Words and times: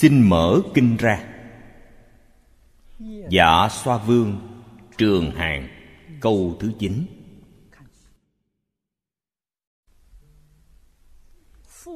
xin 0.00 0.28
mở 0.28 0.60
kinh 0.74 0.96
ra. 0.96 1.24
Dạ 3.30 3.68
xoa 3.70 3.98
vương, 3.98 4.38
trường 4.98 5.30
hàng, 5.30 5.68
câu 6.20 6.56
thứ 6.60 6.72
chín. 6.78 7.06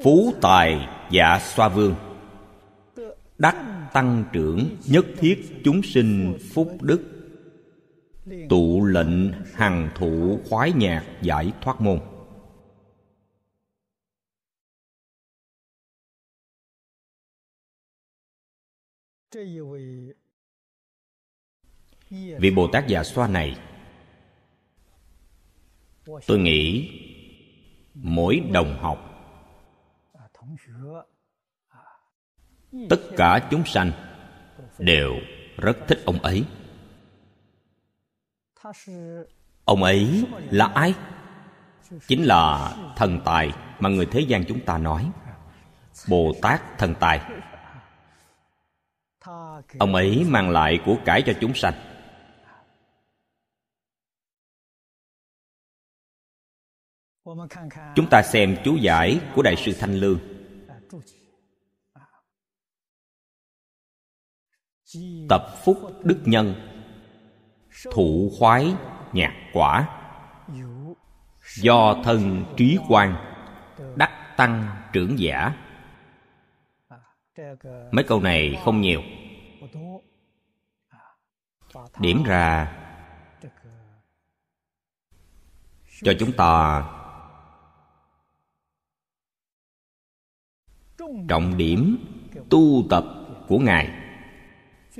Phú 0.02 0.34
tài 0.40 0.88
dạ 1.10 1.38
xoa 1.38 1.68
vương, 1.68 1.94
đắc 3.38 3.56
tăng 3.92 4.24
trưởng 4.32 4.76
nhất 4.86 5.06
thiết 5.18 5.60
chúng 5.64 5.82
sinh 5.82 6.38
phúc 6.54 6.76
đức, 6.80 7.02
tụ 8.48 8.84
lệnh 8.84 9.32
hằng 9.54 9.90
thụ 9.94 10.40
khoái 10.48 10.72
nhạc 10.72 11.04
giải 11.22 11.52
thoát 11.60 11.80
môn. 11.80 12.00
Vị 22.38 22.50
bồ 22.56 22.68
tát 22.72 22.86
già 22.86 23.04
xoa 23.04 23.28
này, 23.28 23.56
tôi 26.26 26.38
nghĩ 26.38 26.90
mỗi 27.94 28.40
đồng 28.52 28.78
học, 28.80 29.08
tất 32.90 33.00
cả 33.16 33.48
chúng 33.50 33.64
sanh 33.64 33.92
đều 34.78 35.14
rất 35.56 35.76
thích 35.88 35.98
ông 36.04 36.18
ấy. 36.18 36.44
Ông 39.64 39.82
ấy 39.82 40.24
là 40.50 40.66
ai? 40.66 40.94
Chính 42.06 42.24
là 42.24 42.74
thần 42.96 43.20
tài 43.24 43.52
mà 43.80 43.88
người 43.88 44.06
thế 44.06 44.20
gian 44.20 44.44
chúng 44.48 44.64
ta 44.64 44.78
nói, 44.78 45.10
bồ 46.08 46.32
tát 46.42 46.78
thần 46.78 46.94
tài 47.00 47.20
ông 49.78 49.94
ấy 49.94 50.24
mang 50.28 50.50
lại 50.50 50.80
của 50.86 50.96
cải 51.04 51.22
cho 51.26 51.32
chúng 51.40 51.54
sanh. 51.54 51.74
Chúng 57.94 58.08
ta 58.10 58.22
xem 58.22 58.56
chú 58.64 58.76
giải 58.76 59.20
của 59.34 59.42
đại 59.42 59.56
sư 59.56 59.72
thanh 59.80 59.94
lương. 59.94 60.18
Tập 65.28 65.46
phúc 65.64 65.78
đức 66.04 66.22
nhân. 66.24 66.54
Thụ 67.92 68.30
khoái, 68.38 68.74
nhạc 69.12 69.50
quả. 69.52 69.98
Do 71.62 72.02
thân 72.04 72.44
trí 72.56 72.78
quan, 72.88 73.16
đắc 73.96 74.34
tăng 74.36 74.82
trưởng 74.92 75.18
giả 75.18 75.61
mấy 77.92 78.04
câu 78.08 78.20
này 78.20 78.60
không 78.64 78.80
nhiều. 78.80 79.02
Điểm 81.98 82.22
ra, 82.22 82.78
cho 86.02 86.12
chúng 86.18 86.32
ta 86.32 86.82
trọng 91.28 91.56
điểm 91.56 91.96
tu 92.50 92.82
tập 92.90 93.04
của 93.48 93.58
ngài. 93.58 93.90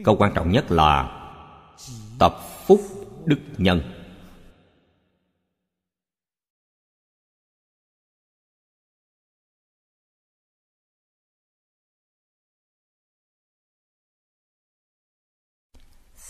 Câu 0.05 0.17
quan 0.17 0.33
trọng 0.35 0.51
nhất 0.51 0.71
là 0.71 1.19
tập 2.19 2.35
phúc 2.67 2.81
đức 3.25 3.41
nhân. 3.59 4.02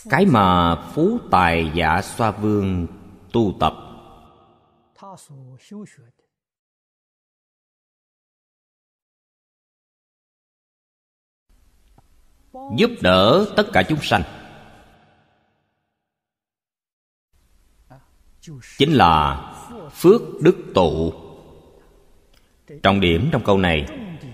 Cái 0.09 0.25
mà 0.25 0.75
phú 0.93 1.19
tài 1.31 1.71
giả 1.75 2.01
xoa 2.01 2.31
vương 2.31 2.87
tu 3.31 3.53
tập. 3.59 3.73
Giúp 12.77 12.89
đỡ 13.01 13.45
tất 13.57 13.63
cả 13.73 13.83
chúng 13.89 13.99
sanh. 14.01 14.23
Chính 18.77 18.93
là 18.93 19.49
phước 19.91 20.21
đức 20.41 20.55
tụ. 20.75 21.13
Trọng 22.83 22.99
điểm 22.99 23.29
trong 23.31 23.43
câu 23.45 23.57
này 23.57 23.85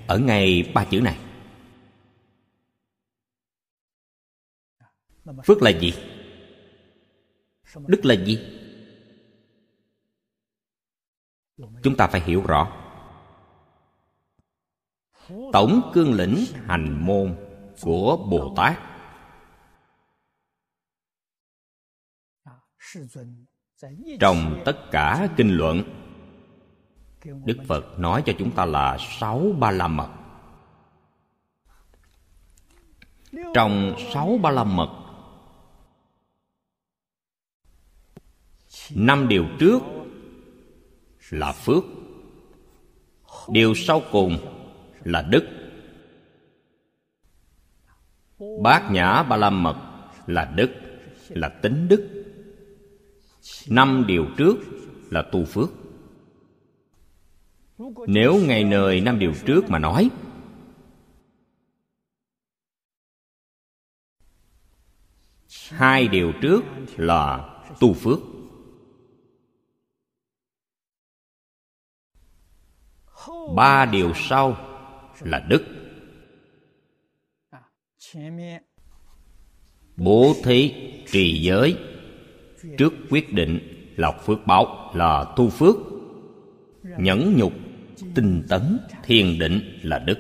ở 0.07 0.17
ngay 0.19 0.71
ba 0.73 0.85
chữ 0.85 1.01
này. 1.01 1.17
Phước 5.45 5.61
là 5.61 5.69
gì? 5.69 5.93
Đức 7.87 8.05
là 8.05 8.15
gì? 8.15 8.39
Chúng 11.83 11.97
ta 11.97 12.07
phải 12.07 12.21
hiểu 12.21 12.43
rõ. 12.47 12.71
Tổng 15.53 15.91
cương 15.93 16.13
lĩnh 16.13 16.45
hành 16.65 17.05
môn 17.05 17.35
của 17.81 18.17
bồ 18.29 18.53
tát. 18.57 18.79
Trong 24.19 24.61
tất 24.65 24.77
cả 24.91 25.27
kinh 25.37 25.57
luận, 25.57 25.83
đức 27.23 27.57
phật 27.67 27.99
nói 27.99 28.23
cho 28.25 28.33
chúng 28.39 28.55
ta 28.55 28.65
là 28.65 28.97
sáu 28.99 29.45
ba 29.59 29.71
la 29.71 29.87
mật. 29.87 30.09
Trong 33.53 33.95
sáu 34.13 34.39
ba 34.43 34.51
la 34.51 34.63
mật 34.63 34.98
năm 38.95 39.27
điều 39.27 39.45
trước 39.59 39.79
là 41.29 41.51
phước. 41.51 41.83
Điều 43.49 43.75
sau 43.75 44.01
cùng 44.11 44.37
là 45.03 45.21
đức. 45.21 45.47
Bát 48.63 48.91
nhã 48.91 49.23
ba 49.23 49.37
la 49.37 49.49
mật 49.49 49.75
là 50.27 50.53
đức, 50.55 50.71
là 51.29 51.49
tính 51.49 51.87
đức. 51.87 52.25
Năm 53.67 54.03
điều 54.07 54.25
trước 54.37 54.55
là 55.09 55.21
tu 55.31 55.45
phước. 55.45 55.69
Nếu 58.07 58.39
ngày 58.47 58.63
nơi 58.63 59.01
năm 59.01 59.19
điều 59.19 59.33
trước 59.45 59.69
mà 59.69 59.79
nói, 59.79 60.09
hai 65.69 66.07
điều 66.07 66.33
trước 66.41 66.61
là 66.97 67.49
tu 67.79 67.93
phước. 67.93 68.19
Ba 73.55 73.85
điều 73.85 74.13
sau 74.15 74.57
là 75.21 75.39
đức. 75.39 75.65
Bố 79.97 80.33
thí 80.43 80.73
trì 81.11 81.41
giới 81.41 81.77
trước 82.77 82.93
quyết 83.09 83.33
định 83.33 83.59
lọc 83.97 84.21
phước 84.25 84.39
báo 84.45 84.91
là 84.93 85.33
tu 85.35 85.49
phước. 85.49 85.75
Nhẫn 86.83 87.35
nhục, 87.37 87.53
tinh 88.15 88.45
tấn, 88.49 88.79
thiền 89.03 89.39
định 89.39 89.79
là 89.83 89.99
đức. 89.99 90.19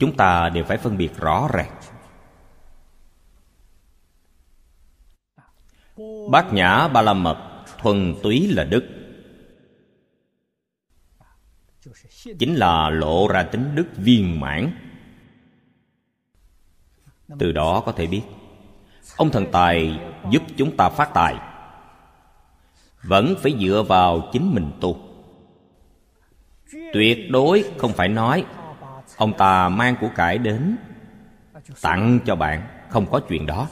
Chúng 0.00 0.16
ta 0.16 0.48
đều 0.48 0.64
phải 0.64 0.76
phân 0.78 0.96
biệt 0.96 1.16
rõ 1.16 1.48
ràng. 1.52 1.80
Bát 6.30 6.52
nhã 6.52 6.88
ba 6.88 7.02
la 7.02 7.14
mật 7.14 7.64
thuần 7.78 8.14
túy 8.22 8.48
là 8.48 8.64
đức. 8.64 9.01
Chính 12.38 12.54
là 12.54 12.90
lộ 12.90 13.28
ra 13.28 13.42
tính 13.42 13.74
đức 13.74 13.86
viên 13.96 14.40
mãn. 14.40 14.70
Từ 17.38 17.52
đó 17.52 17.82
có 17.86 17.92
thể 17.92 18.06
biết, 18.06 18.22
ông 19.16 19.30
thần 19.30 19.46
tài 19.52 20.00
giúp 20.30 20.42
chúng 20.56 20.76
ta 20.76 20.88
phát 20.88 21.10
tài. 21.14 21.36
Vẫn 23.02 23.34
phải 23.42 23.56
dựa 23.60 23.84
vào 23.88 24.28
chính 24.32 24.54
mình 24.54 24.72
tu. 24.80 24.98
Tuyệt 26.92 27.18
đối 27.30 27.64
không 27.78 27.92
phải 27.92 28.08
nói, 28.08 28.44
ông 29.16 29.36
ta 29.38 29.68
mang 29.68 29.96
của 30.00 30.10
cải 30.14 30.38
đến, 30.38 30.76
tặng 31.82 32.20
cho 32.24 32.36
bạn. 32.36 32.66
Không 32.88 33.06
có 33.10 33.20
chuyện 33.28 33.46
đó. 33.46 33.68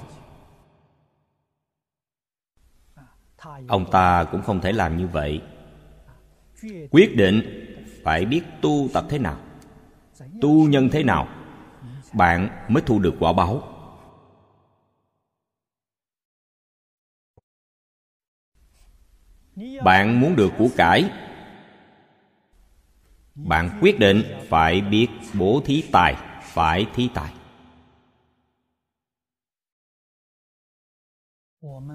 Ông 3.68 3.90
ta 3.90 4.24
cũng 4.24 4.42
không 4.42 4.60
thể 4.60 4.72
làm 4.72 4.96
như 4.96 5.06
vậy. 5.06 5.42
Quyết 6.90 7.16
định 7.16 7.66
phải 8.04 8.24
biết 8.24 8.42
tu 8.60 8.88
tập 8.92 9.04
thế 9.08 9.18
nào, 9.18 9.38
tu 10.40 10.68
nhân 10.68 10.88
thế 10.92 11.02
nào, 11.02 11.28
bạn 12.12 12.66
mới 12.68 12.82
thu 12.86 12.98
được 12.98 13.14
quả 13.20 13.32
báo. 13.32 13.62
Bạn 19.84 20.20
muốn 20.20 20.36
được 20.36 20.52
của 20.58 20.68
cải, 20.76 21.10
bạn 23.34 23.78
quyết 23.80 23.98
định 23.98 24.22
phải 24.48 24.80
biết 24.80 25.08
bố 25.34 25.62
thí 25.64 25.84
tài, 25.92 26.16
phải 26.42 26.86
thí 26.94 27.08
tài. 27.14 27.32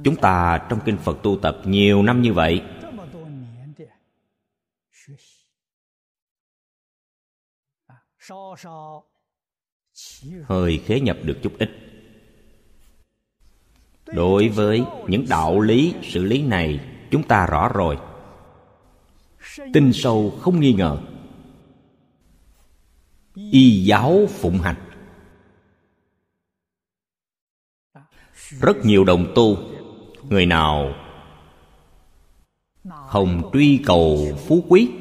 Chúng 0.04 0.16
ta 0.22 0.66
trong 0.70 0.80
kinh 0.86 0.98
phật 0.98 1.18
tu 1.24 1.38
tập 1.42 1.58
nhiều 1.66 2.04
năm 2.04 2.22
như 2.22 2.34
vậy 2.34 2.62
hơi 10.44 10.84
khế 10.86 11.00
nhập 11.00 11.18
được 11.24 11.40
chút 11.44 11.54
ít. 11.60 11.70
Đối 14.06 14.50
với 14.50 14.84
những 15.08 15.26
đạo 15.30 15.60
lý 15.60 15.94
xử 16.04 16.24
lý 16.24 16.42
này, 16.42 16.80
chúng 17.12 17.24
ta 17.24 17.46
rõ 17.46 17.70
rồi. 17.74 17.98
Tin 19.74 19.94
sâu 19.94 20.38
không 20.42 20.60
nghi 20.60 20.74
ngờ. 20.74 21.02
Y 23.36 23.86
giáo 23.86 24.26
phụng 24.30 24.58
hành. 24.58 24.76
Rất 28.62 28.78
nhiều 28.84 29.04
đồng 29.04 29.32
tu, 29.36 29.58
người 30.30 30.46
nào 30.46 30.94
không 32.84 33.50
truy 33.54 33.84
cầu 33.86 34.38
phú 34.48 34.66
quý? 34.70 34.92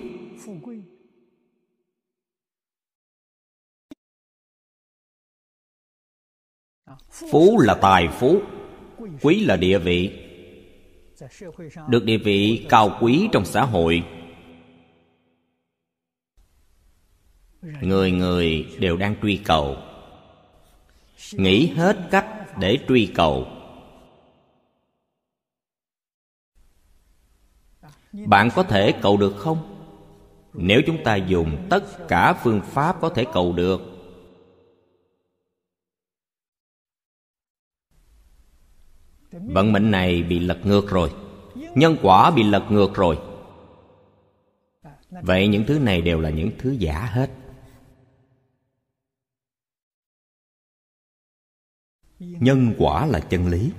Phú 7.31 7.59
là 7.59 7.75
tài 7.75 8.09
phú, 8.09 8.41
quý 9.23 9.45
là 9.45 9.57
địa 9.57 9.79
vị. 9.79 10.21
Được 11.89 12.05
địa 12.05 12.19
vị 12.19 12.67
cao 12.69 12.99
quý 13.01 13.29
trong 13.33 13.45
xã 13.45 13.63
hội. 13.65 14.03
Người 17.81 18.11
người 18.11 18.67
đều 18.79 18.97
đang 18.97 19.15
truy 19.23 19.37
cầu. 19.37 19.77
Nghĩ 21.33 21.67
hết 21.67 21.97
cách 22.11 22.59
để 22.59 22.79
truy 22.89 23.07
cầu. 23.15 23.47
Bạn 28.13 28.49
có 28.55 28.63
thể 28.63 28.93
cầu 29.03 29.17
được 29.17 29.37
không? 29.37 29.59
Nếu 30.53 30.81
chúng 30.87 31.05
ta 31.05 31.17
dùng 31.17 31.67
tất 31.71 32.09
cả 32.09 32.33
phương 32.33 32.61
pháp 32.61 33.01
có 33.01 33.09
thể 33.09 33.25
cầu 33.33 33.53
được 33.53 33.94
vận 39.43 39.73
mệnh 39.73 39.91
này 39.91 40.23
bị 40.23 40.39
lật 40.39 40.59
ngược 40.65 40.91
rồi. 40.91 41.13
Nhân 41.55 41.97
quả 42.03 42.31
bị 42.31 42.43
lật 42.43 42.67
ngược 42.71 42.95
rồi. 42.95 43.19
Vậy 45.11 45.49
những 45.49 45.65
thứ 45.67 45.79
này 45.79 46.03
đều 46.03 46.21
là 46.21 46.31
những 46.31 46.51
thứ 46.59 46.71
giả 46.71 47.09
hết. 47.13 47.31
Nhân 52.19 52.75
quả 52.79 53.07
là 53.07 53.21
chân 53.21 53.49
lý. 53.49 53.73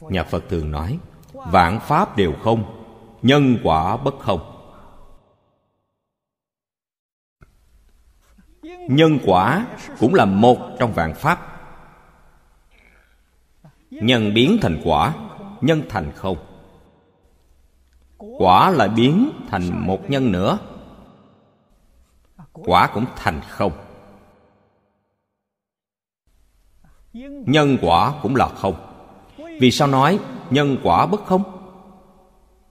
Nhà 0.00 0.24
phật 0.24 0.44
thường 0.48 0.70
nói, 0.70 0.98
vạn 1.32 1.80
pháp 1.82 2.16
đều 2.16 2.32
không, 2.42 2.84
nhân 3.22 3.58
quả 3.62 3.96
bất 3.96 4.14
không. 4.18 4.48
Nhân 8.88 9.18
quả 9.24 9.66
cũng 9.98 10.14
là 10.14 10.24
một 10.24 10.76
trong 10.78 10.92
vạn 10.92 11.14
pháp 11.14 11.51
nhân 14.02 14.34
biến 14.34 14.58
thành 14.60 14.80
quả, 14.84 15.14
nhân 15.60 15.82
thành 15.88 16.12
không. 16.14 16.36
Quả 18.38 18.70
lại 18.70 18.88
biến 18.88 19.30
thành 19.48 19.86
một 19.86 20.10
nhân 20.10 20.32
nữa. 20.32 20.58
Quả 22.52 22.90
cũng 22.94 23.04
thành 23.16 23.40
không. 23.48 23.72
Nhân 27.46 27.78
quả 27.82 28.14
cũng 28.22 28.36
là 28.36 28.48
không. 28.48 28.74
Vì 29.60 29.70
sao 29.70 29.88
nói 29.88 30.18
nhân 30.50 30.76
quả 30.82 31.06
bất 31.06 31.24
không? 31.24 31.42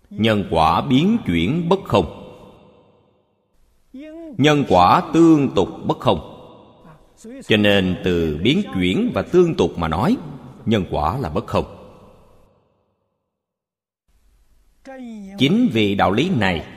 Nhân 0.10 0.48
quả 0.51 0.81
biến 0.81 1.18
chuyển 1.25 1.69
bất 1.69 1.80
không. 1.86 2.18
Nhân 4.38 4.63
quả 4.69 5.04
tương 5.13 5.50
tục 5.56 5.69
bất 5.86 6.00
không. 6.00 6.27
Cho 7.48 7.57
nên 7.57 8.01
từ 8.04 8.39
biến 8.44 8.62
chuyển 8.74 9.12
và 9.13 9.22
tương 9.22 9.56
tục 9.56 9.72
mà 9.77 9.88
nói 9.88 10.18
nhân 10.66 10.86
quả 10.92 11.18
là 11.18 11.30
bất 11.30 11.48
không. 11.48 11.78
Chính 15.38 15.69
vì 15.74 15.96
đạo 15.96 16.12
lý 16.12 16.30
này, 16.30 16.68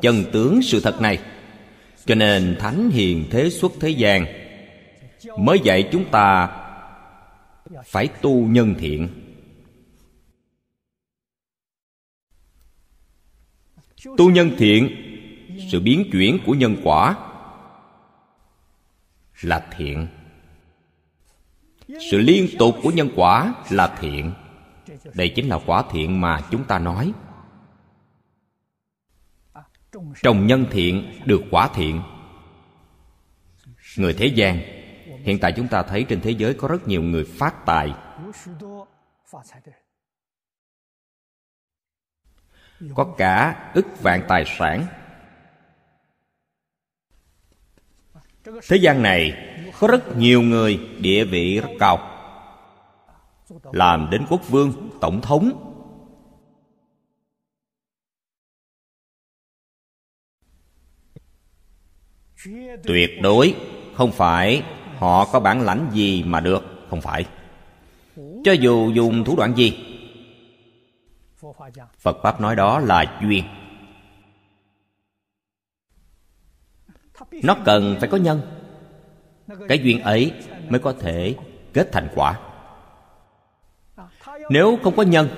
chân 0.00 0.24
tướng 0.32 0.62
sự 0.62 0.80
thật 0.80 1.00
này, 1.00 1.18
cho 2.04 2.14
nên 2.14 2.56
thánh 2.60 2.90
hiền 2.90 3.24
thế 3.30 3.50
xuất 3.50 3.72
thế 3.80 3.88
gian 3.88 4.26
mới 5.38 5.60
dạy 5.64 5.88
chúng 5.92 6.10
ta 6.10 6.58
phải 7.84 8.08
tu 8.08 8.46
nhân 8.46 8.74
thiện. 8.78 9.08
Tu 14.16 14.30
nhân 14.30 14.50
thiện, 14.58 14.96
sự 15.70 15.80
biến 15.80 16.08
chuyển 16.12 16.38
của 16.46 16.52
nhân 16.52 16.76
quả 16.84 17.16
là 19.42 19.66
thiện 19.76 20.06
sự 22.10 22.18
liên 22.18 22.48
tục 22.58 22.76
của 22.82 22.90
nhân 22.90 23.08
quả 23.16 23.54
là 23.70 23.96
thiện. 24.00 24.32
Đây 25.14 25.32
chính 25.36 25.48
là 25.48 25.58
quả 25.66 25.84
thiện 25.90 26.20
mà 26.20 26.40
chúng 26.50 26.64
ta 26.64 26.78
nói. 26.78 27.12
Trồng 30.22 30.46
nhân 30.46 30.66
thiện 30.70 31.20
được 31.24 31.42
quả 31.50 31.68
thiện. 31.74 32.02
Người 33.98 34.14
thế 34.14 34.26
gian, 34.26 34.60
hiện 35.22 35.38
tại 35.38 35.52
chúng 35.56 35.68
ta 35.68 35.82
thấy 35.82 36.04
trên 36.08 36.20
thế 36.20 36.30
giới 36.30 36.54
có 36.54 36.68
rất 36.68 36.88
nhiều 36.88 37.02
người 37.02 37.24
phát 37.24 37.66
tài. 37.66 37.94
Có 42.94 43.14
cả 43.18 43.70
ức 43.74 43.86
vạn 44.02 44.24
tài 44.28 44.44
sản 44.58 44.86
thế 48.44 48.76
gian 48.76 49.02
này 49.02 49.48
có 49.80 49.88
rất 49.88 50.16
nhiều 50.16 50.42
người 50.42 50.80
địa 50.98 51.24
vị 51.24 51.60
rất 51.60 51.68
cao. 51.78 52.08
Làm 53.72 54.08
đến 54.10 54.24
quốc 54.30 54.48
vương, 54.48 54.90
tổng 55.00 55.20
thống. 55.20 55.68
Tuyệt 62.84 63.10
đối 63.22 63.54
không 63.94 64.12
phải 64.12 64.62
họ 64.98 65.24
có 65.32 65.40
bản 65.40 65.60
lãnh 65.60 65.90
gì 65.92 66.22
mà 66.22 66.40
được, 66.40 66.62
không 66.90 67.00
phải. 67.00 67.26
Cho 68.44 68.52
dù 68.52 68.92
dùng 68.94 69.24
thủ 69.24 69.36
đoạn 69.36 69.54
gì, 69.56 69.78
phật 71.98 72.16
pháp 72.22 72.40
nói 72.40 72.56
đó 72.56 72.78
là 72.78 73.20
duyên. 73.22 73.44
Nó 77.42 77.56
cần 77.64 77.96
phải 78.00 78.08
có 78.08 78.16
nhân. 78.16 78.40
Cái 79.68 79.78
duyên 79.78 80.02
ấy 80.02 80.32
mới 80.68 80.80
có 80.80 80.92
thể 80.92 81.34
kết 81.72 81.92
thành 81.92 82.08
quả. 82.14 82.40
Nếu 84.50 84.78
không 84.82 84.96
có 84.96 85.02
nhân, 85.02 85.28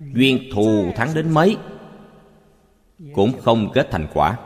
duyên 0.00 0.50
thù 0.54 0.92
thắng 0.96 1.14
đến 1.14 1.30
mấy 1.30 1.56
cũng 3.14 3.40
không 3.40 3.72
kết 3.74 3.88
thành 3.90 4.06
quả. 4.14 4.38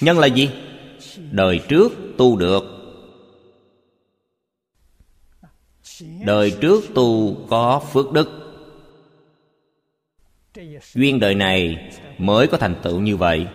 Nhân 0.00 0.18
là 0.18 0.26
gì? 0.26 0.50
Đời 1.30 1.60
trước 1.68 1.92
tu 2.18 2.36
được. 2.36 2.64
Đời 6.26 6.56
trước 6.60 6.84
tu 6.94 7.36
có 7.48 7.82
phước 7.92 8.12
đức 8.12 8.43
duyên 10.94 11.20
đời 11.20 11.34
này 11.34 11.90
mới 12.18 12.46
có 12.46 12.58
thành 12.58 12.80
tựu 12.82 13.00
như 13.00 13.16
vậy. 13.16 13.46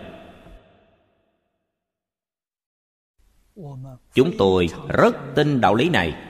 Chúng 4.14 4.32
tôi 4.38 4.68
rất 4.88 5.16
tin 5.34 5.60
đạo 5.60 5.74
lý 5.74 5.88
này. 5.88 6.26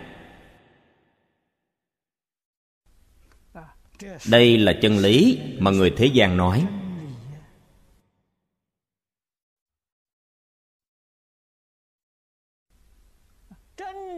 Đây 4.31 4.59
là 4.59 4.73
chân 4.83 4.99
lý 4.99 5.41
mà 5.59 5.71
người 5.71 5.95
thế 5.97 6.07
gian 6.07 6.37
nói. 6.37 6.67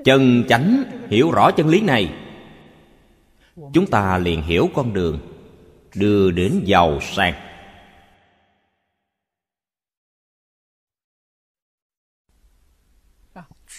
Chân 0.05 0.45
chánh 0.49 0.85
hiểu 1.11 1.31
rõ 1.31 1.51
chân 1.51 1.69
lý 1.69 1.81
này. 1.81 2.15
Chúng 3.73 3.87
ta 3.91 4.19
liền 4.19 4.43
hiểu 4.43 4.69
con 4.75 4.95
đường 4.95 5.32
đưa 5.95 6.31
đến 6.31 6.63
giàu 6.67 7.01
sang. 7.01 7.35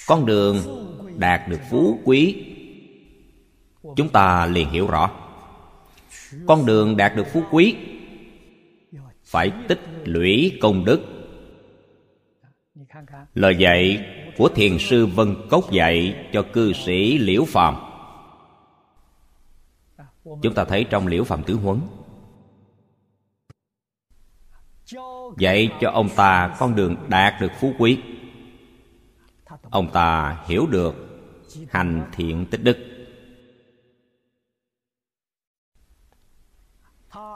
Con 0.08 0.26
đường 0.26 0.58
đạt 1.18 1.50
được 1.50 1.60
phú 1.70 2.00
quý. 2.04 2.46
Chúng 3.96 4.10
ta 4.10 4.46
liền 4.46 4.70
hiểu 4.70 4.88
rõ. 4.88 5.12
Con 6.48 6.66
đường 6.66 6.98
đạt 6.98 7.16
được 7.16 7.28
phú 7.34 7.44
quý 7.52 7.76
phải 9.26 9.52
tích 9.68 9.80
lũy 10.04 10.58
công 10.62 10.86
đức. 10.86 11.02
Lời 13.34 13.56
dạy 13.60 14.06
của 14.38 14.50
thiền 14.50 14.78
sư 14.80 15.06
vân 15.06 15.36
cốc 15.50 15.72
dạy 15.72 16.28
cho 16.34 16.46
cư 16.54 16.74
sĩ 16.74 17.18
liễu 17.18 17.46
phàm. 17.46 17.76
Chúng 20.24 20.54
ta 20.56 20.66
thấy 20.66 20.86
trong 20.90 21.08
liễu 21.08 21.24
phàm 21.24 21.44
tứ 21.44 21.54
huấn 21.54 21.80
dạy 25.38 25.70
cho 25.82 25.92
ông 25.92 26.10
ta 26.16 26.56
con 26.60 26.76
đường 26.76 26.96
đạt 27.08 27.34
được 27.42 27.52
phú 27.60 27.74
quý. 27.78 28.00
Ông 29.70 29.90
ta 29.94 30.38
hiểu 30.48 30.68
được 30.72 30.96
hành 31.70 32.04
thiện 32.16 32.46
tích 32.46 32.64
đức. 32.64 32.78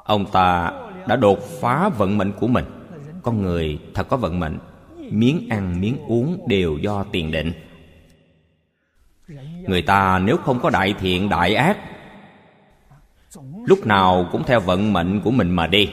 Ông 0.03 0.25
ta 0.31 0.71
đã 1.07 1.15
đột 1.15 1.39
phá 1.61 1.89
vận 1.89 2.17
mệnh 2.17 2.31
của 2.39 2.47
mình. 2.47 2.65
Con 3.23 3.41
người 3.41 3.79
thật 3.93 4.07
có 4.09 4.17
vận 4.17 4.39
mệnh. 4.39 4.59
Miếng 5.11 5.47
ăn, 5.49 5.81
miếng 5.81 5.97
uống 6.07 6.47
đều 6.47 6.77
do 6.77 7.03
tiền 7.11 7.31
định. 7.31 7.51
Người 9.67 9.81
ta 9.81 10.19
nếu 10.19 10.37
không 10.37 10.59
có 10.59 10.69
đại 10.69 10.93
thiện, 10.99 11.29
đại 11.29 11.55
ác, 11.55 11.77
lúc 13.65 13.85
nào 13.85 14.29
cũng 14.31 14.43
theo 14.43 14.59
vận 14.59 14.93
mệnh 14.93 15.21
của 15.21 15.31
mình 15.31 15.49
mà 15.49 15.67
đi 15.67 15.89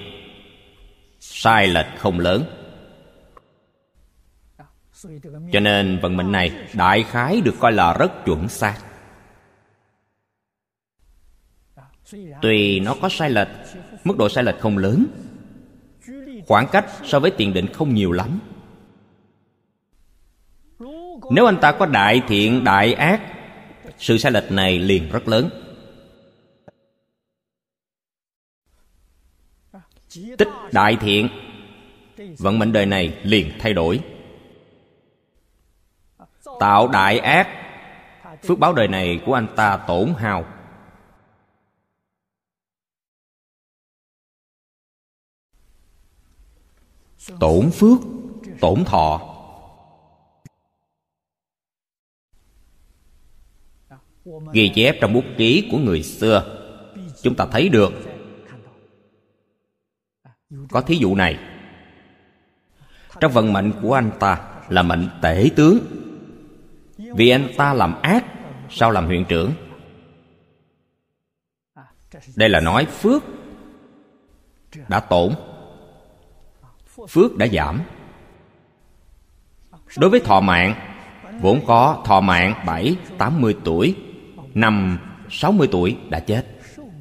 sai 1.27 1.67
lệch 1.67 1.87
không 1.99 2.21
lớn. 2.21 2.45
Cho 5.53 5.61
nên 5.61 5.99
vận 6.03 6.17
mệnh 6.17 6.33
này 6.33 6.69
đại 6.75 7.03
khái 7.03 7.41
được 7.41 7.55
coi 7.61 7.73
là 7.73 7.97
rất 7.99 8.25
chuẩn 8.25 8.49
xác. 8.49 8.79
Tuy 12.43 12.81
nó 12.81 12.95
có 13.03 13.09
sai 13.09 13.31
lệch, 13.31 13.49
mức 14.05 14.19
độ 14.19 14.29
sai 14.29 14.45
lệch 14.45 14.61
không 14.61 14.79
lớn. 14.79 15.07
Khoảng 16.47 16.69
cách 16.73 16.87
so 17.05 17.21
với 17.21 17.31
tiền 17.31 17.55
định 17.55 17.67
không 17.73 17.95
nhiều 17.95 18.13
lắm. 18.13 18.41
Nếu 21.31 21.47
anh 21.47 21.59
ta 21.61 21.73
có 21.73 21.87
đại 21.87 22.23
thiện, 22.29 22.65
đại 22.65 22.95
ác, 22.95 23.21
sự 23.99 24.19
sai 24.19 24.33
lệch 24.33 24.53
này 24.53 24.79
liền 24.79 25.11
rất 25.11 25.29
lớn. 25.29 25.64
Tích 30.39 30.49
đại 30.73 30.97
thiện. 31.01 31.29
Vận 32.39 32.59
mệnh 32.59 32.73
đời 32.73 32.87
này 32.87 33.19
liền 33.23 33.53
thay 33.59 33.73
đổi. 33.73 34.01
Tạo 36.61 36.89
đại 36.89 37.19
ác. 37.19 37.49
Phước 38.43 38.59
báo 38.59 38.73
đời 38.73 38.89
này 38.89 39.21
của 39.27 39.35
anh 39.35 39.47
ta 39.57 39.77
tổn 39.77 40.15
hao. 40.19 40.45
Tổn 47.41 47.71
phước, 47.71 47.99
tổn 48.61 48.85
thọ. 48.85 49.31
Ghi 54.53 54.73
chép 54.75 54.97
trong 55.01 55.13
bút 55.13 55.25
ký 55.37 55.69
của 55.73 55.79
người 55.79 56.03
xưa. 56.03 56.61
Chúng 57.23 57.35
ta 57.35 57.47
thấy 57.53 57.69
được 57.69 57.93
có 60.75 60.81
thí 60.81 60.97
dụ 60.97 61.15
này. 61.15 61.39
Trong 63.21 63.33
vận 63.33 63.53
mệnh 63.53 63.73
của 63.83 63.95
anh 63.95 64.11
ta 64.21 64.41
là 64.69 64.83
mệnh 64.83 65.09
tể 65.23 65.51
tướng. 65.57 65.79
Vì 66.99 67.29
anh 67.29 67.49
ta 67.57 67.75
làm 67.75 68.03
ác, 68.03 68.25
sao 68.71 68.91
làm 68.91 69.07
huyện 69.07 69.25
trưởng? 69.25 69.53
Đây 72.37 72.49
là 72.49 72.61
nói 72.61 72.87
phước 72.87 73.23
đã 74.89 75.01
tổn, 75.01 75.35
phước 77.09 77.37
đã 77.37 77.47
giảm. 77.47 77.81
Đối 79.99 80.11
với 80.11 80.21
thọ 80.21 80.41
mạng, 80.41 80.75
vốn 81.41 81.61
có 81.67 82.03
thọ 82.05 82.21
mạng 82.21 82.65
bảy, 82.67 82.97
tám 83.19 83.41
mươi 83.41 83.57
tuổi, 83.65 83.97
năm, 84.55 84.99
sáu 85.31 85.53
mươi 85.53 85.69
tuổi 85.73 85.97
đã 86.09 86.21
chết. 86.21 86.47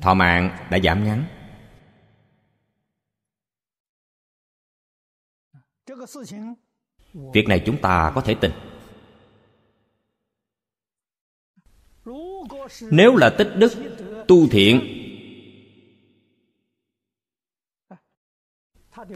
Thọ 0.01 0.13
mạng 0.13 0.57
đã 0.69 0.79
giảm 0.79 1.03
ngắn 1.03 1.25
việc 7.33 7.47
này 7.47 7.63
chúng 7.65 7.81
ta 7.81 8.11
có 8.15 8.21
thể 8.21 8.35
tin. 8.35 8.51
Nếu 12.81 13.15
là 13.15 13.29
tích 13.37 13.49
đức 13.55 13.73
tu 14.27 14.47
thiện, 14.47 14.99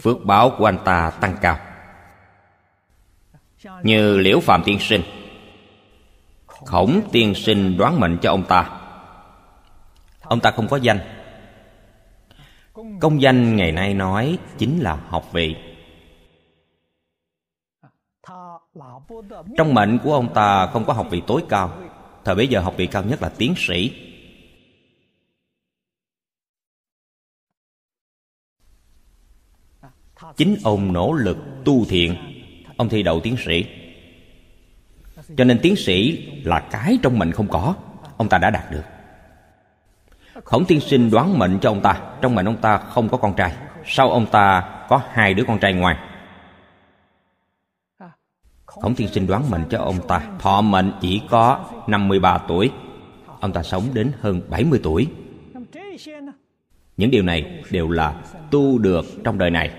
phước 0.01 0.17
báo 0.25 0.55
của 0.57 0.65
anh 0.65 0.79
ta 0.85 1.11
tăng 1.21 1.37
cao. 1.41 1.59
Như 3.83 4.17
liễu 4.17 4.39
phạm 4.39 4.63
tiên 4.65 4.77
sinh, 4.81 5.01
khổng 6.47 7.01
tiên 7.11 7.35
sinh 7.35 7.77
đoán 7.77 7.99
mệnh 7.99 8.17
cho 8.21 8.31
ông 8.31 8.45
ta. 8.47 8.81
Ông 10.21 10.39
ta 10.39 10.51
không 10.51 10.67
có 10.67 10.77
danh. 10.77 10.99
Công 13.01 13.21
danh 13.21 13.55
ngày 13.55 13.71
nay 13.71 13.93
nói 13.93 14.39
chính 14.57 14.79
là 14.79 14.95
học 14.95 15.29
vị 15.33 15.55
trong 19.57 19.73
mệnh 19.73 19.99
của 20.03 20.13
ông 20.13 20.33
ta 20.33 20.67
không 20.67 20.85
có 20.85 20.93
học 20.93 21.07
vị 21.09 21.21
tối 21.27 21.43
cao. 21.49 21.77
Thời 22.23 22.35
bấy 22.35 22.47
giờ 22.47 22.59
học 22.59 22.73
vị 22.77 22.87
cao 22.87 23.03
nhất 23.03 23.21
là 23.21 23.29
tiến 23.29 23.53
sĩ. 23.57 23.91
Chính 30.35 30.57
ông 30.63 30.93
nỗ 30.93 31.13
lực 31.13 31.37
tu 31.65 31.85
thiện. 31.85 32.15
Ông 32.77 32.89
thi 32.89 33.03
đậu 33.03 33.19
tiến 33.19 33.35
sĩ. 33.45 33.65
Cho 35.37 35.43
nên 35.43 35.59
tiến 35.61 35.75
sĩ 35.75 36.27
là 36.43 36.59
cái 36.59 36.97
trong 37.03 37.19
mệnh 37.19 37.31
không 37.31 37.47
có. 37.47 37.75
Ông 38.17 38.29
ta 38.29 38.37
đã 38.37 38.49
đạt 38.49 38.71
được. 38.71 38.83
Khổng 40.43 40.65
tiên 40.65 40.79
sinh 40.79 41.11
đoán 41.11 41.39
mệnh 41.39 41.59
cho 41.61 41.71
ông 41.71 41.81
ta. 41.81 42.01
Trong 42.21 42.35
mệnh 42.35 42.45
ông 42.45 42.57
ta 42.61 42.77
không 42.77 43.09
có 43.09 43.17
con 43.17 43.33
trai. 43.35 43.53
Sau 43.85 44.11
ông 44.11 44.25
ta 44.31 44.69
có 44.89 45.01
hai 45.11 45.33
đứa 45.33 45.43
con 45.47 45.59
trai 45.59 45.73
ngoài 45.73 45.97
khổng 48.81 48.95
thiên 48.95 49.07
sinh 49.07 49.27
đoán 49.27 49.49
mệnh 49.49 49.63
cho 49.69 49.79
ông 49.79 50.07
ta. 50.07 50.21
Thọ 50.39 50.61
mệnh 50.61 50.91
chỉ 51.01 51.21
có 51.29 51.65
53 51.87 52.37
tuổi. 52.47 52.71
Ông 53.39 53.53
ta 53.53 53.63
sống 53.63 53.83
đến 53.93 54.11
hơn 54.19 54.41
70 54.49 54.79
tuổi. 54.83 55.07
Những 56.97 57.11
điều 57.11 57.23
này 57.23 57.63
đều 57.71 57.89
là 57.89 58.21
tu 58.51 58.77
được 58.77 59.05
trong 59.23 59.37
đời 59.37 59.49
này. 59.49 59.71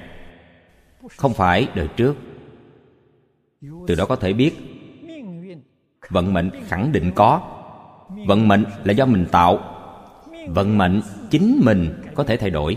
Không 1.17 1.35
phải 1.35 1.69
đời 1.75 1.89
trước. 1.97 2.17
Từ 3.87 3.95
đó 3.95 4.05
có 4.07 4.17
thể 4.17 4.33
biết, 4.33 4.53
vận 6.11 6.33
mệnh 6.33 6.51
khẳng 6.67 6.93
định 6.93 7.13
có. 7.15 7.41
Vận 8.27 8.49
mệnh 8.49 8.65
là 8.85 8.93
do 8.93 9.07
mình 9.07 9.27
tạo. 9.33 9.61
Vận 10.49 10.79
mệnh 10.79 11.01
chính 11.31 11.61
mình 11.65 12.03
có 12.15 12.25
thể 12.25 12.37
thay 12.37 12.51
đổi. 12.51 12.77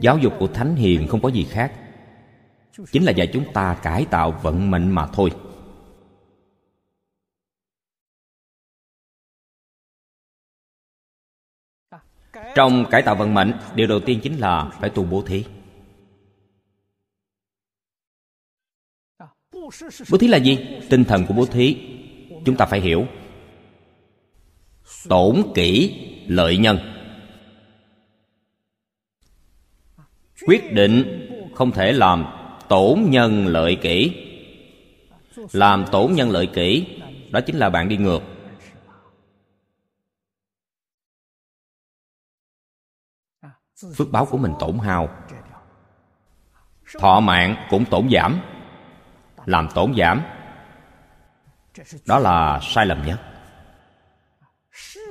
Giáo 0.00 0.18
dục 0.18 0.32
của 0.38 0.46
thánh 0.46 0.76
hiền 0.76 1.08
không 1.08 1.22
có 1.22 1.28
gì 1.28 1.46
khác. 1.50 1.72
Chính 2.92 3.04
là 3.04 3.12
dạy 3.12 3.30
chúng 3.32 3.52
ta 3.52 3.78
cải 3.82 4.06
tạo 4.10 4.30
vận 4.42 4.70
mệnh 4.70 4.90
mà 4.90 5.06
thôi. 5.06 5.30
Trong 12.54 12.84
cải 12.90 13.02
tạo 13.02 13.14
vận 13.14 13.34
mệnh, 13.34 13.52
điều 13.74 13.86
đầu 13.86 14.00
tiên 14.06 14.20
chính 14.22 14.38
là 14.38 14.70
phải 14.80 14.90
tu 14.90 15.04
bố 15.04 15.22
thí. 15.22 15.44
Bố 20.10 20.18
thí 20.20 20.28
là 20.28 20.38
gì? 20.38 20.58
Tinh 20.90 21.04
thần 21.04 21.26
của 21.26 21.34
bố 21.34 21.46
thí. 21.46 21.76
Chúng 22.44 22.56
ta 22.56 22.66
phải 22.66 22.80
hiểu. 22.80 23.06
Tổn 25.08 25.42
kỹ 25.54 25.94
lợi 26.26 26.56
nhân. 26.56 26.99
Quyết 30.46 30.72
định 30.72 31.26
không 31.54 31.70
thể 31.70 31.92
làm 31.92 32.26
tổn 32.68 33.04
nhân 33.08 33.46
lợi 33.46 33.76
kỹ 33.82 34.26
làm 35.52 35.84
tổn 35.92 36.12
nhân 36.12 36.30
lợi 36.30 36.46
kỹ 36.46 37.00
đó 37.30 37.40
chính 37.40 37.56
là 37.56 37.70
bạn 37.70 37.88
đi 37.88 37.96
ngược. 37.96 38.22
Phước 43.96 44.10
báo 44.10 44.26
của 44.26 44.38
mình 44.38 44.52
tổn 44.58 44.78
hao. 44.78 45.08
Thọ 46.98 47.20
mạng 47.20 47.56
cũng 47.70 47.84
tổn 47.84 48.08
giảm. 48.12 48.40
Làm 49.46 49.68
tổn 49.74 49.94
giảm, 49.98 50.22
đó 52.06 52.18
là 52.18 52.60
sai 52.62 52.86
lầm 52.86 53.06
nhất. 53.06 53.20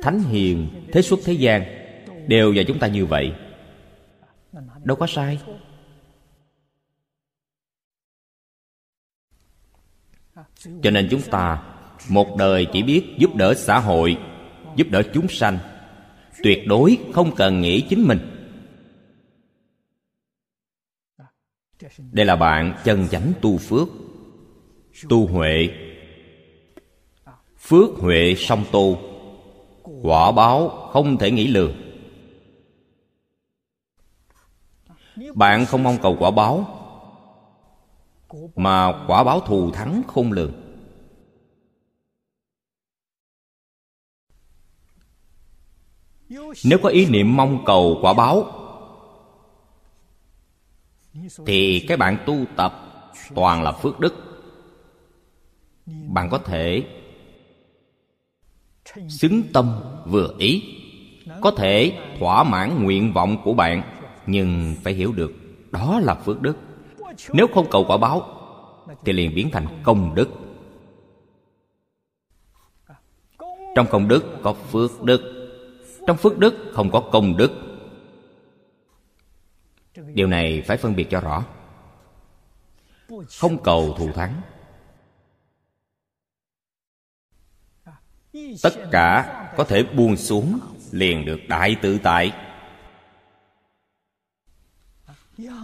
Thánh 0.02 0.20
hiền, 0.20 0.70
thế 0.94 1.02
xuất 1.02 1.20
thế 1.26 1.34
gian, 1.34 1.64
đều 2.28 2.54
dạy 2.54 2.66
chúng 2.68 2.80
ta 2.80 2.88
như 2.88 3.06
vậy 3.06 3.34
đâu 4.84 4.98
có 4.98 5.08
sai. 5.08 5.40
Cho 10.84 10.92
nên 10.92 11.08
chúng 11.12 11.22
ta 11.22 11.64
một 12.10 12.36
đời 12.38 12.68
chỉ 12.74 12.84
biết 12.84 13.04
giúp 13.18 13.36
đỡ 13.36 13.54
xã 13.54 13.80
hội, 13.80 14.18
giúp 14.76 14.88
đỡ 14.92 15.04
chúng 15.14 15.28
sanh. 15.28 15.60
Tuyệt 16.44 16.60
đối 16.68 16.98
không 17.14 17.36
cần 17.36 17.62
nghĩ 17.62 17.86
chính 17.90 18.08
mình. 18.08 18.20
Đây 22.12 22.26
là 22.26 22.36
bạn 22.36 22.76
chân 22.84 23.08
chánh 23.12 23.34
tu 23.42 23.58
phước, 23.58 23.88
tu 25.10 25.28
huệ. 25.28 25.70
Phước 27.58 27.90
huệ 27.98 28.36
song 28.38 28.66
tu, 28.72 28.98
quả 30.04 30.32
báo 30.32 30.70
không 30.70 31.18
thể 31.18 31.32
nghĩ 31.32 31.48
lường. 31.48 31.89
Bạn 35.36 35.66
không 35.66 35.84
mong 35.84 35.98
cầu 36.02 36.16
quả 36.20 36.32
báo, 36.32 36.68
mà 38.56 39.06
quả 39.08 39.24
báo 39.24 39.40
thù 39.40 39.72
thắng 39.72 40.02
khôn 40.08 40.32
lường. 40.32 40.54
Nếu 46.66 46.80
có 46.84 46.90
ý 46.90 47.06
niệm 47.06 47.36
mong 47.36 47.64
cầu 47.66 47.98
quả 48.02 48.14
báo, 48.14 48.52
thì 51.46 51.86
cái 51.88 51.98
bạn 51.98 52.18
tu 52.26 52.36
tập 52.56 52.74
toàn 53.36 53.64
là 53.64 53.72
phước 53.72 54.00
đức. 54.00 54.14
Bạn 55.86 56.30
có 56.30 56.38
thể 56.38 56.84
xứng 59.10 59.44
tâm 59.54 59.82
vừa 60.06 60.36
ý, 60.38 60.64
có 61.42 61.52
thể 61.52 61.98
thỏa 62.20 62.44
mãn 62.44 62.84
nguyện 62.84 63.14
vọng 63.14 63.38
của 63.44 63.54
bạn 63.54 63.99
nhưng 64.30 64.76
phải 64.84 64.94
hiểu 64.94 65.12
được, 65.12 65.32
đó 65.72 66.00
là 66.00 66.16
phước 66.16 66.42
đức. 66.42 66.58
Nếu 67.34 67.48
không 67.54 67.68
cầu 67.72 67.86
quả 67.88 67.98
báo, 67.98 68.36
thì 69.06 69.14
liền 69.14 69.36
biến 69.36 69.50
thành 69.52 69.82
công 69.84 70.16
đức. 70.16 70.30
Trong 73.76 73.88
công 73.90 74.08
đức 74.08 74.24
có 74.44 74.54
phước 74.54 75.04
đức, 75.04 75.22
trong 76.08 76.18
phước 76.18 76.38
đức 76.38 76.56
không 76.74 76.92
có 76.92 77.10
công 77.12 77.38
đức. 77.38 77.52
Điều 80.14 80.28
này 80.28 80.64
phải 80.68 80.78
phân 80.78 80.96
biệt 80.96 81.08
cho 81.10 81.22
rõ. 81.22 81.46
Không 83.40 83.64
cầu 83.64 83.96
thù 83.98 84.12
thắng. 84.12 84.42
Tất 88.64 88.74
cả 88.92 89.36
có 89.58 89.64
thể 89.64 89.84
buông 89.84 90.18
xuống, 90.18 90.60
liền 90.92 91.26
được 91.26 91.40
đại 91.48 91.76
tự 91.82 91.98
tại 92.04 92.34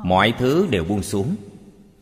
mọi 0.03 0.33
thứ 0.37 0.67
đều 0.71 0.85
buông 0.85 1.03
xuống. 1.03 1.35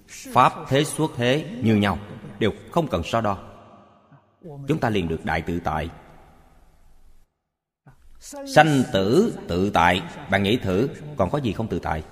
Pháp, 0.07 0.53
thế 0.67 0.83
xuất 0.83 1.11
thế, 1.15 1.57
như 1.61 1.75
nhau, 1.75 1.99
đều 2.39 2.51
không 2.71 2.87
cần 2.87 3.01
so 3.03 3.21
đo. 3.21 3.37
Chúng 4.67 4.79
ta 4.79 4.89
liền 4.89 5.07
được 5.07 5.25
đại 5.25 5.41
tự 5.41 5.59
tại. 5.59 5.89
Sanh 8.55 8.83
tử 8.93 9.37
tự 9.47 9.69
tại. 9.69 10.01
Bạn 10.31 10.43
nghĩ 10.43 10.57
thử, 10.57 10.89
còn 11.17 11.29
có 11.29 11.37
gì 11.37 11.53
không 11.53 11.67
tự 11.67 11.79
tại? 11.79 12.03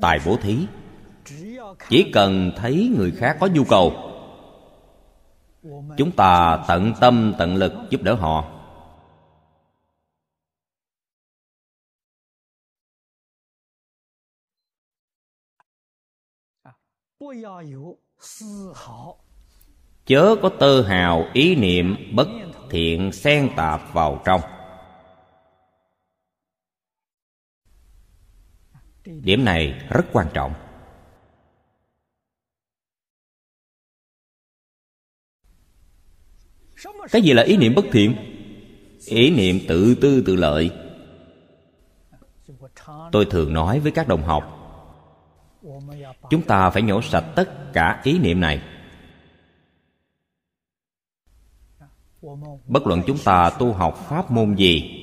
Tài 0.00 0.18
bố 0.26 0.36
thí. 0.42 0.66
Chỉ 1.88 2.10
cần 2.12 2.52
thấy 2.56 2.92
người 2.96 3.10
khác 3.10 3.36
có 3.40 3.46
nhu 3.46 3.64
cầu 3.64 4.11
chúng 5.98 6.12
ta 6.16 6.64
tận 6.68 6.92
tâm, 7.00 7.34
tận 7.38 7.56
lực 7.56 7.72
giúp 7.90 8.02
đỡ 8.02 8.14
họ. 8.14 8.44
Chớ 20.04 20.36
có 20.42 20.50
tơ 20.60 20.82
hào 20.82 21.24
ý 21.32 21.54
niệm 21.54 21.96
bất 22.16 22.28
thiện 22.70 23.12
xen 23.12 23.50
tạp 23.56 23.80
vào 23.92 24.22
trong. 24.24 24.40
Điểm 29.04 29.44
này 29.44 29.86
rất 29.90 30.04
quan 30.12 30.26
trọng. 30.34 30.61
Cái 37.10 37.22
gì 37.22 37.32
là 37.32 37.42
ý 37.42 37.56
niệm 37.56 37.74
bất 37.74 37.84
thiện? 37.92 38.14
Ý 39.06 39.30
niệm 39.30 39.60
tự 39.68 39.94
tư 39.94 40.22
tự 40.26 40.36
lợi. 40.36 40.70
Tôi 43.12 43.24
thường 43.24 43.52
nói 43.52 43.80
với 43.80 43.92
các 43.92 44.08
đồng 44.08 44.22
học, 44.22 44.58
chúng 46.30 46.42
ta 46.42 46.70
phải 46.70 46.82
nhổ 46.82 47.02
sạch 47.02 47.24
tất 47.36 47.72
cả 47.72 48.00
ý 48.04 48.18
niệm 48.18 48.40
này. 48.40 48.62
Bất 52.66 52.86
luận 52.86 53.02
chúng 53.06 53.18
ta 53.24 53.50
tu 53.58 53.72
học 53.72 54.06
pháp 54.08 54.30
môn 54.30 54.54
gì, 54.54 55.00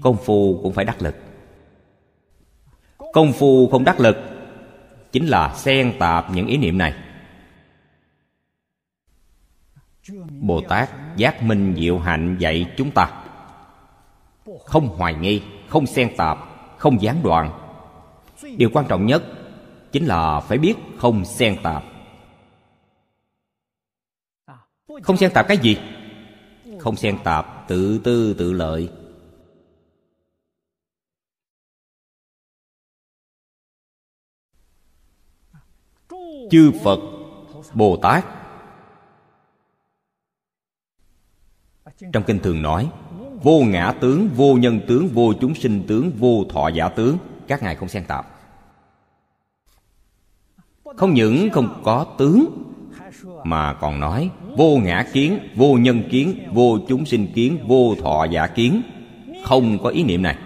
công 0.00 0.16
phu 0.16 0.60
cũng 0.62 0.72
phải 0.72 0.84
đắc 0.84 1.02
lực. 1.02 1.14
Công 3.12 3.32
phu 3.32 3.68
không 3.68 3.84
đắc 3.84 4.00
lực 4.00 4.16
chính 5.12 5.26
là 5.26 5.54
xen 5.54 5.94
tạp 5.98 6.30
những 6.30 6.46
ý 6.46 6.56
niệm 6.56 6.78
này. 6.78 6.94
Bồ 10.40 10.60
tát 10.60 10.90
giác 11.18 11.42
minh 11.42 11.74
diệu 11.78 11.98
hạnh 11.98 12.36
dạy 12.38 12.74
chúng 12.76 12.90
ta. 12.90 13.22
Không 14.64 14.88
hoài 14.88 15.14
nghi, 15.14 15.42
không 15.68 15.86
xen 15.86 16.16
tạp, 16.16 16.38
không 16.78 17.02
gián 17.02 17.22
đoạn. 17.22 17.50
Điều 18.56 18.70
quan 18.72 18.86
trọng 18.88 19.06
nhất 19.06 19.22
chính 19.92 20.06
là 20.06 20.40
phải 20.40 20.58
biết 20.58 20.74
không 20.98 21.24
xen 21.24 21.56
tạp. 21.62 21.84
Không 25.02 25.16
xen 25.16 25.30
tạp 25.34 25.48
cái 25.48 25.58
gì? 25.58 25.76
Không 26.78 26.96
xen 26.96 27.18
tạp 27.24 27.68
tự 27.68 28.00
tư 28.04 28.34
tự 28.38 28.52
lợi. 28.52 28.90
Chư 36.50 36.72
phật, 36.84 36.98
bồ 37.74 37.96
tát 38.02 38.37
trong 42.12 42.22
kinh 42.26 42.38
thường 42.38 42.62
nói, 42.62 42.88
vô 43.42 43.60
ngã 43.60 43.92
tướng, 44.00 44.28
vô 44.28 44.54
nhân 44.54 44.80
tướng, 44.88 45.08
vô 45.08 45.32
chúng 45.40 45.54
sinh 45.54 45.84
tướng, 45.88 46.10
vô 46.10 46.44
thọ 46.50 46.68
giả 46.68 46.88
tướng. 46.88 47.18
Các 47.48 47.62
ngài 47.62 47.76
không 47.76 47.88
xen 47.88 48.04
tạp. 48.04 48.26
Không 50.96 51.14
những 51.14 51.50
không 51.52 51.80
có 51.84 52.06
tướng, 52.18 52.64
mà 53.44 53.74
còn 53.74 54.00
nói, 54.00 54.30
vô 54.56 54.78
ngã 54.78 55.06
kiến, 55.12 55.38
vô 55.56 55.74
nhân 55.74 56.02
kiến, 56.10 56.48
vô 56.52 56.78
chúng 56.88 57.06
sinh 57.06 57.32
kiến, 57.34 57.58
vô 57.68 57.94
thọ 58.02 58.24
giả 58.24 58.46
kiến. 58.46 58.82
Không 59.44 59.78
có 59.82 59.88
ý 59.88 60.02
niệm 60.02 60.22
này. 60.22 60.38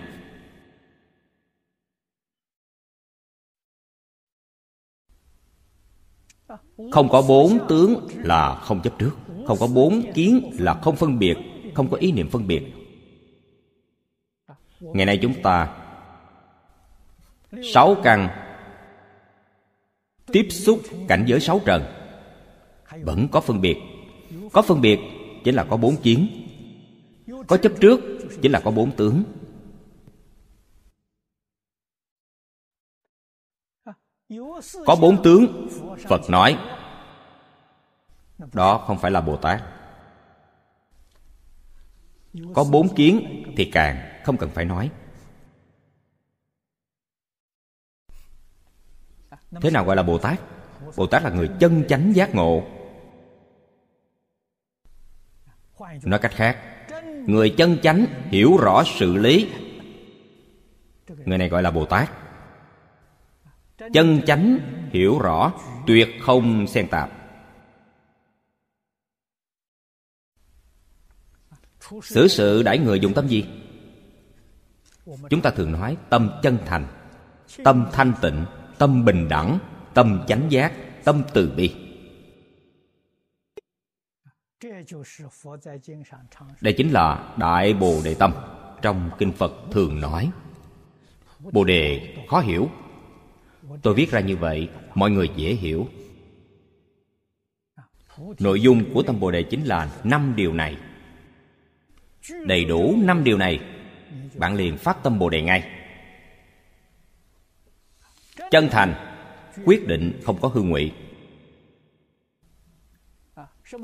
Không 6.93 7.09
có 7.09 7.23
bốn 7.29 7.59
tướng 7.69 8.09
là 8.13 8.55
không 8.55 8.81
chấp 8.83 8.99
trước 8.99 9.17
không 9.47 9.59
có 9.61 9.67
bốn 9.67 10.13
kiến 10.15 10.51
là 10.59 10.75
không 10.75 10.97
phân 10.97 11.19
biệt, 11.19 11.37
không 11.75 11.91
có 11.91 11.97
ý 11.97 12.13
niệm 12.13 12.29
phân 12.29 12.47
biệt. 12.47 12.63
Ngày 14.81 15.07
nay 15.07 15.19
chúng 15.23 15.43
ta 15.43 15.79
sáu 17.75 17.97
căn 18.05 18.29
tiếp 20.33 20.47
xúc 20.51 20.81
cảnh 21.09 21.25
giới 21.29 21.41
sáu 21.41 21.61
trần, 21.65 21.83
vẫn 23.03 23.29
có 23.33 23.41
phân 23.41 23.61
biệt. 23.61 23.77
Có 24.53 24.63
phân 24.63 24.81
biệt 24.81 24.99
chính 25.45 25.55
là 25.55 25.65
có 25.65 25.77
bốn 25.77 25.97
kiến, 25.97 26.27
có 27.47 27.57
chấp 27.57 27.73
trước 27.81 28.01
chính 28.43 28.53
là 28.53 28.61
có 28.61 28.71
bốn 28.71 28.97
tướng. 28.97 29.23
Có 34.87 34.97
bốn 35.01 35.23
tướng, 35.23 35.69
phật 36.09 36.31
nói 36.31 36.59
đó 38.39 38.85
không 38.87 38.99
phải 38.99 39.11
là 39.11 39.21
bồ 39.21 39.37
tát. 39.37 39.63
Có 42.55 42.65
bốn 42.65 42.95
kiến 42.95 43.43
thì 43.57 43.65
càng 43.65 44.23
không 44.25 44.37
cần 44.37 44.51
phải 44.51 44.65
nói. 44.65 44.91
Thế 49.61 49.71
nào 49.71 49.85
gọi 49.85 49.97
là 49.97 50.03
bồ 50.03 50.19
tát? 50.19 50.41
Bồ 50.97 51.07
tát 51.07 51.23
là 51.23 51.31
người 51.31 51.51
chân 51.61 51.85
chánh 51.89 52.15
giác 52.15 52.35
ngộ. 52.35 52.63
Nói 56.03 56.19
cách 56.19 56.33
khác, 56.35 56.59
người 57.27 57.55
chân 57.57 57.79
chánh 57.83 58.07
hiểu 58.25 58.57
rõ 58.57 58.83
sự 58.99 59.17
lý. 59.17 59.51
Người 61.09 61.39
này 61.39 61.49
gọi 61.49 61.63
là 61.63 61.71
bồ 61.71 61.87
tát. 61.87 62.11
Chân 63.93 64.23
chánh 64.27 64.59
hiểu 64.93 65.19
rõ, 65.19 65.53
tuyệt 65.87 66.09
không 66.23 66.67
xen 66.67 66.89
tạp. 66.89 67.22
Xử 72.03 72.29
sự 72.29 72.63
đãi 72.63 72.79
người 72.79 73.01
dùng 73.01 73.15
tâm 73.15 73.29
gì? 73.29 73.45
Chúng 75.31 75.43
ta 75.43 75.51
thường 75.51 75.73
nói 75.73 75.97
tâm 76.11 76.31
chân 76.43 76.59
thành, 76.67 76.87
tâm 77.65 77.87
thanh 77.93 78.13
tịnh, 78.23 78.45
tâm 78.79 79.05
bình 79.05 79.29
đẳng, 79.29 79.59
tâm 79.95 80.25
chánh 80.29 80.47
giác, 80.51 80.73
tâm 81.05 81.23
từ 81.33 81.53
bi. 81.57 81.75
Đây 86.61 86.73
chính 86.77 86.91
là 86.91 87.35
đại 87.39 87.75
bồ 87.75 88.01
đề 88.05 88.15
tâm 88.15 88.33
trong 88.83 89.11
kinh 89.19 89.33
phật 89.33 89.53
thường 89.71 90.01
nói. 90.01 90.31
Bồ 91.53 91.65
đề 91.65 92.15
khó 92.29 92.41
hiểu. 92.41 92.69
Tôi 93.83 93.95
viết 93.95 94.11
ra 94.11 94.21
như 94.21 94.37
vậy, 94.37 94.69
mọi 94.95 95.11
người 95.11 95.31
dễ 95.37 95.55
hiểu. 95.55 95.89
Nội 98.39 98.61
dung 98.61 98.95
của 98.95 99.03
tâm 99.03 99.21
bồ 99.21 99.31
đề 99.31 99.43
chính 99.43 99.65
là 99.65 99.91
năm 100.05 100.33
điều 100.37 100.53
này 100.53 100.77
đầy 102.31 102.65
đủ 102.65 102.97
năm 103.03 103.25
điều 103.25 103.39
này, 103.39 103.61
bạn 104.35 104.55
liền 104.55 104.79
phát 104.79 105.03
tâm 105.03 105.19
bồ 105.19 105.31
đề 105.31 105.43
ngay. 105.43 105.71
Chân 108.51 108.69
thành, 108.71 108.95
quyết 109.65 109.87
định 109.87 110.21
không 110.25 110.41
có 110.41 110.49
hư 110.49 110.63
ngụy. 110.63 110.93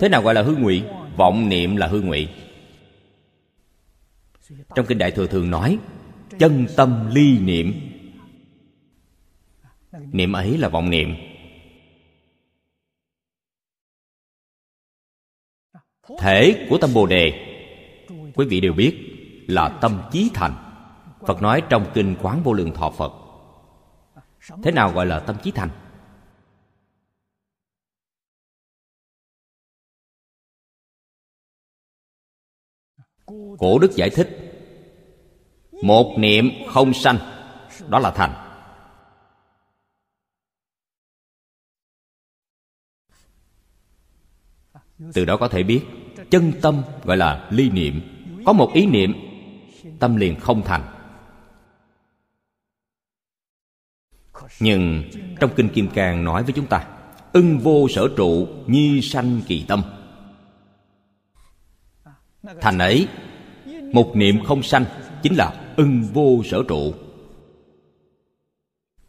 Thế 0.00 0.08
nào 0.08 0.22
gọi 0.22 0.34
là 0.34 0.42
hư 0.42 0.56
ngụy? 0.56 0.84
Vọng 1.16 1.48
niệm 1.48 1.76
là 1.76 1.86
hư 1.86 2.00
ngụy. 2.00 2.28
Trong 4.74 4.86
kinh 4.86 4.98
đại 4.98 5.10
thừa 5.10 5.26
thường 5.26 5.50
nói, 5.50 5.78
chân 6.38 6.66
tâm 6.76 7.10
ly 7.14 7.38
niệm. 7.38 7.72
Niệm 9.92 10.32
ấy 10.32 10.58
là 10.58 10.68
vọng 10.68 10.90
niệm. 10.90 11.14
Thể 16.18 16.66
của 16.70 16.78
tâm 16.78 16.94
bồ 16.94 17.06
đề 17.06 17.47
quý 18.38 18.46
vị 18.46 18.60
đều 18.60 18.72
biết 18.72 18.94
là 19.48 19.78
tâm 19.80 20.02
chí 20.12 20.30
thành. 20.34 20.54
Phật 21.26 21.42
nói 21.42 21.62
trong 21.68 21.90
kinh 21.94 22.16
quán 22.22 22.42
vô 22.42 22.52
lượng 22.52 22.72
thọ 22.74 22.90
phật. 22.90 23.12
Thế 24.62 24.72
nào 24.72 24.92
gọi 24.92 25.06
là 25.06 25.18
tâm 25.20 25.36
chí 25.42 25.50
thành? 25.50 25.70
Cổ 33.58 33.78
đức 33.78 33.90
giải 33.94 34.10
thích, 34.10 34.28
một 35.82 36.16
niệm 36.18 36.50
không 36.68 36.94
sanh, 36.94 37.18
đó 37.88 37.98
là 37.98 38.10
thành. 38.10 38.44
Từ 45.14 45.24
đó 45.24 45.36
có 45.36 45.48
thể 45.48 45.62
biết, 45.62 45.82
chân 46.30 46.52
tâm 46.62 46.82
gọi 47.04 47.16
là 47.16 47.48
ly 47.52 47.70
niệm 47.70 48.17
có 48.48 48.52
một 48.52 48.72
ý 48.74 48.86
niệm, 48.86 49.14
tâm 49.98 50.16
liền 50.16 50.40
không 50.40 50.62
thành. 50.62 50.82
Nhưng 54.60 55.04
trong 55.40 55.50
kinh 55.56 55.68
kim 55.68 55.88
cang 55.90 56.24
nói 56.24 56.42
với 56.42 56.52
chúng 56.52 56.66
ta, 56.66 56.86
ưng 57.32 57.58
vô 57.58 57.88
sở 57.88 58.08
trụ, 58.16 58.48
nhi 58.66 59.00
sanh 59.02 59.40
kỳ 59.46 59.64
tâm. 59.68 59.82
Thành 62.60 62.78
ấy, 62.78 63.08
một 63.92 64.12
niệm 64.14 64.44
không 64.44 64.62
sanh 64.62 64.84
chính 65.22 65.34
là 65.34 65.74
ưng 65.76 66.02
vô 66.12 66.42
sở 66.44 66.62
trụ. 66.68 66.94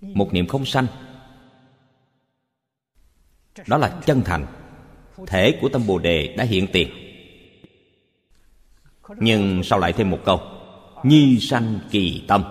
Một 0.02 0.34
niệm 0.34 0.48
không 0.48 0.66
sanh, 0.66 0.88
đó 3.68 3.78
là 3.78 4.02
chân 4.06 4.22
thành. 4.26 4.46
Thể 5.28 5.58
của 5.62 5.70
tâm 5.70 5.88
bồ 5.88 6.00
đề 6.00 6.36
đã 6.38 6.44
hiện 6.44 6.68
tiền 6.74 7.09
nhưng 9.18 9.64
sau 9.64 9.80
lại 9.80 9.94
thêm 9.94 10.10
một 10.10 10.20
câu, 10.26 10.42
nhi 11.04 11.40
sanh 11.40 11.80
kỳ 11.92 12.24
tâm. 12.28 12.44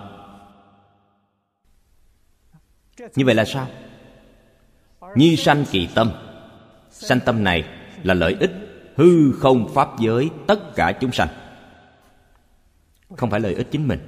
Như 3.15 3.25
vậy 3.25 3.35
là 3.35 3.45
sao? 3.45 3.67
Nhi 5.15 5.35
sanh 5.35 5.65
kỳ 5.71 5.87
tâm. 5.95 6.11
Sanh 6.91 7.19
tâm 7.25 7.43
này 7.43 7.63
là 8.03 8.13
lợi 8.13 8.35
ích 8.39 8.51
hư 8.95 9.31
không 9.31 9.73
pháp 9.73 9.89
giới 9.99 10.29
tất 10.47 10.75
cả 10.75 10.91
chúng 11.01 11.11
sanh. 11.11 11.27
Không 13.17 13.29
phải 13.29 13.39
lợi 13.39 13.53
ích 13.53 13.67
chính 13.71 13.87
mình. 13.87 13.99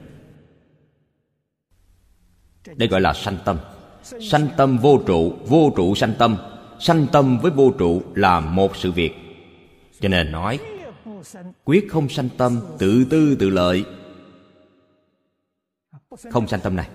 Đây 2.75 2.89
gọi 2.89 3.01
là 3.01 3.13
sanh 3.13 3.37
tâm. 3.45 3.57
Sanh 4.03 4.47
tâm 4.57 4.77
vô 4.77 5.01
trụ 5.07 5.33
vô 5.47 5.73
trụ 5.75 5.95
sanh 5.95 6.13
tâm. 6.19 6.37
Sanh 6.79 7.07
tâm 7.11 7.39
với 7.39 7.51
vô 7.51 7.71
trụ 7.79 8.01
là 8.15 8.39
một 8.39 8.75
sự 8.75 8.91
việc. 8.91 9.13
Cho 9.99 10.09
nên 10.09 10.31
nói 10.31 10.59
quyết 11.65 11.87
không 11.89 12.09
sanh 12.09 12.29
tâm, 12.37 12.61
tự 12.79 13.05
tư, 13.09 13.35
tự 13.39 13.49
lợi. 13.49 13.85
Không 16.31 16.47
sanh 16.47 16.59
tâm 16.63 16.75
này. 16.75 16.89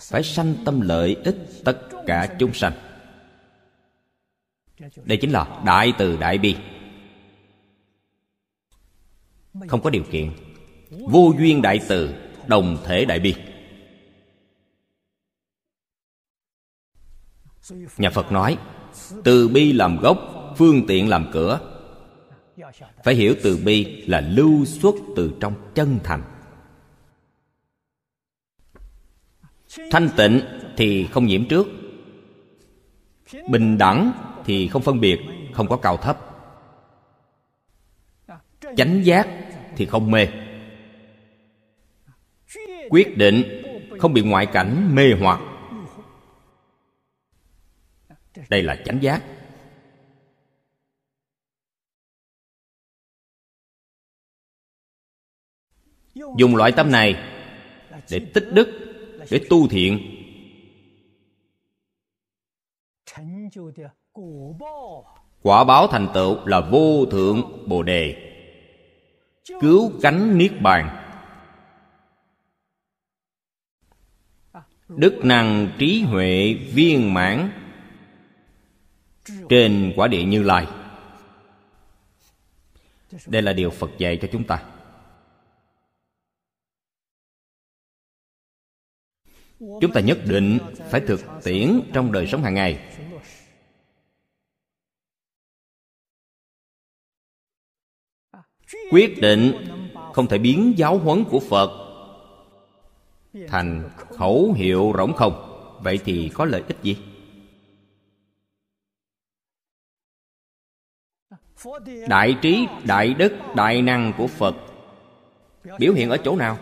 Phải 0.00 0.22
sanh 0.22 0.54
tâm 0.64 0.80
lợi 0.80 1.16
ích 1.24 1.36
tất 1.64 1.88
cả 2.06 2.36
chúng 2.38 2.54
sanh. 2.54 2.72
Đây 5.04 5.18
chính 5.20 5.30
là 5.30 5.62
đại 5.66 5.92
từ 5.98 6.16
đại 6.16 6.38
bi. 6.38 6.56
Không 9.68 9.82
có 9.82 9.90
điều 9.90 10.04
kiện. 10.10 10.32
Vô 10.90 11.32
duyên 11.38 11.62
đại 11.62 11.80
từ, 11.88 12.14
đồng 12.46 12.78
thể 12.84 13.04
đại 13.04 13.20
bi. 13.20 13.34
Nhà 17.96 18.10
phật 18.10 18.32
nói, 18.32 18.58
từ 19.24 19.48
bi 19.48 19.72
làm 19.72 19.96
gốc, 20.00 20.18
phương 20.56 20.86
tiện 20.88 21.08
làm 21.08 21.30
cửa 21.32 21.75
phải 23.04 23.14
hiểu 23.14 23.34
từ 23.42 23.62
bi 23.64 24.04
là 24.06 24.20
lưu 24.20 24.64
xuất 24.64 24.94
từ 25.16 25.36
trong 25.40 25.72
chân 25.74 25.98
thành. 26.04 26.22
Thanh 29.90 30.08
tịnh 30.16 30.40
thì 30.76 31.06
không 31.06 31.26
nhiễm 31.26 31.48
trước. 31.48 31.66
Bình 33.48 33.78
đẳng 33.78 34.12
thì 34.44 34.68
không 34.68 34.82
phân 34.82 35.00
biệt, 35.00 35.18
không 35.54 35.68
có 35.68 35.76
cao 35.76 35.96
thấp. 35.96 36.18
Chánh 38.76 39.04
giác 39.04 39.28
thì 39.76 39.86
không 39.86 40.10
mê. 40.10 40.28
Quyết 42.90 43.16
định 43.16 43.62
không 43.98 44.12
bị 44.12 44.22
ngoại 44.22 44.46
cảnh 44.46 44.94
mê 44.94 45.02
hoặc. 45.20 45.40
Đây 48.48 48.62
là 48.62 48.76
chánh 48.84 49.02
giác. 49.02 49.22
Dùng 56.36 56.56
loại 56.56 56.72
tâm 56.72 56.90
này 56.90 57.16
để 58.10 58.20
tích 58.34 58.48
đức, 58.52 58.68
để 59.30 59.40
tu 59.50 59.68
thiện. 59.68 59.98
Quả 65.42 65.64
báo 65.64 65.86
thành 65.86 66.08
tựu 66.14 66.46
là 66.46 66.60
vô 66.60 67.06
thượng 67.10 67.68
bồ 67.68 67.82
đề. 67.82 68.32
Cứu 69.60 69.92
cánh 70.02 70.38
niết 70.38 70.52
bàn. 70.60 71.02
Đức 74.88 75.24
năng 75.24 75.68
trí 75.78 76.02
huệ 76.02 76.54
viên 76.54 77.14
mãn 77.14 77.50
trên 79.48 79.92
quả 79.96 80.08
địa 80.08 80.24
như 80.24 80.42
lai. 80.42 80.66
Đây 83.26 83.42
là 83.42 83.52
điều 83.52 83.70
phật 83.70 83.90
dạy 83.98 84.18
cho 84.22 84.28
chúng 84.32 84.44
ta. 84.44 84.62
Chúng 89.58 89.92
ta 89.94 90.00
nhất 90.00 90.18
định 90.28 90.58
phải 90.90 91.00
thực 91.00 91.20
tiễn 91.44 91.80
trong 91.92 92.12
đời 92.12 92.26
sống 92.26 92.42
hàng 92.42 92.54
ngày. 92.54 92.78
Quyết 98.90 99.20
định 99.20 99.52
không 100.12 100.26
thể 100.26 100.38
biến 100.38 100.74
giáo 100.76 100.98
huấn 100.98 101.24
của 101.24 101.40
phật 101.40 101.70
thành 103.48 103.90
khẩu 103.96 104.52
hiệu 104.52 104.92
rỗng 104.96 105.12
không. 105.12 105.52
Vậy 105.82 105.98
thì 106.04 106.30
có 106.34 106.44
lợi 106.44 106.62
ích 106.68 106.76
gì? 106.82 106.96
Đại 112.08 112.36
trí, 112.42 112.66
đại 112.84 113.14
đức, 113.14 113.32
đại 113.56 113.82
năng 113.82 114.12
của 114.18 114.26
phật 114.26 114.56
biểu 115.78 115.92
hiện 115.92 116.10
ở 116.10 116.16
chỗ 116.24 116.36
nào? 116.36 116.58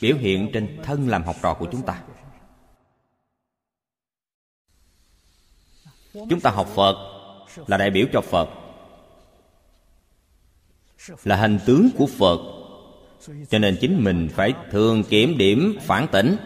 Biểu 0.00 0.16
hiện 0.16 0.50
trên 0.52 0.80
thân 0.82 1.08
làm 1.08 1.22
học 1.22 1.36
trò 1.42 1.54
của 1.54 1.68
chúng 1.72 1.82
ta. 1.82 2.02
Chúng 6.12 6.40
ta 6.42 6.50
học 6.50 6.66
phật 6.74 6.94
là 7.66 7.76
đại 7.76 7.90
biểu 7.90 8.06
cho 8.12 8.20
phật, 8.20 8.48
là 11.24 11.36
hành 11.36 11.58
tướng 11.66 11.88
của 11.98 12.06
phật, 12.06 12.38
cho 13.48 13.58
nên 13.58 13.78
chính 13.80 14.04
mình 14.04 14.28
phải 14.32 14.54
thường 14.70 15.02
kiểm 15.04 15.38
điểm, 15.38 15.78
phản 15.80 16.06
tỉnh. 16.12 16.36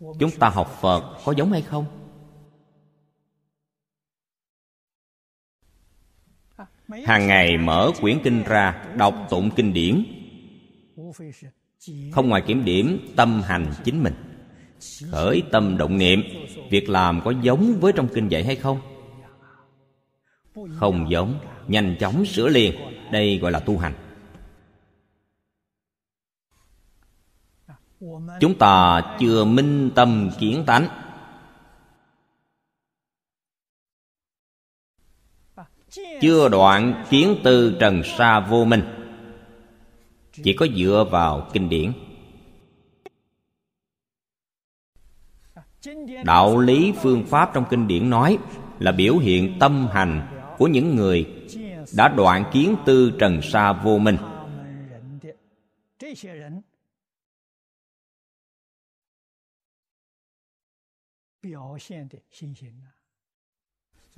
Chúng 0.00 0.30
ta 0.38 0.48
học 0.48 0.78
phật 0.80 1.18
có 1.24 1.32
giống 1.36 1.52
hay 1.52 1.62
không? 1.62 1.86
Hàng 7.04 7.26
ngày 7.26 7.58
mở 7.58 7.90
quyển 8.00 8.20
kinh 8.24 8.42
ra, 8.42 8.84
đọc 8.96 9.14
tụng 9.30 9.50
kinh 9.56 9.72
điển 9.72 10.04
không 12.12 12.28
ngoài 12.28 12.42
kiểm 12.46 12.64
điểm, 12.64 13.12
tâm 13.16 13.42
hành 13.42 13.72
chính 13.84 14.02
mình. 14.02 14.14
Khởi 15.10 15.42
tâm 15.52 15.76
động 15.76 15.98
niệm, 15.98 16.22
việc 16.70 16.88
làm 16.88 17.20
có 17.24 17.32
giống 17.42 17.80
với 17.80 17.92
trong 17.96 18.08
kinh 18.14 18.28
dạy 18.28 18.44
hay 18.44 18.56
không? 18.56 18.80
Không 20.76 21.10
giống, 21.10 21.40
nhanh 21.68 21.96
chóng 22.00 22.26
sửa 22.26 22.48
liền. 22.48 22.74
Đây 23.12 23.38
gọi 23.38 23.52
là 23.52 23.60
tu 23.60 23.78
hành. 23.78 23.94
Chúng 28.40 28.58
ta 28.58 29.02
chưa 29.20 29.44
minh 29.44 29.90
tâm 29.94 30.30
kiến 30.38 30.64
tánh. 30.66 30.88
Chưa 36.20 36.48
đoạn 36.48 37.04
kiến 37.10 37.36
tư 37.44 37.76
trần 37.80 38.02
sa 38.18 38.40
vô 38.40 38.64
minh 38.64 39.03
chỉ 40.42 40.52
có 40.52 40.66
dựa 40.76 41.06
vào 41.10 41.50
kinh 41.52 41.68
điển. 41.68 41.92
Đạo 46.24 46.58
lý 46.58 46.92
phương 47.02 47.26
pháp 47.26 47.50
trong 47.54 47.64
kinh 47.70 47.88
điển 47.88 48.10
nói 48.10 48.38
là 48.78 48.92
biểu 48.92 49.18
hiện 49.18 49.56
tâm 49.60 49.88
hành 49.92 50.28
của 50.58 50.66
những 50.66 50.96
người 50.96 51.46
đã 51.96 52.08
đoạn 52.08 52.44
kiến 52.52 52.76
tư 52.86 53.12
trần 53.18 53.42
sa 53.42 53.72
vô 53.72 53.98
minh. 53.98 54.16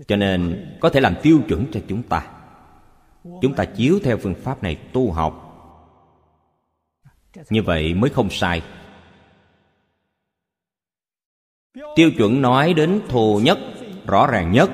Cho 0.07 0.17
nên 0.17 0.67
có 0.81 0.91
thể 0.91 1.01
làm 1.01 1.15
tiêu 1.23 1.41
chuẩn 1.49 1.67
cho 1.73 1.81
chúng 1.89 2.03
ta. 2.03 2.33
Chúng 3.43 3.55
ta 3.57 3.65
chiếu 3.65 3.99
theo 4.03 4.19
phương 4.19 4.35
pháp 4.35 4.63
này 4.63 4.77
tu 4.93 5.13
học 5.13 5.46
như 7.51 7.63
vậy 7.63 7.95
mới 7.95 8.11
không 8.11 8.31
sai. 8.31 8.63
Tiêu 11.95 12.11
chuẩn 12.19 12.43
nói 12.43 12.75
đến 12.75 13.01
thù 13.09 13.41
nhất, 13.45 13.59
rõ 14.07 14.27
ràng 14.27 14.53
nhất, 14.53 14.71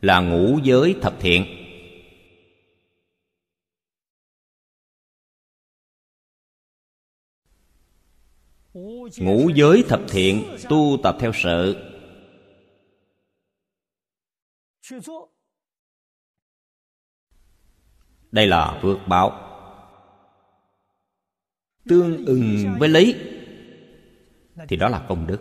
là 0.00 0.20
ngũ 0.20 0.58
giới 0.62 0.94
thập 1.02 1.14
thiện. 1.20 1.44
Ngũ 9.18 9.48
giới 9.54 9.84
thập 9.88 10.00
thiện 10.08 10.56
tu 10.68 10.96
tập 11.02 11.16
theo 11.20 11.32
sự. 11.34 11.76
Đây 18.30 18.46
là 18.46 18.78
phước 18.82 18.98
báo 19.08 19.45
tương 21.88 22.26
ưng 22.26 22.76
với 22.78 22.88
lý, 22.88 23.14
thì 24.68 24.76
đó 24.76 24.88
là 24.88 25.06
công 25.08 25.26
đức. 25.26 25.40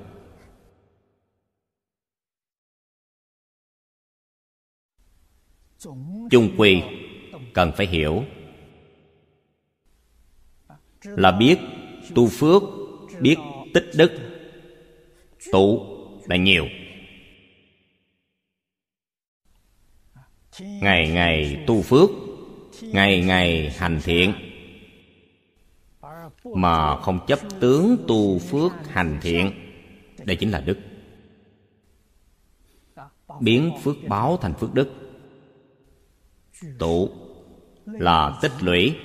Chung 6.32 6.56
quy 6.58 6.82
cần 7.54 7.72
phải 7.78 7.88
hiểu 7.88 8.24
là 11.04 11.32
biết 11.32 11.58
tu 12.16 12.28
phước, 12.28 12.64
biết 13.22 13.36
tích 13.74 13.92
đức 13.98 14.12
tụ 15.52 15.86
là 16.26 16.36
nhiều. 16.36 16.66
Ngày 20.60 21.10
ngày 21.10 21.64
tu 21.68 21.82
phước, 21.82 22.10
ngày 22.82 23.22
ngày 23.22 23.70
hành 23.70 24.00
thiện 24.04 24.34
mà 26.54 27.02
không 27.02 27.20
chấp 27.28 27.40
tướng 27.60 27.98
tu 28.08 28.40
phước 28.40 28.72
hành 28.88 29.20
thiện. 29.22 29.52
Đây 30.24 30.36
chính 30.36 30.52
là 30.52 30.62
đức. 30.62 30.78
Biến 33.40 33.72
phước 33.84 33.96
báo 34.08 34.38
thành 34.38 34.54
phước 34.54 34.74
đức. 34.74 34.90
Tụ 36.80 37.10
là 37.86 38.40
tích 38.42 38.52
lũy, 38.64 38.96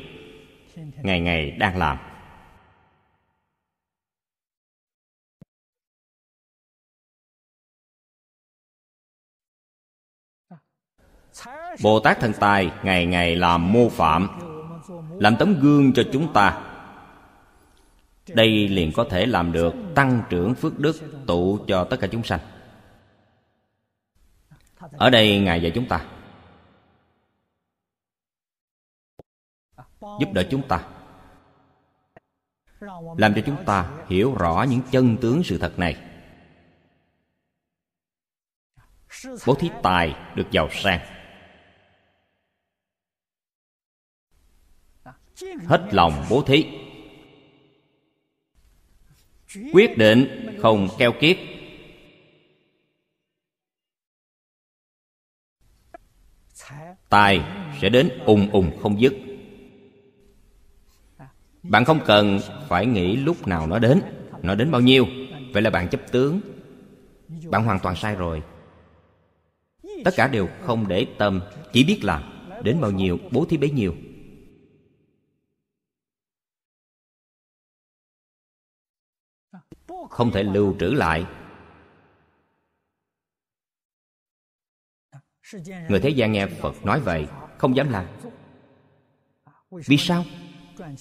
ngày 0.77 1.21
ngày 1.21 1.51
đang 1.51 1.77
làm. 1.77 1.99
Bồ 11.83 12.01
tát 12.01 12.21
thần 12.21 12.33
tài 12.41 12.71
ngày 12.85 13.07
ngày 13.07 13.37
làm 13.37 13.73
mô 13.73 13.89
phạm, 13.89 14.29
làm 15.21 15.37
tấm 15.39 15.61
gương 15.61 15.93
cho 15.93 16.03
chúng 16.13 16.33
ta 16.33 16.70
đây 18.35 18.69
liền 18.69 18.93
có 18.97 19.07
thể 19.11 19.27
làm 19.27 19.53
được 19.53 19.75
tăng 19.95 20.23
trưởng 20.31 20.55
phước 20.55 20.79
đức 20.79 20.97
tụ 21.27 21.59
cho 21.67 21.85
tất 21.85 21.97
cả 22.01 22.07
chúng 22.13 22.25
sanh. 22.25 22.41
Ở 24.93 25.11
đây 25.11 25.39
ngài 25.39 25.63
dạy 25.63 25.73
chúng 25.75 25.89
ta 25.89 26.07
giúp 30.01 30.33
đỡ 30.33 30.47
chúng 30.51 30.69
ta, 30.69 30.89
làm 33.19 33.35
cho 33.35 33.43
chúng 33.47 33.65
ta 33.65 34.05
hiểu 34.09 34.35
rõ 34.35 34.67
những 34.69 34.81
chân 34.91 35.17
tướng 35.21 35.43
sự 35.45 35.59
thật 35.59 35.79
này. 35.79 35.97
Bố 39.47 39.55
thí 39.55 39.71
tài 39.83 40.15
được 40.35 40.51
giàu 40.51 40.69
sang. 40.71 41.01
Hết 45.67 45.89
lòng 45.93 46.25
bố 46.31 46.43
thí 46.43 46.80
quyết 49.73 49.99
định 49.99 50.47
không 50.63 50.89
keo 50.99 51.13
kiết 51.13 51.39
tài 57.09 57.41
sẽ 57.81 57.89
đến 57.89 58.09
ùng 58.25 58.51
ùng 58.53 58.79
không 58.83 59.01
dứt. 59.01 59.15
Bạn 61.63 61.85
không 61.85 62.01
cần 62.07 62.41
phải 62.69 62.87
nghĩ 62.87 63.17
lúc 63.17 63.47
nào 63.47 63.67
nó 63.67 63.79
đến 63.79 64.03
nó 64.43 64.55
đến 64.55 64.71
bao 64.71 64.81
nhiêu. 64.81 65.07
Vậy 65.53 65.63
là 65.63 65.71
bạn 65.71 65.89
chấp 65.89 66.13
tướng. 66.13 66.41
Bạn 67.51 67.65
hoàn 67.65 67.79
toàn 67.83 67.97
sai 67.97 68.15
rồi. 68.15 68.43
Tất 70.05 70.15
cả 70.17 70.29
đều 70.29 70.49
không 70.63 70.89
để 70.89 71.07
tâm, 71.19 71.41
chỉ 71.73 71.85
biết 71.85 71.99
làm 72.03 72.23
đến 72.65 72.81
bao 72.81 72.91
nhiêu, 72.91 73.19
bố 73.31 73.45
thí 73.45 73.57
bấy 73.57 73.71
nhiêu. 73.71 73.95
Không 80.21 80.33
thể 80.33 80.43
lưu 80.43 80.77
trữ 80.81 80.87
lại. 80.87 81.25
Người 85.89 86.01
thế 86.01 86.09
gian 86.09 86.33
nghe 86.33 86.47
phật 86.47 86.85
nói 86.85 87.01
vậy, 87.01 87.27
không 87.59 87.77
dám 87.77 87.91
làm. 87.91 88.07
Vì 89.71 89.97
sao? 89.97 90.25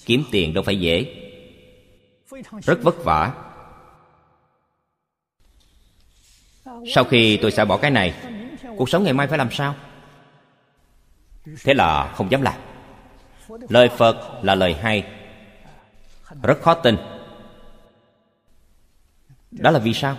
Kiếm 0.04 0.24
tiền 0.30 0.54
đâu 0.54 0.64
phải 0.64 0.80
dễ. 0.80 1.04
Rất 2.62 2.82
vất 2.82 3.04
vả. 3.04 3.32
Sau 6.94 7.04
khi 7.04 7.38
tôi 7.42 7.50
xả 7.50 7.64
bỏ 7.64 7.76
cái 7.76 7.90
này, 7.90 8.14
cuộc 8.76 8.88
sống 8.88 9.04
ngày 9.04 9.12
mai 9.12 9.26
phải 9.26 9.38
làm 9.38 9.50
sao? 9.50 9.74
Thế 11.64 11.74
là 11.74 12.12
không 12.16 12.30
dám 12.30 12.42
làm. 12.42 12.60
Lời 13.68 13.88
phật 13.88 14.44
là 14.44 14.54
lời 14.54 14.74
hay. 14.74 15.12
Rất 16.42 16.60
khó 16.62 16.74
tin 16.74 16.96
đó 19.50 19.70
là 19.70 19.78
vì 19.78 19.94
sao? 19.94 20.16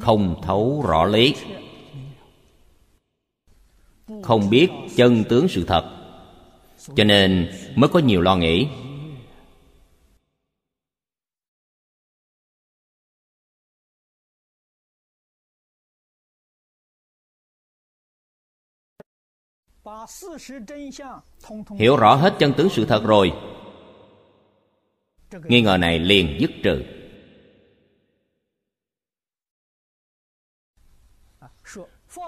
Không 0.00 0.40
thấu 0.42 0.84
rõ 0.88 1.04
lý. 1.04 1.34
Không 4.22 4.50
biết 4.50 4.68
chân 4.96 5.24
tướng 5.28 5.48
sự 5.48 5.64
thật. 5.64 5.94
Cho 6.96 7.04
nên 7.04 7.50
mới 7.76 7.88
có 7.88 7.98
nhiều 7.98 8.20
lo 8.20 8.36
nghĩ. 8.36 8.66
Hiểu 21.78 21.96
rõ 21.96 22.14
hết 22.14 22.36
chân 22.38 22.52
tướng 22.56 22.68
sự 22.68 22.84
thật 22.84 23.02
rồi 23.04 23.32
nghi 25.32 25.62
ngờ 25.62 25.76
này 25.76 25.98
liền 25.98 26.36
dứt 26.40 26.50
trừ. 26.62 26.84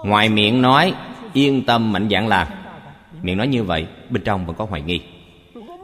Ngoài 0.03 0.29
miệng 0.29 0.61
nói, 0.61 0.93
yên 1.33 1.65
tâm, 1.65 1.91
mạnh 1.91 2.07
dạn 2.11 2.27
làm 2.27 2.47
miệng 3.21 3.37
nói 3.37 3.47
như 3.47 3.63
vậy, 3.63 3.87
bên 4.09 4.23
trong 4.23 4.45
vẫn 4.45 4.55
có 4.55 4.65
hoài 4.65 4.81
nghi. 4.81 5.01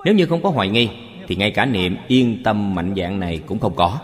Nếu 0.05 0.13
như 0.13 0.25
không 0.25 0.43
có 0.43 0.49
hoài 0.49 0.69
nghi, 0.69 0.89
thì 1.27 1.35
ngay 1.35 1.51
cả 1.51 1.65
niệm 1.65 1.97
yên 2.07 2.41
tâm, 2.43 2.75
mạnh 2.75 2.93
dạng 2.97 3.19
này 3.19 3.43
cũng 3.47 3.59
không 3.59 3.75
có. 3.75 3.99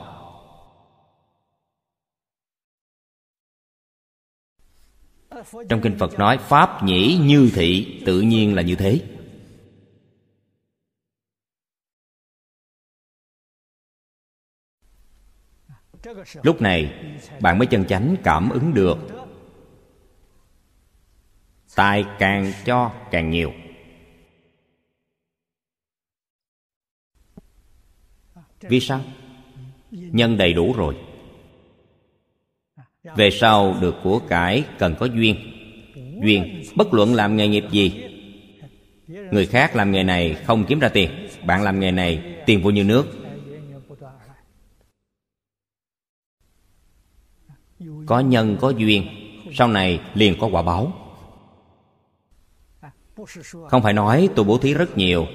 Trong 5.70 5.82
kinh 5.82 5.98
phật 6.00 6.20
nói, 6.20 6.38
pháp 6.38 6.84
nhĩ 6.84 7.18
như 7.22 7.52
thị, 7.56 8.02
tự 8.06 8.22
nhiên 8.22 8.56
là 8.56 8.62
như 8.62 8.76
thế. 8.76 9.02
Lúc 16.44 16.62
này, 16.62 16.94
bạn 17.40 17.58
mới 17.58 17.68
chân 17.68 17.86
chánh 17.86 18.16
cảm 18.24 18.50
ứng 18.50 18.74
được. 18.74 18.98
Tài 21.76 22.06
càng 22.20 22.54
cho 22.66 22.92
càng 23.12 23.30
nhiều. 23.30 23.54
Vì 28.62 28.80
sao? 28.80 29.02
Nhân 29.92 30.38
đầy 30.38 30.54
đủ 30.54 30.74
rồi. 30.74 30.96
Về 33.04 33.30
sau 33.32 33.76
được 33.82 33.96
của 34.04 34.20
cải 34.20 34.64
cần 34.80 34.96
có 35.00 35.06
duyên. 35.06 35.36
Duyên, 36.24 36.64
bất 36.76 36.94
luận 36.94 37.14
làm 37.14 37.36
nghề 37.36 37.48
nghiệp 37.48 37.64
gì. 37.72 38.04
Người 39.08 39.46
khác 39.46 39.76
làm 39.76 39.92
nghề 39.92 40.04
này 40.04 40.36
không 40.46 40.66
kiếm 40.66 40.80
ra 40.80 40.90
tiền. 40.90 41.28
Bạn 41.46 41.64
làm 41.64 41.80
nghề 41.80 41.92
này, 41.92 42.36
tiền 42.46 42.62
vô 42.62 42.70
như 42.70 42.84
nước. 42.84 43.23
Có 48.14 48.20
nhân, 48.20 48.58
có 48.60 48.70
duyên, 48.70 49.08
sau 49.54 49.68
này 49.68 50.00
liền 50.14 50.40
có 50.40 50.48
quả 50.48 50.62
báo. 50.62 50.94
Không 53.68 53.82
phải 53.84 53.94
nói 53.94 54.30
tôi 54.36 54.46
bố 54.46 54.58
thí 54.58 54.74
rất 54.74 54.98
nhiều, 54.98 55.28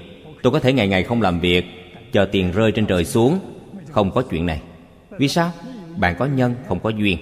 tôi 0.42 0.52
có 0.52 0.60
thể 0.60 0.72
ngày 0.72 0.88
ngày 0.88 1.02
không 1.02 1.22
làm 1.22 1.40
việc, 1.40 1.64
chờ 2.12 2.28
tiền 2.32 2.52
rơi 2.52 2.72
trên 2.72 2.86
trời 2.86 3.04
xuống, 3.04 3.38
không 3.88 4.10
có 4.10 4.22
chuyện 4.22 4.46
này. 4.46 4.62
Vì 5.10 5.28
sao? 5.28 5.52
Bạn 5.96 6.14
có 6.18 6.26
nhân, 6.26 6.54
không 6.66 6.80
có 6.80 6.90
duyên. 6.90 7.18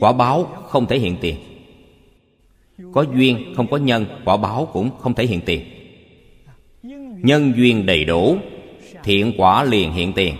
Quả 0.00 0.12
báo 0.12 0.44
không 0.44 0.86
thể 0.86 0.98
hiện 0.98 1.16
tiền. 1.20 1.36
Có 2.92 3.02
duyên, 3.02 3.52
không 3.56 3.70
có 3.70 3.76
nhân, 3.76 4.06
quả 4.24 4.36
báo 4.36 4.68
cũng 4.72 4.90
không 4.98 5.14
thể 5.14 5.26
hiện 5.26 5.40
tiền. 5.46 5.64
Nhân 7.22 7.52
duyên 7.56 7.86
đầy 7.86 8.04
đủ, 8.04 8.36
thiện 9.04 9.32
quả 9.36 9.64
liền 9.64 9.92
hiện 9.92 10.12
tiền. 10.12 10.34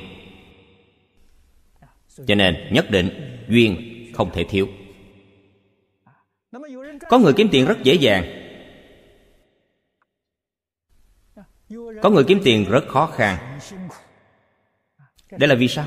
Cho 2.26 2.34
nên, 2.34 2.56
nhất 2.70 2.90
định 2.90 3.08
duyên 3.48 3.89
không 4.20 4.30
thể 4.32 4.44
thiếu. 4.44 4.68
Có 7.08 7.18
người 7.18 7.32
kiếm 7.36 7.48
tiền 7.52 7.66
rất 7.66 7.78
dễ 7.82 7.94
dàng. 7.94 8.24
Có 12.02 12.10
người 12.10 12.24
kiếm 12.28 12.40
tiền 12.44 12.70
rất 12.70 12.84
khó 12.88 13.06
khăn. 13.06 13.58
Đây 15.30 15.48
là 15.48 15.54
vì 15.54 15.68
sao? 15.68 15.86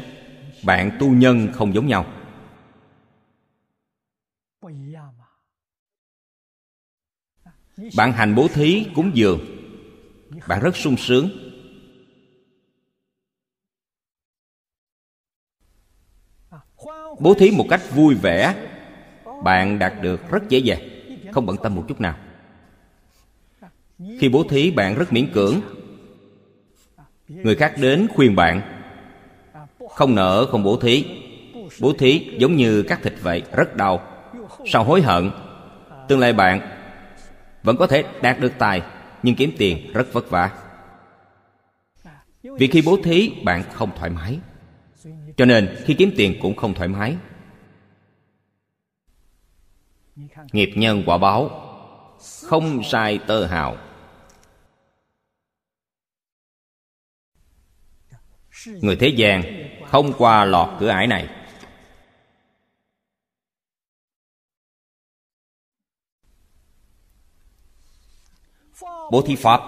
Bạn 0.66 0.98
tu 1.00 1.10
nhân 1.10 1.48
không 1.54 1.74
giống 1.74 1.88
nhau. 1.88 2.06
Bạn 7.98 8.12
hành 8.12 8.36
bố 8.36 8.48
thí 8.48 8.86
cúng 8.96 9.12
dường. 9.14 9.40
Bạn 10.48 10.62
rất 10.64 10.76
sung 10.76 10.98
sướng. 10.98 11.30
Bố 17.20 17.34
thí 17.34 17.52
một 17.52 17.66
cách 17.70 17.82
vui 17.92 18.16
vẻ. 18.16 18.56
Bạn 19.44 19.80
đạt 19.80 19.94
được 20.02 20.32
rất 20.32 20.50
dễ 20.50 20.60
dàng. 20.60 20.80
Không 21.32 21.46
bận 21.46 21.58
tâm 21.64 21.76
một 21.76 21.86
chút 21.88 22.02
nào. 22.02 22.16
Khi 24.20 24.30
bố 24.30 24.44
thí, 24.50 24.72
bạn 24.72 24.96
rất 24.96 25.14
miễn 25.14 25.32
cưỡng. 25.34 25.62
Người 27.28 27.56
khác 27.56 27.74
đến 27.78 28.08
khuyên 28.16 28.36
bạn. 28.36 28.62
Không 29.90 30.16
nỡ 30.16 30.46
không 30.46 30.64
bố 30.64 30.78
thí. 30.78 31.06
Bố 31.80 31.94
thí 31.94 32.36
giống 32.38 32.56
như 32.56 32.84
cắt 32.84 33.00
thịt 33.04 33.14
vậy, 33.22 33.44
rất 33.52 33.76
đau. 33.76 34.08
Sau 34.66 34.84
hối 34.84 35.02
hận, 35.02 35.32
tương 36.08 36.20
lai 36.20 36.34
bạn 36.34 36.62
vẫn 37.64 37.78
có 37.78 37.88
thể 37.88 38.04
đạt 38.22 38.40
được 38.40 38.54
tài, 38.58 38.82
nhưng 39.24 39.36
kiếm 39.36 39.52
tiền 39.58 39.94
rất 39.94 40.14
vất 40.14 40.30
vả. 40.30 40.50
Vì 42.44 42.68
khi 42.68 42.82
bố 42.86 42.98
thí, 43.04 43.32
bạn 43.44 43.64
không 43.74 43.90
thoải 43.98 44.10
mái 44.10 44.40
cho 45.38 45.46
nên, 45.46 45.76
khi 45.86 45.96
kiếm 45.98 46.14
tiền 46.18 46.40
cũng 46.42 46.56
không 46.56 46.74
thoải 46.74 46.88
mái. 46.88 47.18
Nghiệp 50.52 50.72
nhân 50.76 51.04
quả 51.06 51.18
báo, 51.18 51.50
không 52.44 52.84
sai 52.84 53.20
tơ 53.28 53.46
hào. 53.46 53.78
Người 58.66 58.96
thế 58.96 59.08
gian 59.08 59.44
không 59.88 60.14
qua 60.18 60.46
lọt 60.46 60.70
cửa 60.80 60.90
ải 60.90 61.08
này. 61.08 61.30
Bố 69.12 69.22
thí 69.26 69.36
pháp, 69.36 69.62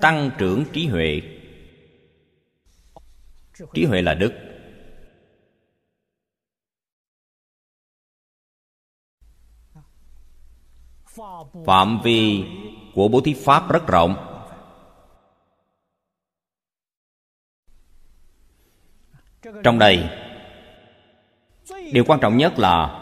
tăng 0.00 0.30
trưởng 0.38 0.64
trí 0.72 0.86
huệ 0.86 1.39
trí 3.74 3.84
huệ 3.84 4.02
là 4.02 4.14
đức. 4.14 4.32
Phạm 11.66 12.00
vi 12.04 12.44
của 12.94 13.08
bố 13.08 13.20
thí 13.20 13.34
pháp 13.34 13.72
rất 13.72 13.86
rộng. 13.86 14.26
Trong 19.64 19.78
đây, 19.78 20.08
điều 21.92 22.04
quan 22.06 22.20
trọng 22.20 22.36
nhất 22.36 22.58
là 22.58 22.96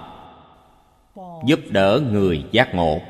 giúp 1.47 1.61
đỡ 1.71 2.01
người 2.13 2.45
giác 2.53 2.75
ngộ. 2.75 3.01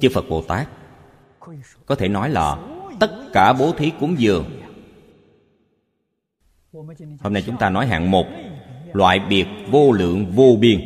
Chư 0.00 0.08
phật 0.14 0.24
bồ 0.28 0.42
tát, 0.42 0.68
có 1.86 1.94
thể 1.94 2.08
nói 2.08 2.30
là 2.30 2.56
tất 3.00 3.10
cả 3.32 3.52
bố 3.52 3.72
thí 3.72 3.92
cúng 4.00 4.14
dường. 4.18 4.44
Hôm 7.20 7.32
nay 7.32 7.42
chúng 7.46 7.56
ta 7.58 7.70
nói 7.70 7.86
hạng 7.86 8.10
một, 8.10 8.26
loại 8.92 9.18
biệt 9.18 9.46
vô 9.70 9.92
lượng 9.92 10.32
vô 10.32 10.56
biên. 10.60 10.80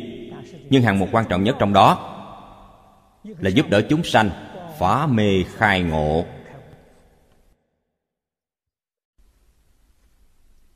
Nhưng 0.69 0.83
hạng 0.83 0.99
một 0.99 1.07
quan 1.11 1.25
trọng 1.29 1.43
nhất 1.43 1.55
trong 1.59 1.73
đó 1.73 2.07
là 3.23 3.49
giúp 3.49 3.65
đỡ 3.69 3.81
chúng 3.89 4.03
sanh 4.03 4.29
phá 4.79 5.07
mê 5.07 5.43
khai 5.43 5.81
ngộ. 5.81 6.25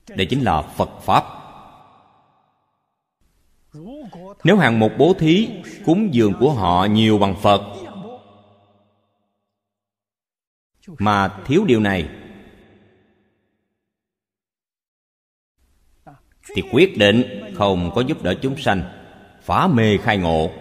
Đây 0.10 0.26
chính 0.26 0.42
là 0.42 0.62
phật 0.62 0.90
pháp. 1.02 1.24
Nếu 4.44 4.58
hàng 4.58 4.80
một 4.80 4.92
bố 4.98 5.14
thí 5.20 5.50
cúng 5.86 6.14
dường 6.14 6.34
của 6.40 6.52
họ 6.52 6.86
nhiều 6.86 7.18
bằng 7.18 7.36
phật 7.42 7.62
mà 10.88 11.28
thiếu 11.46 11.66
điều 11.68 11.80
này, 11.80 12.10
thì 16.56 16.62
quyết 16.72 16.98
định 16.98 17.44
không 17.58 17.92
có 17.96 18.02
giúp 18.02 18.24
đỡ 18.24 18.36
chúng 18.42 18.58
sanh, 18.58 18.84
phá 19.42 19.68
mê 19.68 19.98
khai 19.98 20.18
ngộ. 20.18 20.52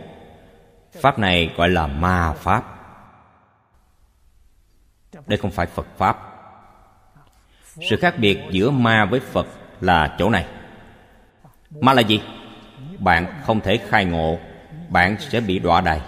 Pháp 0.93 1.19
này 1.19 1.53
gọi 1.57 1.69
là 1.69 1.87
ma 1.87 2.33
pháp. 2.33 2.65
Đây 5.27 5.39
không 5.39 5.51
phải 5.51 5.67
phật 5.67 5.87
pháp. 5.97 6.19
Sự 7.91 7.97
khác 8.01 8.15
biệt 8.19 8.39
giữa 8.51 8.71
ma 8.71 9.05
với 9.05 9.21
phật 9.21 9.47
là 9.81 10.17
chỗ 10.19 10.31
này. 10.31 10.47
Ma 11.71 11.93
là 11.93 12.03
gì? 12.03 12.23
Bạn 12.99 13.41
không 13.43 13.61
thể 13.61 13.81
khai 13.89 14.05
ngộ, 14.05 14.39
bạn 14.89 15.17
sẽ 15.21 15.41
bị 15.41 15.59
đọa 15.59 15.81
đày. 15.81 16.01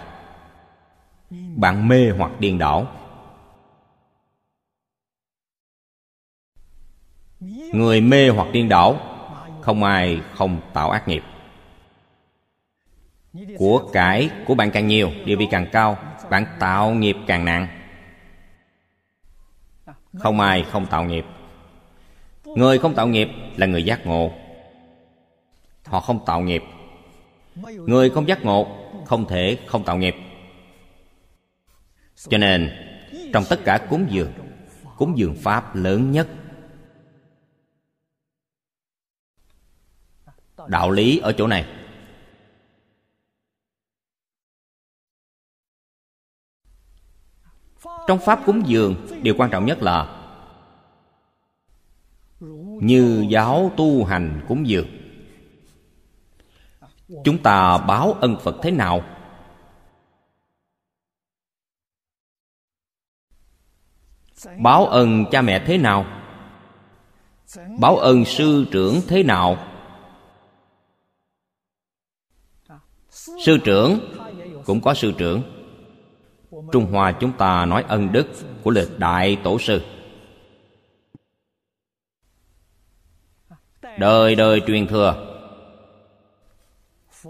Bạn 1.55 1.87
mê 1.87 2.09
hoặc 2.17 2.31
điên 2.39 2.57
đảo. 2.57 2.96
Người 7.39 8.01
mê 8.01 8.29
hoặc 8.29 8.47
điên 8.51 8.69
đảo, 8.69 8.99
không 9.61 9.83
ai 9.83 10.21
không 10.33 10.61
tạo 10.73 10.89
ác 10.89 11.07
nghiệp. 11.07 11.23
Của 13.57 13.89
cải, 13.93 14.29
của 14.45 14.55
bạn 14.55 14.71
càng 14.71 14.87
nhiều, 14.87 15.11
địa 15.25 15.35
vị 15.35 15.47
càng 15.51 15.67
cao, 15.71 15.97
bạn 16.29 16.45
tạo 16.59 16.91
nghiệp 16.91 17.15
càng 17.27 17.45
nặng. 17.45 17.67
Không 20.13 20.39
ai 20.39 20.63
không 20.63 20.85
tạo 20.85 21.03
nghiệp. 21.05 21.25
Người 22.45 22.77
không 22.77 22.95
tạo 22.95 23.07
nghiệp 23.07 23.29
là 23.55 23.65
người 23.65 23.83
giác 23.83 24.05
ngộ. 24.05 24.31
Họ 25.85 25.99
không 25.99 26.25
tạo 26.25 26.41
nghiệp. 26.41 26.63
Người 27.65 28.09
không 28.09 28.27
giác 28.27 28.45
ngộ, 28.45 28.67
không 29.05 29.25
thể 29.27 29.57
không 29.65 29.83
tạo 29.83 29.97
nghiệp. 29.97 30.15
Cho 32.29 32.37
nên, 32.37 32.71
trong 33.33 33.43
tất 33.49 33.59
cả 33.65 33.77
cúng 33.89 34.05
dường 34.09 34.31
cúng 34.97 35.17
dường 35.17 35.35
pháp 35.35 35.75
lớn 35.75 36.11
nhất 36.11 36.27
đạo 40.67 40.91
lý 40.91 41.17
ở 41.17 41.33
chỗ 41.37 41.47
này. 41.47 41.65
Trong 48.07 48.19
pháp 48.19 48.39
cúng 48.45 48.63
dường, 48.65 49.07
điều 49.21 49.35
quan 49.37 49.49
trọng 49.49 49.65
nhất 49.65 49.81
là 49.81 50.13
như 52.81 53.25
giáo 53.29 53.71
tu 53.77 54.03
hành 54.03 54.45
cúng 54.47 54.67
dường. 54.67 54.87
Chúng 57.23 57.43
ta 57.43 57.77
báo 57.77 58.13
ân 58.13 58.37
phật 58.43 58.55
thế 58.61 58.71
nào? 58.71 59.01
Báo 64.57 64.85
ân 64.85 65.25
cha 65.31 65.41
mẹ 65.41 65.63
thế 65.67 65.77
nào? 65.77 66.05
Báo 67.79 67.97
ân 67.97 68.25
sư 68.25 68.65
trưởng 68.71 69.01
thế 69.07 69.23
nào? 69.23 69.76
Sư 73.45 73.57
trưởng, 73.63 73.99
cũng 74.65 74.81
có 74.81 74.93
sư 74.93 75.13
trưởng. 75.17 75.41
Trung 76.71 76.85
hoa 76.85 77.11
chúng 77.11 77.31
ta 77.31 77.65
nói 77.65 77.83
ân 77.87 78.11
đức 78.11 78.27
của 78.63 78.71
lịch 78.71 78.99
đại 78.99 79.37
tổ 79.43 79.59
sư. 79.59 79.81
Đời 83.99 84.35
đời 84.35 84.61
truyền 84.67 84.87
thừa. 84.87 85.33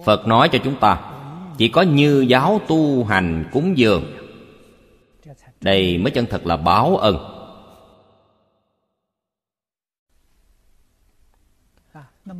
Phật 0.05 0.27
nói 0.27 0.49
cho 0.51 0.59
chúng 0.63 0.79
ta, 0.79 1.13
chỉ 1.57 1.69
có 1.69 1.81
như 1.81 2.25
giáo 2.29 2.61
tu 2.67 3.03
hành 3.03 3.49
cúng 3.53 3.77
dường. 3.77 4.03
Đây 5.61 5.97
mới 5.97 6.11
chân 6.11 6.25
thật 6.29 6.45
là 6.45 6.57
báo 6.57 6.97
ân. 6.97 7.17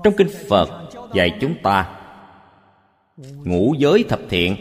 Trong 0.04 0.14
kinh 0.18 0.30
phật 0.50 0.90
dạy 1.14 1.38
chúng 1.42 1.56
ta 1.64 1.97
ngũ 3.18 3.76
giới 3.78 4.04
thập 4.10 4.20
thiện. 4.30 4.56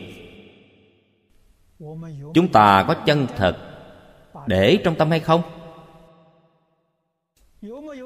Chúng 2.35 2.49
ta 2.53 2.85
có 2.89 2.95
chân 2.95 3.27
thật 3.37 3.57
để 4.47 4.79
trong 4.85 4.95
tâm 4.95 5.11
hay 5.11 5.21
không? 5.21 5.43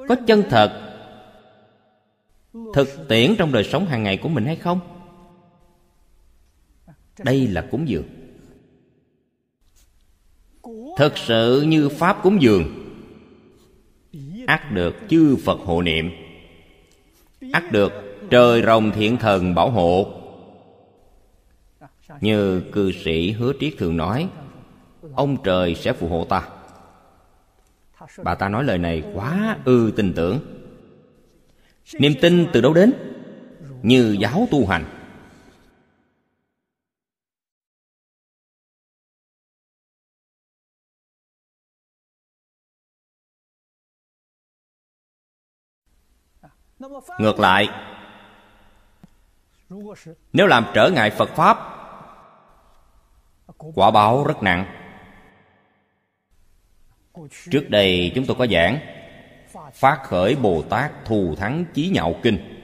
Có 0.07 0.15
chân 0.27 0.43
thật 0.49 0.87
thực 2.73 3.07
tiễn 3.09 3.35
trong 3.37 3.51
đời 3.51 3.63
sống 3.63 3.85
hàng 3.85 4.03
ngày 4.03 4.17
của 4.17 4.29
mình 4.29 4.45
hay 4.45 4.55
không? 4.55 4.79
Đây 7.19 7.47
là 7.47 7.67
cúng 7.71 7.89
dường. 7.89 8.05
Thật 10.97 11.17
sự 11.17 11.61
như 11.61 11.89
pháp 11.89 12.23
cúng 12.23 12.41
dường 12.41 12.63
ắt 14.47 14.71
được 14.71 14.95
chư 15.09 15.35
phật 15.45 15.59
hộ 15.59 15.81
niệm 15.81 16.11
ắt 17.51 17.71
được 17.71 17.93
trời 18.29 18.61
rồng 18.61 18.91
thiện 18.91 19.17
thần 19.17 19.55
bảo 19.55 19.69
hộ 19.71 20.20
như 22.21 22.61
cư 22.71 22.91
sĩ 22.91 23.31
hứa 23.31 23.53
triết 23.59 23.73
thường 23.77 23.97
nói, 23.97 24.29
ông 25.15 25.43
trời 25.43 25.75
sẽ 25.75 25.93
phù 25.93 26.07
hộ 26.07 26.25
ta. 26.29 26.49
Bà 28.23 28.35
ta 28.35 28.49
nói 28.49 28.63
lời 28.63 28.77
này 28.77 29.03
quá 29.13 29.57
ư 29.65 29.93
tin 29.95 30.13
tưởng. 30.13 30.39
Niềm 31.93 32.13
tin 32.21 32.47
từ 32.53 32.61
đâu 32.61 32.73
đến? 32.73 32.93
Như 33.83 34.17
giáo 34.19 34.47
tu 34.51 34.67
hành. 34.67 34.85
Ngược 47.19 47.39
lại, 47.39 47.69
nếu 50.33 50.47
làm 50.47 50.65
trở 50.73 50.89
ngại 50.89 51.11
phật 51.11 51.29
pháp 51.29 51.80
quả 53.57 53.91
báo 53.91 54.23
rất 54.23 54.43
nặng. 54.43 54.65
Trước 57.51 57.69
đây 57.69 58.11
chúng 58.15 58.25
tôi 58.25 58.35
có 58.39 58.47
giảng, 58.47 58.79
phát 59.73 60.03
khởi 60.03 60.35
bồ 60.35 60.63
tát 60.69 60.91
thù 61.05 61.35
thắng 61.35 61.65
chí 61.73 61.89
nhạo 61.89 62.15
kinh. 62.23 62.57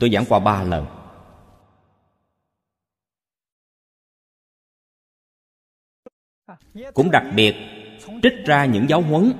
Tôi 0.00 0.10
giảng 0.12 0.24
qua 0.28 0.38
ba 0.38 0.62
lần. 0.62 0.86
Cũng 6.94 7.10
đặc 7.10 7.24
biệt, 7.34 7.54
trích 8.22 8.34
ra 8.46 8.64
những 8.64 8.86
giáo 8.88 9.02
huấn 9.02 9.32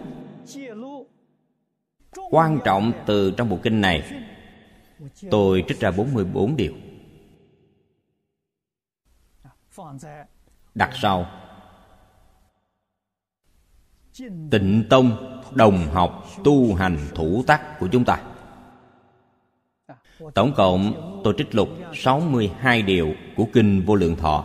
quan 2.31 2.59
trọng 2.65 2.93
từ 3.07 3.35
trong 3.37 3.49
bộ 3.49 3.59
kinh 3.63 3.81
này. 3.81 4.13
Tôi 5.31 5.65
trích 5.69 5.81
ra 5.81 5.91
44 5.91 6.57
điều 6.57 6.75
đặt 10.75 10.91
sau. 10.95 11.27
Tịnh 14.51 14.85
tông 14.91 15.41
đồng 15.55 15.87
học 15.93 16.27
tu 16.45 16.75
hành 16.75 16.99
thủ 17.15 17.43
tắc 17.47 17.79
của 17.81 17.89
chúng 17.93 18.05
ta. 18.05 18.23
Tổng 20.35 20.53
cộng 20.57 21.21
tôi 21.25 21.35
trích 21.39 21.55
lục 21.55 21.69
62 21.95 22.83
điều 22.83 23.15
của 23.37 23.47
Kinh 23.53 23.85
Vô 23.87 23.95
Lượng 23.95 24.17
Thọ. 24.17 24.45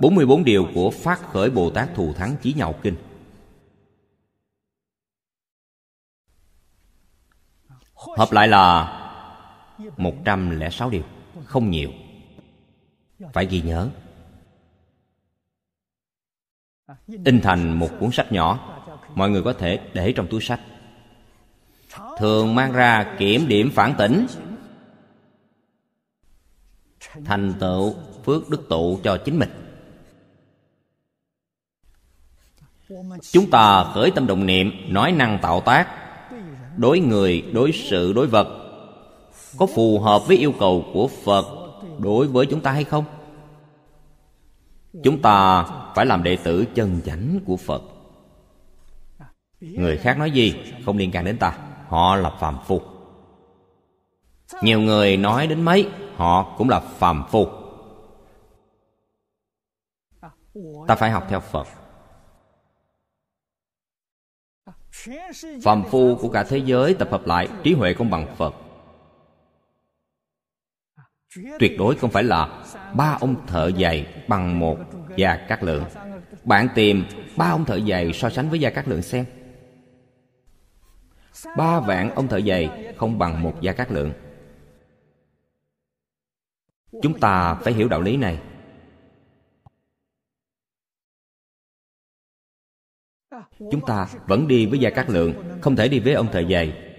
44 0.00 0.44
điều 0.44 0.66
của 0.74 0.90
Phát 0.90 1.20
Khởi 1.32 1.50
Bồ 1.50 1.70
Tát 1.70 1.94
Thù 1.94 2.12
Thắng 2.12 2.36
Chí 2.42 2.52
Nhạo 2.52 2.74
Kinh. 2.82 2.96
Hợp 8.16 8.32
lại 8.32 8.48
là 8.48 8.96
106 9.96 10.90
điều. 10.90 11.02
Không 11.44 11.70
nhiều. 11.70 11.90
Phải 13.32 13.46
ghi 13.46 13.60
nhớ. 13.60 13.88
In 17.24 17.40
thành 17.42 17.78
một 17.78 17.88
cuốn 18.00 18.10
sách 18.12 18.32
nhỏ. 18.32 18.76
Mọi 19.14 19.30
người 19.30 19.42
có 19.42 19.52
thể 19.52 19.80
để 19.94 20.12
trong 20.16 20.26
túi 20.30 20.40
sách. 20.40 20.60
Thường 22.18 22.54
mang 22.54 22.72
ra 22.72 23.14
kiểm 23.18 23.48
điểm 23.48 23.70
phản 23.74 23.94
tỉnh. 23.98 24.26
Thành 27.24 27.52
tựu 27.60 27.94
phước 28.24 28.48
đức 28.48 28.66
tụ 28.68 29.00
cho 29.04 29.18
chính 29.24 29.38
mình. 29.38 29.50
Chúng 33.22 33.50
ta 33.50 33.84
khởi 33.94 34.10
tâm 34.10 34.26
động 34.26 34.46
niệm, 34.46 34.72
nói 34.88 35.12
năng 35.12 35.38
tạo 35.42 35.60
tác. 35.60 35.88
Đối 36.76 37.00
người, 37.00 37.44
đối 37.52 37.72
sự, 37.72 38.12
đối 38.12 38.26
vật 38.26 38.59
có 39.58 39.66
phù 39.66 39.98
hợp 39.98 40.26
với 40.26 40.36
yêu 40.36 40.52
cầu 40.58 40.84
của 40.94 41.08
phật 41.24 41.44
đối 41.98 42.26
với 42.26 42.46
chúng 42.46 42.60
ta 42.60 42.72
hay 42.72 42.84
không? 42.84 43.04
Chúng 45.04 45.22
ta 45.22 45.62
phải 45.94 46.06
làm 46.06 46.22
đệ 46.22 46.36
tử 46.36 46.64
chân 46.74 47.00
chánh 47.04 47.40
của 47.46 47.56
phật. 47.56 47.82
Người 49.60 49.96
khác 49.96 50.18
nói 50.18 50.30
gì 50.30 50.54
không 50.84 50.96
liên 50.96 51.10
can 51.10 51.24
đến 51.24 51.38
ta. 51.38 51.58
Họ 51.88 52.16
là 52.16 52.30
phàm 52.40 52.58
phu. 52.66 52.80
Nhiều 54.62 54.80
người 54.80 55.16
nói 55.16 55.46
đến 55.46 55.62
mấy, 55.62 55.88
họ 56.16 56.54
cũng 56.58 56.68
là 56.68 56.80
phàm 56.80 57.24
phu. 57.30 57.46
Ta 60.88 60.94
phải 60.94 61.10
học 61.10 61.26
theo 61.28 61.40
phật. 61.40 61.66
Phàm 65.62 65.84
phu 65.84 66.16
của 66.16 66.28
cả 66.28 66.44
thế 66.44 66.58
giới 66.58 66.94
tập 66.94 67.08
hợp 67.10 67.26
lại 67.26 67.48
trí 67.62 67.74
huệ 67.74 67.94
không 67.94 68.10
bằng 68.10 68.36
phật 68.36 68.54
tuyệt 71.34 71.72
đối 71.78 71.96
không 71.96 72.10
phải 72.10 72.24
là 72.24 72.64
ba 72.94 73.16
ông 73.20 73.46
thợ 73.46 73.70
giày 73.80 74.24
bằng 74.28 74.58
một 74.58 74.78
gia 75.16 75.36
cát 75.36 75.62
lượng. 75.62 75.84
Bạn 76.44 76.68
tìm 76.74 77.04
ba 77.36 77.50
ông 77.50 77.64
thợ 77.64 77.80
giày 77.88 78.12
so 78.12 78.30
sánh 78.30 78.50
với 78.50 78.60
gia 78.60 78.70
cát 78.70 78.88
lượng 78.88 79.02
xem. 79.02 79.24
Ba 81.56 81.80
vạn 81.80 82.14
ông 82.14 82.28
thợ 82.28 82.40
giày 82.40 82.94
không 82.96 83.18
bằng 83.18 83.42
một 83.42 83.60
gia 83.60 83.72
cát 83.72 83.92
lượng. 83.92 84.12
Chúng 87.02 87.20
ta 87.20 87.54
phải 87.54 87.72
hiểu 87.72 87.88
đạo 87.88 88.00
lý 88.00 88.16
này. 88.16 88.40
Chúng 93.58 93.86
ta 93.86 94.08
vẫn 94.26 94.48
đi 94.48 94.66
với 94.66 94.78
gia 94.78 94.90
cát 94.90 95.10
lượng, 95.10 95.58
không 95.60 95.76
thể 95.76 95.88
đi 95.88 96.00
với 96.00 96.14
ông 96.14 96.28
thợ 96.32 96.42
giày. 96.50 96.89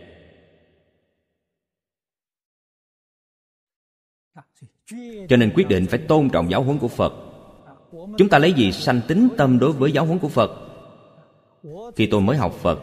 Cho 5.29 5.37
nên 5.37 5.51
quyết 5.55 5.67
định 5.67 5.85
phải 5.89 5.99
tôn 5.99 6.29
trọng 6.29 6.51
giáo 6.51 6.63
huấn 6.63 6.77
của 6.77 6.87
phật. 6.87 7.13
Chúng 8.17 8.29
ta 8.29 8.37
lấy 8.37 8.53
gì 8.53 8.71
sanh 8.71 9.01
tính 9.07 9.27
tâm 9.37 9.59
đối 9.59 9.71
với 9.71 9.91
giáo 9.91 10.05
huấn 10.05 10.19
của 10.19 10.29
phật? 10.29 10.51
Khi 11.95 12.05
tôi 12.05 12.21
mới 12.21 12.37
học 12.37 12.53
phật, 12.53 12.79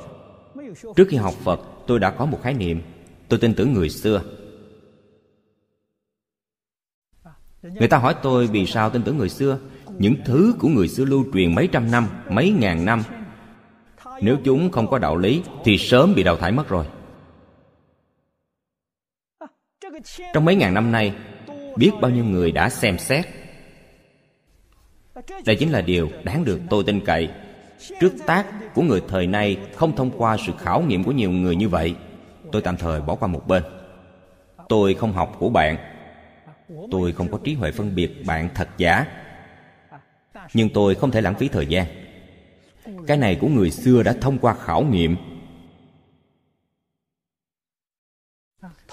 trước 0.96 1.08
khi 1.08 1.16
học 1.16 1.34
phật, 1.34 1.60
tôi 1.86 1.98
đã 1.98 2.10
có 2.10 2.26
một 2.26 2.38
khái 2.42 2.54
niệm. 2.54 2.82
Tôi 3.28 3.38
tin 3.38 3.54
tưởng 3.54 3.72
người 3.72 3.90
xưa. 3.90 4.22
Người 7.62 7.88
ta 7.88 7.98
hỏi 7.98 8.14
tôi 8.22 8.46
vì 8.46 8.66
sao 8.66 8.90
tin 8.90 9.02
tưởng 9.02 9.18
người 9.18 9.28
xưa. 9.28 9.58
Những 9.98 10.14
thứ 10.24 10.54
của 10.58 10.68
người 10.68 10.88
xưa 10.88 11.04
lưu 11.04 11.24
truyền 11.32 11.54
mấy 11.54 11.68
trăm 11.72 11.90
năm, 11.90 12.08
mấy 12.30 12.50
ngàn 12.50 12.84
năm. 12.84 13.02
Nếu 14.20 14.36
chúng 14.44 14.70
không 14.70 14.90
có 14.90 14.98
đạo 14.98 15.16
lý, 15.16 15.42
thì 15.64 15.78
sớm 15.78 16.14
bị 16.14 16.22
đào 16.22 16.36
thải 16.36 16.52
mất 16.52 16.68
rồi. 16.68 16.86
Trong 20.34 20.44
mấy 20.44 20.56
ngàn 20.56 20.74
năm 20.74 20.92
nay 20.92 21.14
biết 21.78 21.90
bao 22.00 22.10
nhiêu 22.10 22.24
người 22.24 22.52
đã 22.52 22.68
xem 22.68 22.98
xét. 22.98 23.26
Đây 25.44 25.56
chính 25.56 25.70
là 25.70 25.80
điều 25.80 26.10
đáng 26.24 26.44
được 26.44 26.60
tôi 26.70 26.84
tin 26.86 27.00
cậy. 27.04 27.28
Trước 28.00 28.12
tác 28.26 28.74
của 28.74 28.82
người 28.82 29.02
thời 29.08 29.26
nay 29.26 29.56
không 29.74 29.96
thông 29.96 30.10
qua 30.18 30.36
sự 30.46 30.52
khảo 30.58 30.82
nghiệm 30.82 31.04
của 31.04 31.12
nhiều 31.12 31.30
người 31.30 31.56
như 31.56 31.68
vậy, 31.68 31.94
tôi 32.52 32.62
tạm 32.62 32.76
thời 32.76 33.00
bỏ 33.00 33.14
qua 33.14 33.28
một 33.28 33.48
bên. 33.48 33.62
Tôi 34.68 34.94
không 34.94 35.12
học 35.12 35.36
của 35.38 35.48
bạn. 35.48 35.76
Tôi 36.90 37.12
không 37.12 37.30
có 37.30 37.38
trí 37.44 37.54
huệ 37.54 37.72
phân 37.72 37.94
biệt 37.94 38.26
bạn 38.26 38.48
thật 38.54 38.68
giả. 38.76 39.06
Nhưng 40.54 40.68
tôi 40.74 40.94
không 40.94 41.10
thể 41.10 41.20
lãng 41.20 41.34
phí 41.34 41.48
thời 41.48 41.66
gian. 41.66 41.86
Cái 43.06 43.16
này 43.16 43.38
của 43.40 43.48
người 43.48 43.70
xưa 43.70 44.02
đã 44.02 44.14
thông 44.20 44.38
qua 44.38 44.54
khảo 44.54 44.84
nghiệm. 44.84 45.16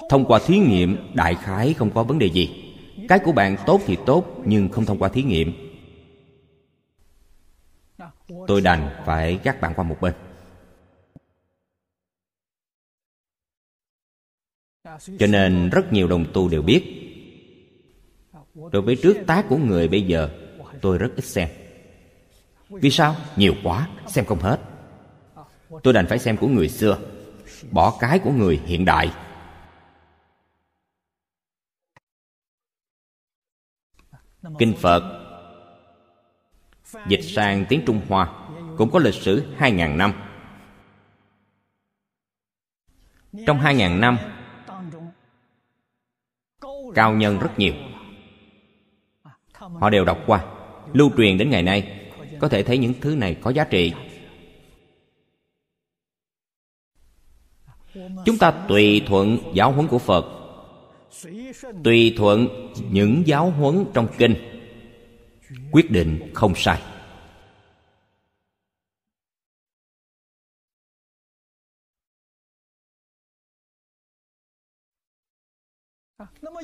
Thông 0.09 0.25
qua 0.25 0.39
thí 0.45 0.57
nghiệm, 0.57 0.97
đại 1.13 1.35
khái 1.35 1.73
không 1.73 1.91
có 1.91 2.03
vấn 2.03 2.19
đề 2.19 2.27
gì 2.27 2.64
cái 3.09 3.19
của 3.19 3.31
bạn 3.31 3.57
tốt 3.65 3.81
thì 3.85 3.97
tốt, 4.05 4.41
nhưng 4.45 4.69
không 4.69 4.85
thông 4.85 4.99
qua 4.99 5.09
thí 5.09 5.23
nghiệm. 5.23 5.53
Tôi 8.47 8.61
đành 8.61 9.03
phải 9.05 9.39
gác 9.43 9.61
bạn 9.61 9.73
qua 9.75 9.83
một 9.83 9.97
bên. 10.01 10.13
Cho 15.19 15.27
nên 15.27 15.69
rất 15.69 15.93
nhiều 15.93 16.07
đồng 16.07 16.25
tu 16.33 16.49
đều 16.49 16.61
biết, 16.61 16.83
đối 18.71 18.81
với 18.81 18.95
trước 18.95 19.17
tác 19.27 19.45
của 19.49 19.57
người 19.57 19.87
bây 19.87 20.01
giờ, 20.01 20.29
tôi 20.81 20.97
rất 20.97 21.09
ít 21.15 21.25
xem. 21.25 21.49
Vì 22.69 22.89
sao? 22.89 23.15
Nhiều 23.35 23.53
quá, 23.63 23.89
xem 24.07 24.25
không 24.25 24.39
hết. 24.39 24.59
Tôi 25.83 25.93
đành 25.93 26.07
phải 26.07 26.19
xem 26.19 26.37
của 26.37 26.47
người 26.47 26.69
xưa, 26.69 26.99
bỏ 27.71 27.97
cái 27.99 28.19
của 28.19 28.31
người 28.31 28.61
hiện 28.65 28.85
đại. 28.85 29.11
Kinh 34.59 34.73
phật. 34.81 35.21
Dịch 37.07 37.21
sang 37.23 37.65
tiếng 37.69 37.81
trung 37.85 38.01
hoa 38.09 38.33
cũng 38.77 38.91
có 38.91 38.99
lịch 38.99 39.13
sử 39.13 39.43
2.000 39.57 39.97
năm. 39.97 40.13
Trong 43.47 43.59
2.000 43.59 43.99
năm 43.99 44.17
cao 46.95 47.13
nhân 47.13 47.39
rất 47.39 47.59
nhiều. 47.59 47.73
Họ 49.53 49.89
đều 49.89 50.05
đọc 50.05 50.19
qua 50.25 50.45
lưu 50.93 51.11
truyền 51.17 51.37
đến 51.37 51.49
ngày 51.49 51.63
nay 51.63 52.09
có 52.39 52.49
thể 52.49 52.63
thấy 52.63 52.77
những 52.77 52.93
thứ 53.01 53.15
này 53.15 53.35
có 53.41 53.51
giá 53.51 53.63
trị. 53.63 53.93
Chúng 58.25 58.37
ta 58.39 58.51
tùy 58.67 59.03
thuận 59.07 59.37
giáo 59.53 59.71
huấn 59.71 59.87
của 59.87 59.99
phật 59.99 60.34
tùy 61.83 62.13
thuận 62.17 62.47
những 62.91 63.23
giáo 63.25 63.51
huấn 63.51 63.85
trong 63.93 64.07
kinh, 64.17 64.35
quyết 65.71 65.91
định 65.91 66.31
không 66.33 66.53
sai. 66.55 66.81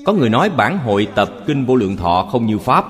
Có 0.05 0.13
người 0.13 0.29
nói 0.29 0.49
bản 0.49 0.77
hội 0.77 1.07
tập 1.15 1.29
kinh 1.47 1.65
vô 1.65 1.75
lượng 1.75 1.97
thọ 1.97 2.29
không 2.31 2.45
như 2.45 2.57
pháp. 2.57 2.85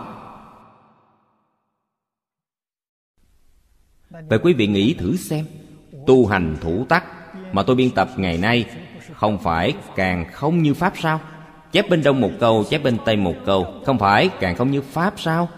Vậy 4.09 4.39
quý 4.43 4.53
vị 4.53 4.67
nghĩ 4.67 4.93
thử 4.93 5.17
xem, 5.17 5.45
tu 6.07 6.27
hành 6.27 6.57
thủ 6.61 6.85
tắc 6.89 7.05
mà 7.53 7.63
tôi 7.63 7.75
biên 7.75 7.91
tập 7.95 8.09
ngày 8.17 8.37
nay 8.37 8.65
không 9.13 9.37
phải 9.43 9.73
càng 9.95 10.25
không 10.31 10.63
như 10.63 10.73
pháp 10.73 10.93
sao? 10.97 11.19
Chép 11.71 11.89
bên 11.89 12.03
đông 12.03 12.21
một 12.21 12.31
câu, 12.39 12.63
chép 12.69 12.83
bên 12.83 12.97
tây 13.05 13.15
một 13.17 13.35
câu. 13.45 13.81
Không 13.85 13.99
phải, 13.99 14.29
càng 14.39 14.55
không 14.55 14.71
như 14.71 14.81
pháp 14.81 15.13
sao? 15.17 15.49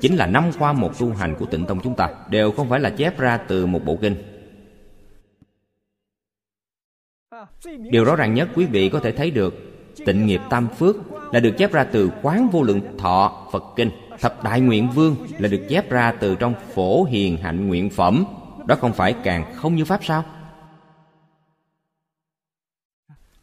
Chính 0.00 0.16
là 0.16 0.26
năm 0.26 0.50
qua 0.58 0.72
một 0.72 0.98
tu 0.98 1.14
hành 1.14 1.36
của 1.38 1.46
tịnh 1.46 1.66
tông 1.66 1.80
chúng 1.80 1.96
ta, 1.96 2.08
đều 2.30 2.52
không 2.52 2.68
phải 2.68 2.80
là 2.80 2.90
chép 2.90 3.18
ra 3.18 3.36
từ 3.36 3.66
một 3.66 3.84
bộ 3.84 3.98
kinh. 4.00 4.16
Điều 7.90 8.04
rõ 8.04 8.16
ràng 8.16 8.34
nhất 8.34 8.48
quý 8.54 8.66
vị 8.66 8.88
có 8.88 9.00
thể 9.00 9.12
thấy 9.12 9.30
được, 9.30 9.54
tịnh 10.06 10.26
nghiệp 10.26 10.40
tam 10.50 10.68
phước 10.68 10.96
là 11.32 11.40
được 11.40 11.54
chép 11.58 11.72
ra 11.72 11.84
từ 11.84 12.10
quán 12.22 12.48
vô 12.52 12.62
lượng 12.62 12.98
thọ 12.98 13.48
phật 13.52 13.64
kinh. 13.76 13.90
Thập 14.20 14.44
đại 14.44 14.60
nguyện 14.60 14.88
vương 14.94 15.16
là 15.38 15.48
được 15.48 15.66
chép 15.68 15.90
ra 15.90 16.12
từ 16.20 16.34
trong 16.34 16.54
phổ 16.74 17.04
hiền 17.04 17.36
hạnh 17.36 17.68
nguyện 17.68 17.90
phẩm 17.90 18.24
đó 18.70 18.76
không 18.80 18.92
phải 18.92 19.14
càng 19.24 19.54
không 19.54 19.76
như 19.76 19.84
pháp 19.84 20.04
sao? 20.04 20.24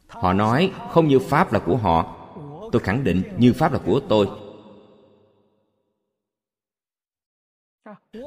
Họ 0.06 0.32
nói, 0.32 0.72
không 0.90 1.08
như 1.08 1.18
pháp 1.18 1.52
là 1.52 1.58
của 1.58 1.76
họ. 1.76 2.14
Tôi 2.72 2.82
khẳng 2.82 3.04
định, 3.04 3.22
như 3.38 3.52
pháp 3.52 3.72
là 3.72 3.78
của 3.86 4.00
tôi. 4.08 4.28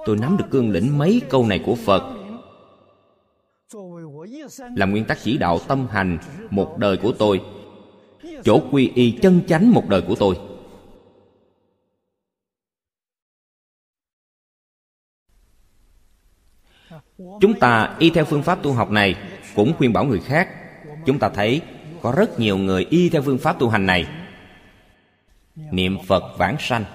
Tôi 0.06 0.18
nắm 0.18 0.38
được 0.38 0.45
cương 0.52 0.72
lĩnh 0.72 0.97
mấy 0.97 1.22
câu 1.30 1.45
này 1.45 1.64
của 1.66 1.76
phật. 1.76 2.04
Là 4.76 4.86
nguyên 4.86 5.06
tắc 5.06 5.18
chỉ 5.22 5.38
đạo 5.38 5.60
tâm 5.68 5.88
hành 5.88 6.18
một 6.49 6.78
đời 6.78 6.97
của 6.97 7.14
tôi. 7.20 7.41
Chỗ 8.43 8.62
quy 8.72 8.91
y 8.95 9.20
chân 9.22 9.41
chánh 9.47 9.72
một 9.72 9.84
đời 9.89 10.02
của 10.08 10.16
tôi. 10.16 10.51
Chúng 17.41 17.59
ta 17.59 17.95
y 17.99 18.09
theo 18.09 18.26
phương 18.26 18.43
pháp 18.43 18.63
tu 18.63 18.74
học 18.74 18.91
này 18.91 19.15
cũng 19.55 19.74
khuyên 19.78 19.93
bảo 19.93 20.05
người 20.05 20.19
khác. 20.19 20.49
Chúng 21.05 21.19
ta 21.19 21.30
thấy 21.30 21.61
có 22.01 22.11
rất 22.11 22.39
nhiều 22.39 22.57
người 22.57 22.86
y 22.89 23.09
theo 23.09 23.22
phương 23.22 23.38
pháp 23.38 23.59
tu 23.59 23.69
hành 23.69 23.86
này. 23.86 24.07
Niệm 25.55 25.97
phật 26.07 26.24
vãng 26.38 26.55
sanh. 26.59 26.86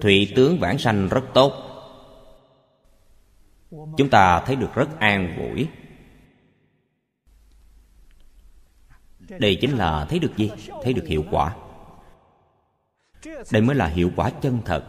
Thụy 0.00 0.32
tướng 0.36 0.58
vãng 0.58 0.78
sanh 0.78 1.08
rất 1.08 1.24
tốt. 1.34 1.52
Chúng 3.70 4.10
ta 4.10 4.40
thấy 4.40 4.56
được 4.56 4.74
rất 4.74 4.98
an 4.98 5.36
vui 5.38 5.68
đây 9.28 9.58
chính 9.60 9.76
là 9.76 10.06
thấy 10.08 10.18
được 10.18 10.36
gì? 10.36 10.50
Thấy 10.82 10.92
được 10.92 11.06
hiệu 11.06 11.24
quả. 11.30 11.56
Đây 13.52 13.62
mới 13.62 13.76
là 13.76 13.86
hiệu 13.86 14.10
quả 14.16 14.30
chân 14.30 14.58
thật 14.64 14.84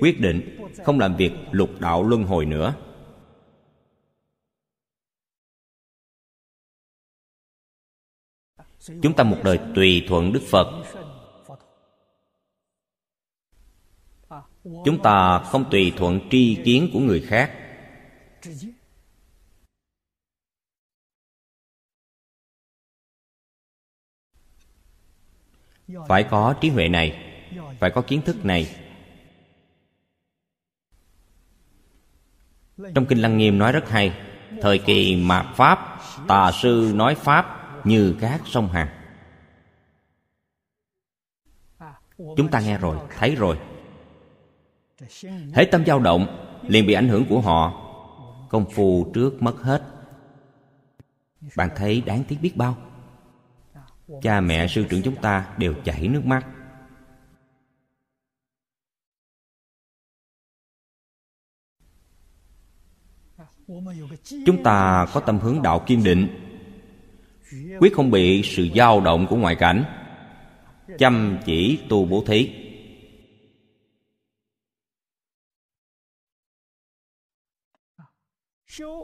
quyết 0.00 0.20
định 0.20 0.58
không 0.84 0.98
làm 0.98 1.16
việc 1.16 1.32
lục 1.50 1.70
đạo 1.80 2.02
luân 2.02 2.24
hồi 2.24 2.46
nữa. 2.46 2.74
Chúng 9.02 9.14
ta 9.16 9.24
một 9.24 9.38
đời 9.44 9.60
tùy 9.74 10.04
thuận 10.08 10.32
đức 10.32 10.42
phật. 10.50 10.84
Chúng 14.64 15.02
ta 15.02 15.38
không 15.38 15.70
tùy 15.70 15.92
thuận 15.96 16.20
tri 16.30 16.62
kiến 16.64 16.90
của 16.92 17.00
người 17.00 17.20
khác. 17.20 17.58
Phải 26.08 26.24
có 26.30 26.54
trí 26.60 26.68
huệ 26.68 26.88
này, 26.88 27.34
phải 27.80 27.90
có 27.94 28.02
kiến 28.02 28.22
thức 28.22 28.44
này. 28.44 28.81
Trong 32.94 33.06
kinh 33.06 33.22
lăng 33.22 33.38
nghiêm 33.38 33.58
nói 33.58 33.72
rất 33.72 33.90
hay, 33.90 34.12
thời 34.62 34.78
kỳ 34.78 35.16
mạt 35.16 35.46
pháp, 35.54 35.98
tà 36.28 36.52
sư 36.52 36.92
nói 36.94 37.14
pháp 37.14 37.46
như 37.86 38.16
các 38.20 38.40
sông 38.44 38.68
hằng 38.68 38.88
chúng 42.36 42.48
ta 42.48 42.60
nghe 42.60 42.78
rồi, 42.78 42.96
thấy 43.18 43.34
rồi. 43.34 43.58
Hễ 45.54 45.64
tâm 45.64 45.84
dao 45.86 45.98
động, 45.98 46.26
liền 46.68 46.86
bị 46.86 46.94
ảnh 46.94 47.08
hưởng 47.08 47.24
của 47.28 47.40
họ. 47.40 47.78
Công 48.48 48.70
phu 48.70 49.10
trước 49.14 49.42
mất 49.42 49.62
hết. 49.62 49.82
Bạn 51.56 51.70
thấy 51.76 52.00
đáng 52.06 52.24
tiếc 52.28 52.36
biết 52.42 52.56
bao. 52.56 52.76
Cha 54.22 54.40
mẹ 54.40 54.66
sư 54.66 54.84
trưởng 54.88 55.02
chúng 55.02 55.16
ta 55.16 55.46
đều 55.58 55.74
chảy 55.84 56.08
nước 56.08 56.26
mắt. 56.26 56.46
Chúng 64.46 64.62
ta 64.62 65.06
có 65.12 65.20
tâm 65.20 65.38
hướng 65.38 65.62
đạo 65.62 65.84
kiên 65.86 66.04
định. 66.04 66.28
Quyết 67.78 67.94
không 67.94 68.10
bị 68.10 68.42
sự 68.44 68.68
dao 68.74 69.00
động 69.00 69.26
của 69.30 69.36
ngoại 69.36 69.54
cảnh. 69.54 69.84
Chăm 70.98 71.38
chỉ 71.44 71.78
tu 71.88 72.04
bố 72.04 72.24
thí. 72.26 72.50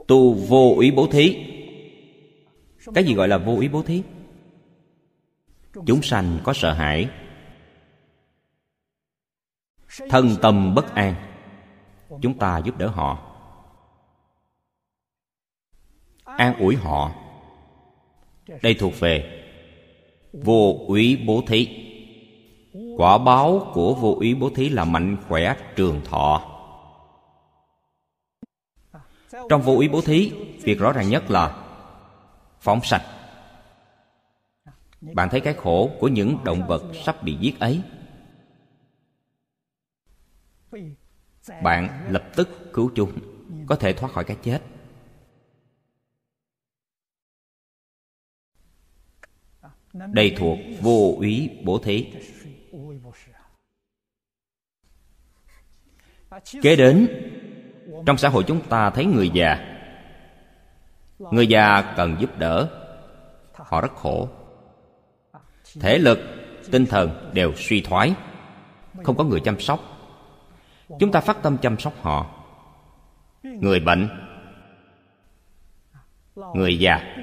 Tu 0.09 0.35
vô 0.35 0.77
ý 0.81 0.91
bố 0.91 1.07
thí. 1.07 1.37
Cái 2.95 3.05
gì 3.05 3.15
gọi 3.15 3.29
là 3.29 3.39
vô 3.39 3.59
ý 3.61 3.69
bố 3.69 3.83
thí? 3.83 4.03
Chúng 5.87 6.03
sanh 6.03 6.39
có 6.45 6.53
sợ 6.53 6.73
hãi. 6.73 7.11
Thân 10.09 10.37
tâm 10.43 10.75
bất 10.75 10.95
an. 10.95 11.15
Chúng 12.23 12.39
ta 12.39 12.59
giúp 12.59 12.79
đỡ 12.79 12.89
họ. 12.89 13.28
An 16.39 16.59
ủi 16.59 16.77
họ. 16.77 17.13
Đây 18.63 18.75
thuộc 18.75 19.01
về 19.01 19.45
vô 20.33 20.85
úy 20.87 21.25
bố 21.27 21.43
thí. 21.47 21.69
Quả 22.97 23.19
báo 23.19 23.71
của 23.75 23.95
vô 23.95 24.15
úy 24.15 24.35
bố 24.35 24.51
thí 24.51 24.69
là 24.69 24.85
mạnh 24.85 25.17
khỏe 25.29 25.57
trường 25.77 26.01
thọ. 26.05 26.55
Trong 29.49 29.63
vô 29.63 29.73
úy 29.75 29.89
bố 29.89 30.01
thí, 30.01 30.33
việc 30.63 30.79
rõ 30.79 30.93
ràng 30.93 31.09
nhất 31.09 31.31
là 31.31 31.65
phóng 32.61 32.81
sạch. 32.83 33.05
Bạn 35.01 35.29
thấy 35.29 35.41
cái 35.41 35.55
khổ 35.55 35.91
của 36.01 36.09
những 36.09 36.39
động 36.45 36.67
vật 36.67 36.83
sắp 37.05 37.23
bị 37.23 37.37
giết 37.41 37.61
ấy. 37.61 37.83
Bạn 41.63 42.07
lập 42.11 42.25
tức 42.37 42.73
cứu 42.73 42.91
chúng, 42.95 43.13
có 43.67 43.77
thể 43.77 43.93
thoát 43.93 44.13
khỏi 44.13 44.25
cái 44.25 44.37
chết. 44.43 44.61
Đây 49.93 50.35
thuộc 50.39 50.59
vô 50.81 51.15
úy 51.19 51.51
bố 51.65 51.79
thí. 51.79 52.13
Kế 56.63 56.77
đến, 56.77 57.09
trong 58.07 58.19
xã 58.19 58.29
hội 58.29 58.45
chúng 58.47 58.61
ta 58.61 58.91
thấy 58.91 59.05
người 59.05 59.31
già. 59.31 59.79
Người 61.19 61.47
già 61.47 61.95
cần 61.97 62.17
giúp 62.21 62.39
đỡ. 62.39 62.69
Họ 63.55 63.81
rất 63.81 63.95
khổ. 63.95 64.29
Thể 65.81 65.99
lực, 65.99 66.19
tinh 66.71 66.87
thần 66.87 67.31
đều 67.35 67.53
suy 67.57 67.81
thoái. 67.81 68.15
Không 69.03 69.17
có 69.17 69.25
người 69.25 69.41
chăm 69.41 69.61
sóc. 69.61 69.81
Chúng 71.01 71.13
ta 71.13 71.21
phát 71.21 71.43
tâm 71.43 71.59
chăm 71.59 71.79
sóc 71.79 71.93
họ. 72.03 72.45
Người 73.43 73.81
bệnh. 73.81 74.09
Người 76.55 76.79
già 76.79 77.17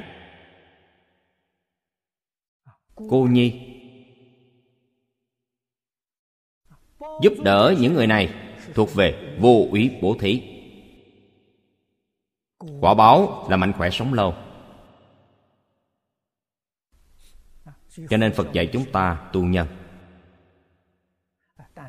cô 2.95 3.27
nhi. 3.31 3.71
Giúp 7.21 7.33
đỡ 7.43 7.75
những 7.79 7.93
người 7.93 8.07
này 8.07 8.33
thuộc 8.73 8.93
về 8.93 9.37
vô 9.39 9.67
úy 9.71 9.91
bố 10.01 10.15
thí. 10.19 10.43
Quả 12.81 12.93
báo 12.93 13.47
là 13.49 13.57
mạnh 13.57 13.73
khỏe 13.73 13.89
sống 13.89 14.13
lâu. 14.13 14.33
Cho 18.09 18.17
nên 18.17 18.33
phật 18.33 18.53
dạy 18.53 18.69
chúng 18.73 18.91
ta 18.91 19.29
tu 19.33 19.43
nhân. 19.43 19.67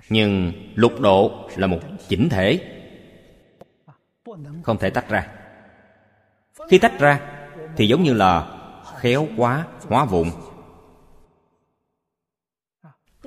Nhưng 0.09 0.53
lục 0.75 1.01
độ 1.01 1.49
là 1.57 1.67
một 1.67 1.81
chỉnh 2.09 2.29
thể. 2.29 2.73
Không 4.63 4.79
thể 4.81 4.91
tách 4.91 5.09
ra. 5.09 5.33
Khi 6.71 6.79
tách 6.79 6.99
ra 6.99 7.43
thì 7.77 7.89
giống 7.89 8.03
như 8.03 8.15
là 8.15 8.53
khéo 9.01 9.29
quá, 9.37 9.67
hóa 9.83 10.05
vụn 10.05 10.31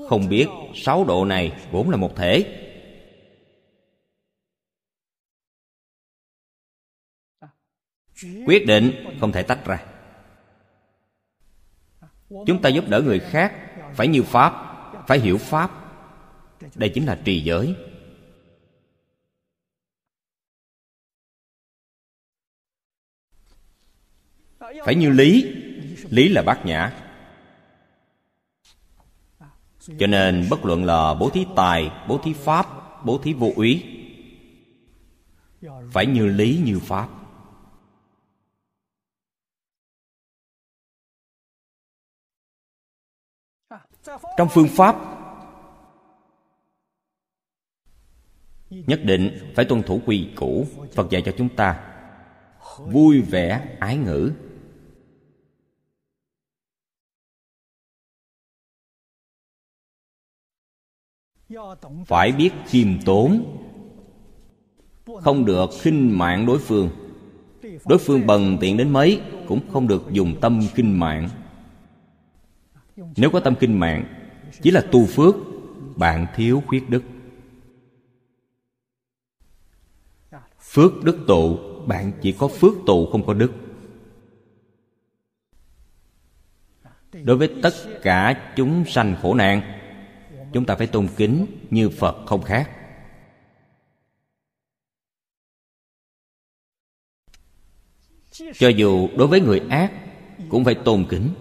không 0.10 0.30
biết 0.30 0.47
sáu 0.76 1.05
độ 1.05 1.26
này 1.26 1.68
vốn 1.72 1.89
là 1.89 1.97
một 1.97 2.16
thể. 2.16 2.66
Quyết 8.45 8.66
định 8.68 8.91
không 9.20 9.32
thể 9.32 9.43
tách 9.43 9.66
ra. 9.66 9.86
Chúng 12.30 12.62
ta 12.62 12.70
giúp 12.70 12.86
đỡ 12.88 13.01
người 13.01 13.20
khác 13.20 13.53
phải 13.95 14.07
như 14.07 14.24
pháp, 14.24 14.53
phải 15.07 15.20
hiểu 15.20 15.38
pháp. 15.38 15.72
Đây 16.76 16.91
chính 16.93 17.05
là 17.05 17.22
trì 17.26 17.43
giới. 17.43 17.76
Phải 24.60 24.95
như 24.95 25.10
lý. 25.10 25.55
Lý 26.10 26.30
là 26.30 26.41
bát 26.41 26.66
nhã 26.66 26.99
cho 30.00 30.08
nên 30.08 30.48
bất 30.50 30.66
luận 30.66 30.86
là 30.86 31.14
bố 31.14 31.30
thí 31.30 31.46
tài, 31.56 31.92
bố 32.08 32.18
thí 32.24 32.34
pháp, 32.34 32.68
bố 33.06 33.18
thí 33.18 33.34
vô 33.34 33.52
úy, 33.56 33.84
phải 35.92 36.06
như 36.06 36.26
lý 36.26 36.62
như 36.66 36.80
pháp. 36.80 37.10
Trong 44.38 44.48
phương 44.52 44.68
pháp 44.68 44.96
nhất 48.70 49.00
định 49.04 49.52
phải 49.56 49.66
tuân 49.66 49.84
thủ 49.84 50.02
quy 50.06 50.30
củ 50.36 50.66
phật 50.94 51.10
dạy 51.10 51.22
cho 51.26 51.32
chúng 51.38 51.56
ta. 51.56 51.86
Vui 52.78 53.22
vẻ, 53.22 53.78
ái 53.80 53.98
ngữ. 53.98 54.32
Phải 62.06 62.32
biết 62.32 62.52
khiêm 62.66 62.88
tốn. 63.06 63.58
Không 65.22 65.45
được 65.45 65.70
khinh 65.82 66.18
mạng 66.18 66.45
đối 66.45 66.60
phương. 66.60 66.89
Đối 67.86 68.00
phương 68.00 68.28
bần 68.28 68.58
tiện 68.62 68.78
đến 68.78 68.89
mấy 68.89 69.22
cũng 69.47 69.60
không 69.72 69.88
được 69.88 70.04
dùng 70.12 70.36
tâm 70.41 70.62
kinh 70.76 71.00
mạng. 71.00 71.30
Nếu 73.18 73.30
có 73.30 73.39
tâm 73.39 73.56
kinh 73.60 73.80
mạng, 73.80 74.06
chỉ 74.62 74.72
là 74.72 74.82
tu 74.91 75.06
phước, 75.06 75.36
bạn 75.95 76.26
thiếu 76.36 76.64
khuyết 76.68 76.89
đức. 76.89 77.04
Phước 80.60 81.04
đức 81.04 81.18
tụ, 81.28 81.58
bạn 81.86 82.12
chỉ 82.22 82.32
có 82.32 82.47
phước 82.47 82.74
tụ 82.86 83.06
không 83.12 83.26
có 83.26 83.34
đức. 83.34 83.52
Đối 87.24 87.38
với 87.38 87.56
tất 87.62 87.74
cả 88.02 88.52
chúng 88.56 88.86
sanh 88.86 89.16
khổ 89.22 89.34
nạn 89.34 89.78
chúng 90.54 90.66
ta 90.66 90.76
phải 90.76 90.88
tôn 90.88 91.08
kính 91.18 91.45
như 91.70 91.89
phật 91.89 92.26
không 92.26 92.41
khác. 92.41 92.70
Cho 98.54 98.70
dù 98.70 99.10
đối 99.18 99.28
với 99.28 99.41
người 99.41 99.62
ác, 99.70 99.91
cũng 100.50 100.66
phải 100.66 100.76
tôn 100.86 101.06
kính. 101.10 101.34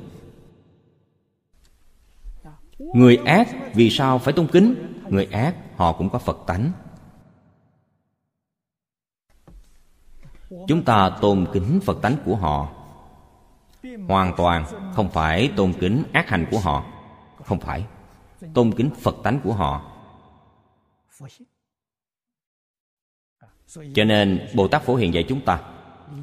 Người 2.78 3.16
ác 3.16 3.48
vì 3.74 3.90
sao 3.90 4.18
phải 4.18 4.32
tôn 4.32 4.48
kính? 4.52 4.74
Người 5.08 5.24
ác, 5.24 5.54
họ 5.76 5.92
cũng 5.92 6.10
có 6.10 6.18
phật 6.18 6.38
tánh. 6.46 6.72
Chúng 10.68 10.84
ta 10.84 11.10
tôn 11.20 11.46
kính 11.52 11.80
phật 11.84 11.98
tánh 12.02 12.16
của 12.24 12.36
họ. 12.36 12.74
Hoàn 14.08 14.34
toàn 14.36 14.64
không 14.94 15.10
phải 15.10 15.52
tôn 15.56 15.72
kính 15.80 16.02
ác 16.12 16.28
hành 16.28 16.46
của 16.50 16.58
họ. 16.58 16.86
Không 17.44 17.60
phải 17.60 17.84
tôn 18.54 18.72
kính 18.72 18.90
phật 19.00 19.16
tánh 19.22 19.40
của 19.44 19.52
họ. 19.52 19.92
Cho 23.94 24.04
nên 24.04 24.48
bồ 24.54 24.68
tát 24.68 24.82
phổ 24.82 24.94
hiền 24.94 25.14
dạy 25.14 25.24
chúng 25.28 25.40
ta, 25.40 25.60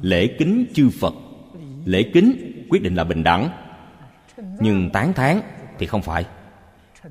lễ 0.00 0.36
kính 0.38 0.66
chư 0.74 0.90
phật. 1.00 1.14
Lễ 1.84 2.10
kính 2.14 2.52
quyết 2.70 2.82
định 2.82 2.94
là 2.94 3.04
bình 3.04 3.22
đẳng. 3.22 3.48
Nhưng 4.60 4.90
tán 4.90 5.12
thán 5.12 5.40
thì 5.78 5.86
không 5.86 6.02
phải. 6.02 6.26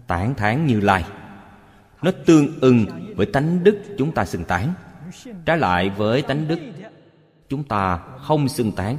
Tán 0.08 0.36
thán 0.36 0.66
như 0.66 0.80
lai. 0.80 1.06
Nó 2.02 2.12
tương 2.26 2.60
ưng 2.60 2.86
với 3.16 3.26
tánh 3.26 3.64
đức 3.64 3.82
chúng 3.98 4.12
ta 4.12 4.26
xưng 4.26 4.46
tán. 4.46 4.74
Trái 5.46 5.58
lại 5.58 5.90
với 5.90 6.22
tánh 6.22 6.48
đức, 6.48 6.60
chúng 7.50 7.64
ta 7.64 7.98
không 7.98 8.48
xưng 8.48 8.72
tán. 8.72 8.98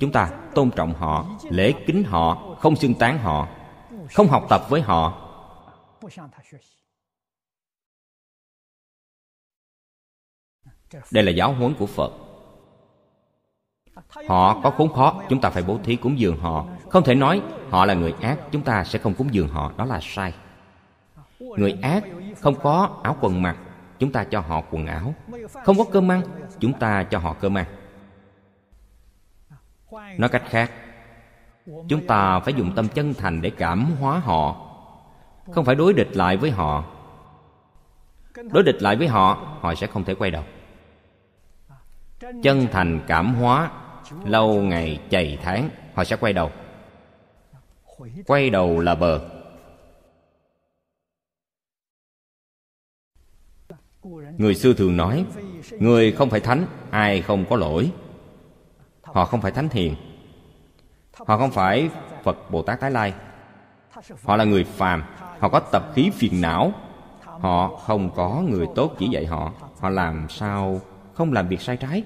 Chúng 0.00 0.12
ta 0.12 0.30
tôn 0.54 0.70
trọng 0.70 0.94
họ, 0.94 1.28
lễ 1.50 1.72
kính 1.86 2.04
họ, 2.04 2.56
không 2.60 2.76
xưng 2.76 2.94
tán 2.94 3.18
họ 3.18 3.48
không 4.14 4.28
học 4.28 4.46
tập 4.48 4.62
với 4.68 4.80
họ. 4.80 5.26
Đây 11.10 11.24
là 11.24 11.32
giáo 11.32 11.52
huấn 11.52 11.74
của 11.74 11.86
phật. 11.86 12.12
Họ 14.28 14.60
có 14.62 14.70
khốn 14.70 14.92
khó, 14.92 15.22
chúng 15.28 15.40
ta 15.40 15.50
phải 15.50 15.62
bố 15.62 15.78
thí 15.84 15.96
cúng 15.96 16.18
dường 16.18 16.40
họ. 16.40 16.66
Không 16.90 17.04
thể 17.04 17.14
nói 17.14 17.42
họ 17.70 17.84
là 17.84 17.94
người 17.94 18.14
ác, 18.20 18.38
chúng 18.50 18.62
ta 18.62 18.84
sẽ 18.84 18.98
không 18.98 19.14
cúng 19.14 19.34
dường 19.34 19.48
họ, 19.48 19.72
đó 19.76 19.84
là 19.84 19.98
sai. 20.02 20.34
Người 21.38 21.78
ác 21.82 22.04
không 22.40 22.54
có 22.62 23.00
áo 23.02 23.16
quần 23.20 23.42
mặc, 23.42 23.56
chúng 23.98 24.12
ta 24.12 24.24
cho 24.24 24.40
họ 24.40 24.62
quần 24.70 24.86
áo. 24.86 25.14
Không 25.64 25.78
có 25.78 25.84
cơm 25.92 26.10
ăn, 26.10 26.22
chúng 26.58 26.78
ta 26.78 27.04
cho 27.04 27.18
họ 27.18 27.36
cơm 27.40 27.58
ăn. 27.58 27.66
Nói 30.18 30.28
cách 30.28 30.42
khác 30.46 30.72
chúng 31.88 32.06
ta 32.06 32.40
phải 32.40 32.54
dùng 32.54 32.72
tâm 32.76 32.88
chân 32.88 33.14
thành 33.14 33.42
để 33.42 33.50
cảm 33.50 33.96
hóa 34.00 34.18
họ. 34.18 34.66
Không 35.52 35.64
phải 35.64 35.74
đối 35.74 35.92
địch 35.92 36.16
lại 36.16 36.36
với 36.36 36.50
họ. 36.50 36.84
Đối 38.52 38.62
địch 38.62 38.82
lại 38.82 38.96
với 38.96 39.08
họ 39.08 39.56
họ 39.60 39.74
sẽ 39.74 39.86
không 39.86 40.04
thể 40.04 40.14
quay 40.14 40.30
đầu. 40.30 40.44
Chân 42.42 42.66
thành 42.72 43.00
cảm 43.06 43.34
hóa, 43.34 43.70
lâu 44.24 44.62
ngày 44.62 45.00
chày 45.10 45.38
tháng, 45.42 45.70
họ 45.94 46.04
sẽ 46.04 46.16
quay 46.16 46.32
đầu. 46.32 46.50
Quay 48.26 48.50
đầu 48.50 48.80
là 48.80 48.94
bờ. 48.94 49.20
Người 54.38 54.54
xưa 54.54 54.74
thường 54.74 54.96
nói, 54.96 55.24
người 55.70 56.12
không 56.12 56.30
phải 56.30 56.40
thánh, 56.40 56.66
ai 56.90 57.22
không 57.22 57.44
có 57.50 57.56
lỗi. 57.56 57.92
Họ 59.02 59.24
không 59.24 59.40
phải 59.40 59.52
thánh 59.52 59.68
hiền 59.68 59.94
họ 61.30 61.38
không 61.38 61.50
phải 61.50 61.90
phật 62.22 62.50
bồ 62.50 62.62
tát 62.62 62.80
tái 62.80 62.90
lai. 62.90 63.14
Họ 64.22 64.36
là 64.36 64.44
người 64.44 64.64
phàm. 64.64 65.02
Họ 65.38 65.48
có 65.48 65.60
tập 65.60 65.82
khí 65.94 66.10
phiền 66.14 66.40
não. 66.40 66.72
Họ 67.20 67.76
không 67.76 68.10
có 68.14 68.42
người 68.48 68.66
tốt 68.74 68.94
chỉ 68.98 69.08
dạy 69.08 69.26
họ. 69.26 69.52
Họ 69.78 69.88
làm 69.88 70.28
sao 70.28 70.80
không 71.14 71.32
làm 71.32 71.48
việc 71.48 71.60
sai 71.60 71.76
trái? 71.76 72.02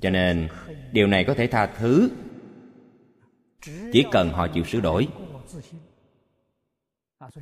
Cho 0.00 0.10
nên, 0.10 0.48
điều 0.92 1.06
này 1.06 1.24
có 1.24 1.34
thể 1.34 1.46
tha 1.46 1.66
thứ. 1.66 2.10
Chỉ 3.92 4.04
cần 4.12 4.32
họ 4.32 4.48
chịu 4.48 4.64
sửa 4.64 4.80
đổi. 4.80 5.08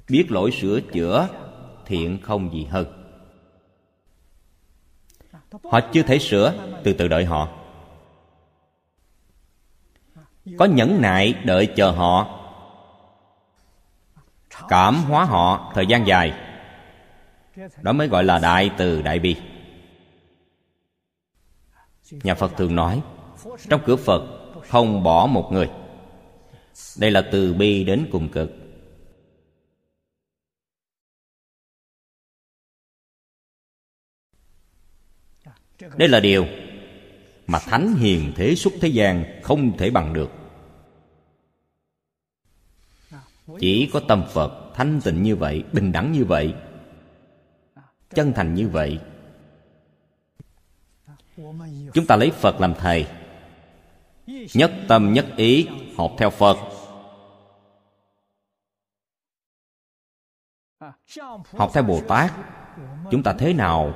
Biết 0.08 0.26
lỗi 0.28 0.50
sửa 0.50 0.80
chữa 0.80 1.28
thiện 1.86 2.18
không 2.22 2.52
gì 2.52 2.64
hơn. 2.64 2.86
Họ 5.64 5.80
chưa 5.92 6.02
thể 6.02 6.18
sửa, 6.18 6.54
từ 6.84 6.92
từ 6.92 7.08
đợi 7.08 7.24
họ 7.24 7.61
có 10.58 10.64
nhẫn 10.64 11.00
nại 11.00 11.32
đợi 11.44 11.68
chờ 11.76 11.90
họ. 11.90 12.38
Cảm 14.68 14.94
hóa 14.94 15.24
họ 15.24 15.72
thời 15.74 15.86
gian 15.86 16.06
dài. 16.06 16.32
Đó 17.82 17.92
mới 17.92 18.08
gọi 18.08 18.24
là 18.24 18.38
đại 18.38 18.70
từ 18.78 19.02
đại 19.02 19.18
bi. 19.18 19.36
Nhà 22.10 22.34
phật 22.34 22.52
thường 22.56 22.74
nói, 22.74 23.02
trong 23.68 23.80
cửa 23.86 23.96
phật 23.96 24.22
không 24.68 25.02
bỏ 25.02 25.26
một 25.26 25.48
người. 25.52 25.70
Đây 26.98 27.10
là 27.10 27.22
từ 27.32 27.54
bi 27.54 27.84
đến 27.84 28.08
cùng 28.12 28.28
cực. 28.28 28.50
Đây 35.96 36.08
là 36.08 36.20
điều 36.20 36.46
mà 37.52 37.58
thánh 37.58 37.94
hiền 37.94 38.32
thế 38.36 38.54
xuất 38.54 38.72
thế 38.80 38.88
gian 38.88 39.40
không 39.42 39.76
thể 39.76 39.90
bằng 39.90 40.12
được. 40.12 40.30
Chỉ 43.58 43.90
có 43.92 44.00
tâm 44.08 44.24
phật 44.32 44.72
thanh 44.74 45.00
tịnh 45.00 45.22
như 45.22 45.36
vậy, 45.36 45.64
bình 45.72 45.92
đẳng 45.92 46.12
như 46.12 46.24
vậy, 46.24 46.54
chân 48.14 48.32
thành 48.32 48.54
như 48.54 48.68
vậy, 48.68 48.98
chúng 51.92 52.06
ta 52.08 52.16
lấy 52.16 52.30
phật 52.30 52.60
làm 52.60 52.74
thầy. 52.74 53.06
Nhất 54.54 54.72
tâm 54.88 55.12
nhất 55.12 55.26
ý, 55.36 55.68
học 55.96 56.12
theo 56.18 56.30
phật. 56.30 56.56
Học 61.52 61.70
theo 61.74 61.82
bồ 61.82 62.00
tát, 62.08 62.32
chúng 63.10 63.22
ta 63.22 63.34
thế 63.38 63.52
nào 63.52 63.94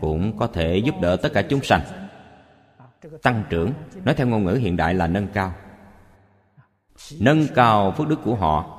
cũng 0.00 0.38
có 0.38 0.46
thể 0.46 0.78
giúp 0.84 0.94
đỡ 1.00 1.16
tất 1.16 1.28
cả 1.34 1.42
chúng 1.50 1.62
sanh 1.62 2.07
tăng 3.22 3.44
trưởng, 3.50 3.72
nói 4.04 4.14
theo 4.14 4.26
ngôn 4.26 4.44
ngữ 4.44 4.52
hiện 4.52 4.76
đại 4.76 4.94
là 4.94 5.06
nâng 5.06 5.28
cao. 5.34 5.54
Nâng 7.20 7.46
cao 7.54 7.94
phước 7.96 8.08
đức 8.08 8.18
của 8.24 8.34
họ. 8.34 8.74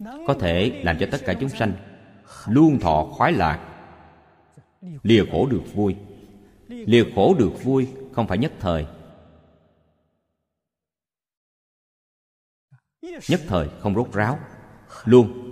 Có 0.00 0.34
thể 0.40 0.82
làm 0.84 0.96
cho 1.00 1.06
tất 1.10 1.18
cả 1.26 1.34
chúng 1.40 1.48
sanh 1.48 1.72
luôn 2.46 2.78
thọ 2.80 3.06
khoái 3.10 3.32
lạc. 3.32 3.84
Lìa 5.02 5.24
khổ 5.32 5.46
được 5.46 5.62
vui. 5.74 5.96
Lìa 6.68 7.04
khổ 7.14 7.34
được 7.38 7.52
vui 7.62 7.88
không 8.12 8.26
phải 8.26 8.38
nhất 8.38 8.52
thời. 8.60 8.86
Nhất 13.02 13.40
thời 13.46 13.68
không 13.80 13.94
rốt 13.94 14.12
ráo. 14.12 14.38
Luôn 15.04 15.47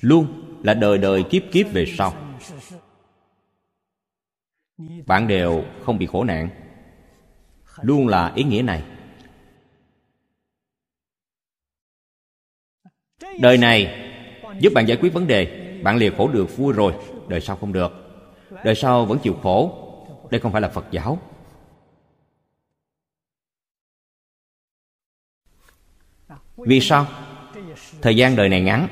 luôn 0.00 0.56
là 0.62 0.74
đời 0.74 0.98
đời 0.98 1.24
kiếp 1.30 1.42
kiếp 1.52 1.72
về 1.72 1.94
sau. 1.98 2.14
Bạn 5.06 5.28
đều 5.28 5.64
không 5.84 5.98
bị 5.98 6.06
khổ 6.06 6.24
nạn. 6.24 6.48
Luôn 7.82 8.08
là 8.08 8.32
ý 8.34 8.44
nghĩa 8.44 8.62
này. 8.62 8.84
Đời 13.40 13.58
này 13.58 14.10
giúp 14.60 14.72
bạn 14.74 14.88
giải 14.88 14.98
quyết 15.00 15.12
vấn 15.12 15.26
đề. 15.26 15.66
Bạn 15.84 15.96
liệt 15.96 16.12
khổ 16.16 16.28
được, 16.28 16.56
vui 16.56 16.72
rồi. 16.72 16.94
Đời 17.28 17.40
sau 17.40 17.56
không 17.56 17.72
được. 17.72 17.92
Đời 18.64 18.74
sau 18.74 19.06
vẫn 19.06 19.18
chịu 19.22 19.34
khổ. 19.42 19.86
Đây 20.30 20.40
không 20.40 20.52
phải 20.52 20.60
là 20.60 20.68
phật 20.68 20.84
giáo. 20.90 21.18
Vì 26.56 26.80
sao? 26.80 27.06
Thời 28.02 28.16
gian 28.16 28.36
đời 28.36 28.48
này 28.48 28.60
ngắn. 28.60 28.88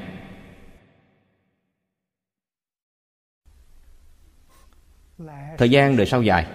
Thời 5.58 5.70
gian 5.70 5.96
đời 5.96 6.06
sau 6.06 6.22
dài. 6.22 6.46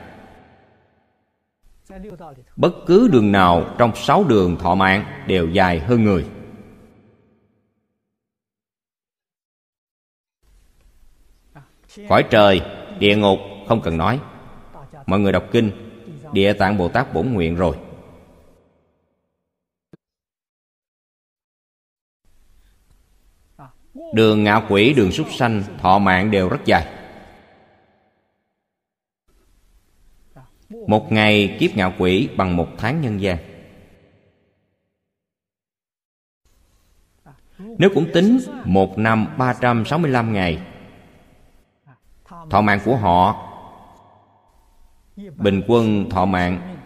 Bất 2.56 2.74
cứ 2.88 3.08
đường 3.12 3.32
nào 3.32 3.76
trong 3.78 3.96
sáu 3.96 4.24
đường 4.24 4.58
thọ 4.58 4.76
mạng 4.76 5.24
đều 5.28 5.50
dài 5.50 5.80
hơn 5.80 6.04
người. 6.04 6.26
Khỏi 12.10 12.24
trời, 12.30 12.62
địa 13.00 13.16
ngục 13.16 13.40
không 13.68 13.82
cần 13.82 13.98
nói. 13.98 14.20
Mọi 15.06 15.20
người 15.20 15.32
đọc 15.32 15.44
kinh, 15.52 15.72
địa 16.32 16.54
tạng 16.54 16.78
bồ 16.78 16.90
tát 16.90 17.14
bổn 17.14 17.34
nguyện 17.34 17.56
rồi. 17.56 17.78
Đường 24.14 24.44
ngạo 24.44 24.66
quỷ, 24.70 24.94
đường 24.94 25.12
súc 25.12 25.28
sanh, 25.34 25.64
thọ 25.82 26.00
mạng 26.00 26.32
đều 26.32 26.50
rất 26.50 26.66
dài. 26.66 27.03
Một 30.88 31.12
ngày 31.12 31.58
kiếp 31.60 31.76
ngạo 31.76 31.94
quỷ 31.98 32.30
bằng 32.38 32.56
một 32.56 32.68
tháng 32.78 33.02
nhân 33.02 33.22
gian. 33.22 33.38
Nếu 37.78 37.90
cũng 37.94 38.12
tính 38.14 38.40
một 38.66 38.98
năm 38.98 39.28
ba 39.38 39.54
trăm 39.62 39.86
sáu 39.86 40.00
mươi 40.00 40.12
lăm 40.12 40.34
ngày, 40.34 40.60
thọ 42.50 42.62
mạng 42.62 42.80
của 42.86 42.96
họ, 42.96 43.50
bình 45.36 45.62
quân 45.68 46.10
thọ 46.10 46.26
mạng 46.26 46.78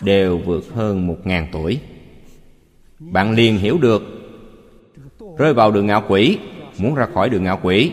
đều 0.00 0.38
vượt 0.38 0.64
hơn 0.74 1.06
một 1.06 1.16
ngàn 1.24 1.48
tuổi. 1.52 1.80
Bạn 2.98 3.32
liền 3.32 3.58
hiểu 3.58 3.78
được, 3.78 4.02
rơi 5.38 5.54
vào 5.54 5.70
đường 5.70 5.86
ngạo 5.86 6.04
quỷ, 6.08 6.38
muốn 6.78 6.94
ra 6.94 7.06
khỏi 7.14 7.30
đường 7.30 7.44
ngạo 7.44 7.60
quỷ, 7.62 7.92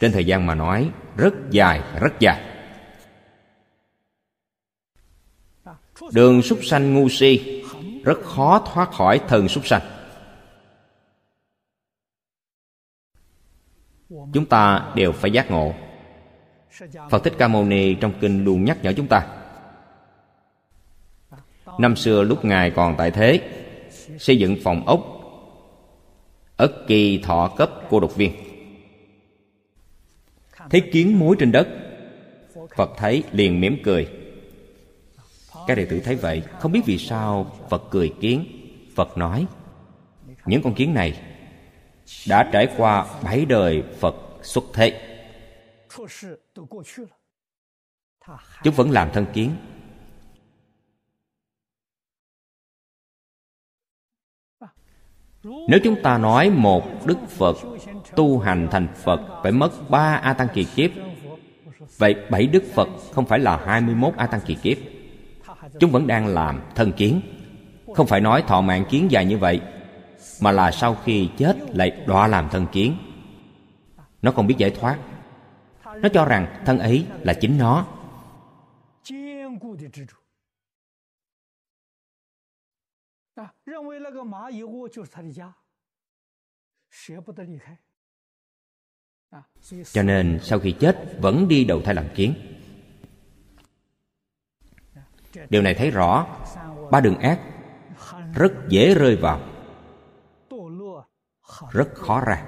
trên 0.00 0.12
thời 0.12 0.24
gian 0.24 0.46
mà 0.46 0.54
nói, 0.54 0.90
rất 1.16 1.34
dài 1.50 1.80
rất 2.00 2.20
dài. 2.20 2.55
Đường 6.12 6.42
súc 6.42 6.58
sanh 6.64 6.94
ngu 6.94 7.08
si, 7.08 7.62
rất 8.04 8.22
khó 8.22 8.64
thoát 8.72 8.90
khỏi 8.90 9.20
thần 9.28 9.48
súc 9.48 9.66
sanh. 9.66 9.82
Chúng 14.08 14.46
ta 14.46 14.92
đều 14.94 15.12
phải 15.12 15.30
giác 15.30 15.50
ngộ. 15.50 15.74
Phật 17.10 17.24
thích 17.24 17.34
ca 17.38 17.48
mâu 17.48 17.64
ni 17.64 17.94
trong 17.94 18.12
kinh 18.20 18.44
luôn 18.44 18.64
nhắc 18.64 18.78
nhở 18.82 18.92
chúng 18.92 19.06
ta. 19.06 19.26
Năm 21.78 21.96
xưa 21.96 22.22
lúc 22.22 22.44
ngài 22.44 22.70
còn 22.70 22.94
tại 22.98 23.10
thế, 23.10 23.40
xây 24.18 24.38
dựng 24.38 24.56
phòng 24.64 24.86
ốc, 24.86 25.00
ất 26.56 26.72
kỳ 26.86 27.18
thọ 27.18 27.48
cấp 27.56 27.70
cô 27.90 28.00
độc 28.00 28.16
viên. 28.16 28.32
Thấy 30.70 30.80
kiến 30.92 31.18
mối 31.18 31.36
trên 31.38 31.52
đất, 31.52 31.68
phật 32.76 32.90
thấy 32.96 33.22
liền 33.32 33.60
mỉm 33.60 33.78
cười 33.84 34.25
các 35.66 35.74
đệ 35.74 35.84
tử 35.84 36.00
thấy 36.00 36.16
vậy, 36.16 36.42
không 36.58 36.72
biết 36.72 36.80
vì 36.86 36.98
sao 36.98 37.56
phật 37.70 37.82
cười 37.90 38.14
kiến. 38.20 38.46
Phật 38.94 39.18
nói, 39.18 39.46
những 40.46 40.62
con 40.62 40.74
kiến 40.74 40.94
này 40.94 41.22
đã 42.28 42.50
trải 42.52 42.68
qua 42.76 43.06
bảy 43.22 43.44
đời 43.44 43.82
phật 44.00 44.14
xuất 44.42 44.64
thế. 44.74 45.18
Chúng 48.62 48.74
vẫn 48.74 48.90
làm 48.90 49.10
thân 49.12 49.26
kiến. 49.32 49.50
Nếu 55.42 55.80
chúng 55.84 56.02
ta 56.02 56.18
nói 56.18 56.50
một 56.50 57.06
đức 57.06 57.18
phật 57.28 57.56
tu 58.16 58.38
hành 58.38 58.68
thành 58.70 58.88
phật 58.94 59.20
phải 59.42 59.52
mất 59.52 59.90
ba 59.90 60.14
a 60.22 60.32
tăng 60.32 60.48
kỳ 60.54 60.64
kiếp, 60.64 60.90
vậy 61.96 62.14
bảy 62.30 62.46
đức 62.46 62.64
phật 62.74 62.88
không 63.12 63.26
phải 63.26 63.38
là 63.38 63.56
hai 63.56 63.80
mươi 63.80 63.94
21 63.94 64.14
a 64.16 64.26
tăng 64.26 64.40
kỳ 64.46 64.54
kiếp? 64.54 64.95
chúng 65.80 65.90
vẫn 65.90 66.06
đang 66.06 66.26
làm 66.26 66.62
thân 66.74 66.92
kiến. 66.92 67.20
Không 67.94 68.06
phải 68.06 68.20
nói 68.20 68.44
thọ 68.46 68.60
mạng 68.60 68.84
kiến 68.90 69.10
dài 69.10 69.24
như 69.24 69.38
vậy, 69.38 69.60
mà 70.40 70.52
là 70.52 70.70
sau 70.70 70.94
khi 70.94 71.30
chết 71.38 71.56
lại 71.74 72.04
đọa 72.06 72.26
làm 72.26 72.48
thân 72.48 72.66
kiến. 72.72 72.98
Nó 74.22 74.32
không 74.32 74.46
biết 74.46 74.54
giải 74.58 74.70
thoát. 74.70 74.98
Nó 75.84 76.08
cho 76.14 76.24
rằng 76.24 76.62
thân 76.66 76.78
ấy 76.78 77.06
là 77.22 77.34
chính 77.34 77.58
nó. 77.58 77.86
Cho 89.92 90.02
nên 90.02 90.38
sau 90.42 90.58
khi 90.58 90.74
chết 90.80 91.16
vẫn 91.20 91.48
đi 91.48 91.64
đầu 91.64 91.82
thai 91.82 91.94
làm 91.94 92.06
kiến 92.14 92.55
điều 95.48 95.62
này 95.62 95.74
thấy 95.74 95.90
rõ, 95.90 96.26
ba 96.90 97.00
đường 97.00 97.18
ác 97.18 97.40
rất 98.34 98.52
dễ 98.68 98.94
rơi 98.94 99.16
vào, 99.16 99.40
rất 101.70 101.94
khó 101.94 102.20
ra. 102.20 102.44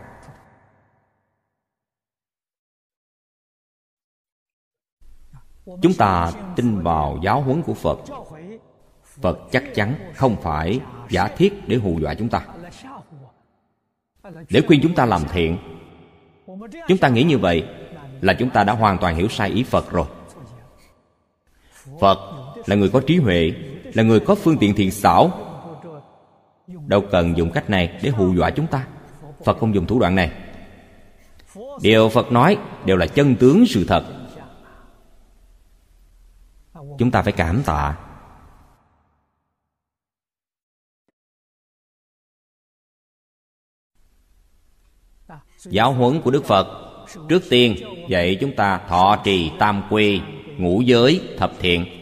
Chúng 5.82 5.94
ta 5.98 6.32
tin 6.56 6.82
vào 6.82 7.18
giáo 7.22 7.42
huấn 7.42 7.62
của 7.62 7.74
phật. 7.74 7.98
Phật 9.02 9.38
chắc 9.50 9.64
chắn 9.74 10.12
không 10.14 10.36
phải 10.42 10.80
giả 11.08 11.28
thiết 11.28 11.68
để 11.68 11.76
hù 11.76 11.98
dọa 12.00 12.14
chúng 12.14 12.28
ta. 12.28 12.46
Để 14.50 14.62
khuyên 14.66 14.80
chúng 14.82 14.94
ta 14.94 15.04
làm 15.06 15.22
thiện, 15.32 15.58
chúng 16.88 16.98
ta 17.00 17.08
nghĩ 17.08 17.22
như 17.22 17.38
vậy 17.38 17.68
là 18.20 18.34
chúng 18.38 18.50
ta 18.50 18.64
đã 18.64 18.72
hoàn 18.72 18.98
toàn 18.98 19.16
hiểu 19.16 19.28
sai 19.28 19.50
ý 19.50 19.62
phật 19.62 19.90
rồi. 19.90 20.06
Phật 22.00 22.37
là 22.68 22.76
người 22.76 22.88
có 22.88 23.00
trí 23.06 23.16
huệ, 23.16 23.52
là 23.94 24.02
người 24.02 24.20
có 24.20 24.34
phương 24.34 24.58
tiện 24.58 24.74
thiện 24.74 24.90
xảo. 24.90 25.32
Đâu 26.86 27.04
cần 27.10 27.36
dùng 27.36 27.50
cách 27.50 27.70
này 27.70 27.98
để 28.02 28.10
hù 28.10 28.34
dọa 28.34 28.50
chúng 28.50 28.66
ta. 28.66 28.86
Phật 29.44 29.58
không 29.58 29.74
dùng 29.74 29.86
thủ 29.86 30.00
đoạn 30.00 30.14
này. 30.14 30.32
Điều 31.82 32.08
phật 32.08 32.32
nói 32.32 32.58
đều 32.84 32.96
là 32.96 33.06
chân 33.06 33.36
tướng 33.36 33.66
sự 33.66 33.84
thật. 33.88 34.04
Chúng 36.98 37.10
ta 37.10 37.22
phải 37.22 37.32
cảm 37.32 37.62
tạ. 37.66 37.96
Giáo 45.64 45.92
huấn 45.92 46.20
của 46.20 46.30
đức 46.30 46.44
phật, 46.44 46.66
trước 47.28 47.42
tiên 47.50 47.76
dạy 48.08 48.38
chúng 48.40 48.56
ta 48.56 48.80
thọ 48.88 49.16
trì 49.24 49.50
tam 49.58 49.82
quy, 49.90 50.20
ngũ 50.58 50.80
giới, 50.80 51.20
thập 51.38 51.52
thiện 51.60 51.97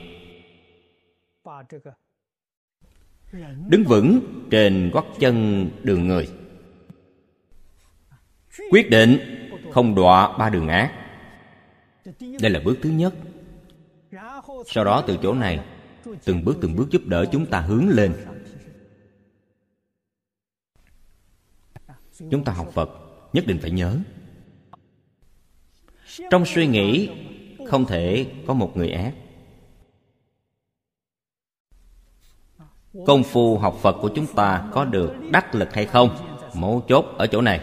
đứng 3.69 3.85
vững 3.85 4.21
trên 4.51 4.91
gót 4.91 5.07
chân 5.19 5.69
đường 5.83 6.09
người. 6.09 6.29
Quyết 8.71 8.91
định 8.91 9.19
không 9.73 9.95
đọa 9.95 10.39
ba 10.39 10.51
đường 10.51 10.69
ác. 10.69 10.93
Đây 12.21 12.51
là 12.51 12.61
bước 12.64 12.79
thứ 12.83 12.91
nhất. 12.91 13.14
Sau 14.67 14.85
đó 14.85 15.05
từ 15.07 15.19
chỗ 15.23 15.35
này, 15.35 15.64
từng 16.25 16.45
bước 16.45 16.57
từng 16.62 16.77
bước 16.77 16.91
giúp 16.91 17.03
đỡ 17.07 17.25
chúng 17.33 17.47
ta 17.47 17.61
hướng 17.61 17.89
lên. 17.89 18.14
Chúng 22.31 22.45
ta 22.45 22.53
học 22.53 22.71
phật, 22.73 22.91
nhất 23.33 23.45
định 23.47 23.59
phải 23.62 23.71
nhớ. 23.71 23.99
Trong 26.31 26.45
suy 26.47 26.67
nghĩ, 26.67 27.11
không 27.69 27.85
thể 27.87 28.27
có 28.47 28.55
một 28.55 28.77
người 28.77 28.91
ác. 28.91 29.14
Công 33.07 33.23
phu 33.25 33.59
học 33.59 33.75
phật 33.83 33.97
của 34.03 34.11
chúng 34.15 34.27
ta 34.27 34.69
có 34.73 34.85
được 34.85 35.13
đắc 35.33 35.55
lực 35.55 35.75
hay 35.75 35.87
không? 35.87 36.17
Mấu 36.55 36.85
chốt 36.89 37.05
ở 37.19 37.27
chỗ 37.27 37.41
này. 37.41 37.61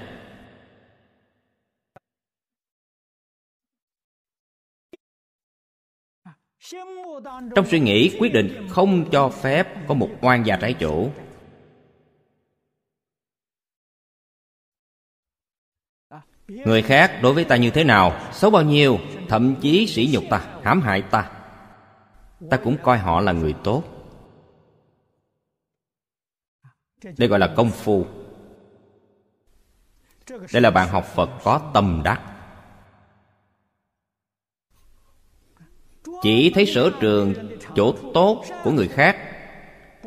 Trong 7.55 7.65
suy 7.71 7.79
nghĩ 7.79 8.17
quyết 8.19 8.33
định 8.33 8.67
không 8.69 9.09
cho 9.11 9.29
phép 9.29 9.87
có 9.87 9.93
một 9.93 10.09
oan 10.21 10.45
gia 10.45 10.55
trái 10.55 10.73
chủ. 10.73 11.09
Người 16.47 16.81
khác 16.81 17.19
đối 17.21 17.33
với 17.33 17.45
ta 17.45 17.55
như 17.55 17.69
thế 17.69 17.83
nào? 17.83 18.19
Xấu 18.31 18.51
bao 18.51 18.63
nhiêu? 18.63 18.97
Thậm 19.29 19.55
chí 19.61 19.87
sỉ 19.87 20.09
nhục 20.13 20.23
ta, 20.29 20.47
hãm 20.63 20.81
hại 20.81 21.01
ta. 21.01 21.31
Ta 22.49 22.57
cũng 22.57 22.77
coi 22.83 22.97
họ 22.97 23.21
là 23.21 23.31
người 23.31 23.53
tốt. 23.63 23.92
Đây 27.17 27.27
gọi 27.27 27.39
là 27.39 27.53
công 27.55 27.71
phu. 27.71 28.05
Đây 30.29 30.61
là 30.61 30.71
bạn 30.71 30.89
học 30.89 31.05
phật 31.05 31.29
có 31.43 31.71
tâm 31.73 32.01
đắc. 32.05 32.21
Chỉ 36.21 36.51
thấy 36.55 36.65
sở 36.65 36.91
trường 37.01 37.33
chỗ 37.75 37.95
tốt 38.13 38.43
của 38.63 38.71
người 38.71 38.87
khác, 38.87 39.17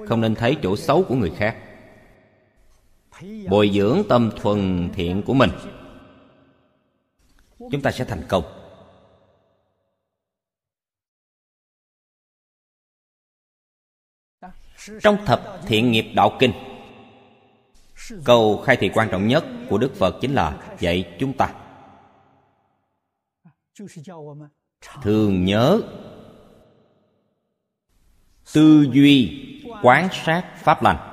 không 0.08 0.20
nên 0.20 0.34
thấy 0.34 0.56
chỗ 0.62 0.76
xấu 0.76 1.04
của 1.08 1.14
người 1.14 1.32
khác. 1.36 1.56
Bồi 3.48 3.70
dưỡng 3.74 4.02
tâm 4.08 4.30
thuần 4.36 4.90
thiện 4.94 5.22
của 5.26 5.34
mình, 5.34 5.50
chúng 7.58 7.82
ta 7.82 7.90
sẽ 7.90 8.04
thành 8.04 8.22
công. 8.28 8.44
Trong 15.02 15.24
thập 15.26 15.60
thiện 15.66 15.92
nghiệp 15.92 16.12
đạo 16.14 16.36
kinh 16.38 16.52
Câu 18.24 18.62
khai 18.66 18.76
thị 18.76 18.90
quan 18.94 19.08
trọng 19.10 19.28
nhất 19.28 19.44
của 19.68 19.78
Đức 19.78 19.94
Phật 19.94 20.18
chính 20.20 20.34
là 20.34 20.58
dạy 20.80 21.16
chúng 21.18 21.32
ta. 21.32 21.48
Thường 25.02 25.44
nhớ 25.44 25.80
tư 28.52 28.86
duy 28.92 29.42
quán 29.82 30.08
sát 30.24 30.44
pháp 30.56 30.82
lành. 30.82 31.12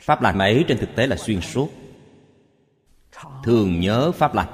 Pháp 0.00 0.22
lành 0.22 0.38
ấy 0.38 0.64
trên 0.68 0.78
thực 0.78 0.88
tế 0.96 1.06
là 1.06 1.16
xuyên 1.16 1.40
suốt. 1.40 1.68
Thường 3.44 3.80
nhớ 3.80 4.12
pháp 4.12 4.34
lành. 4.34 4.48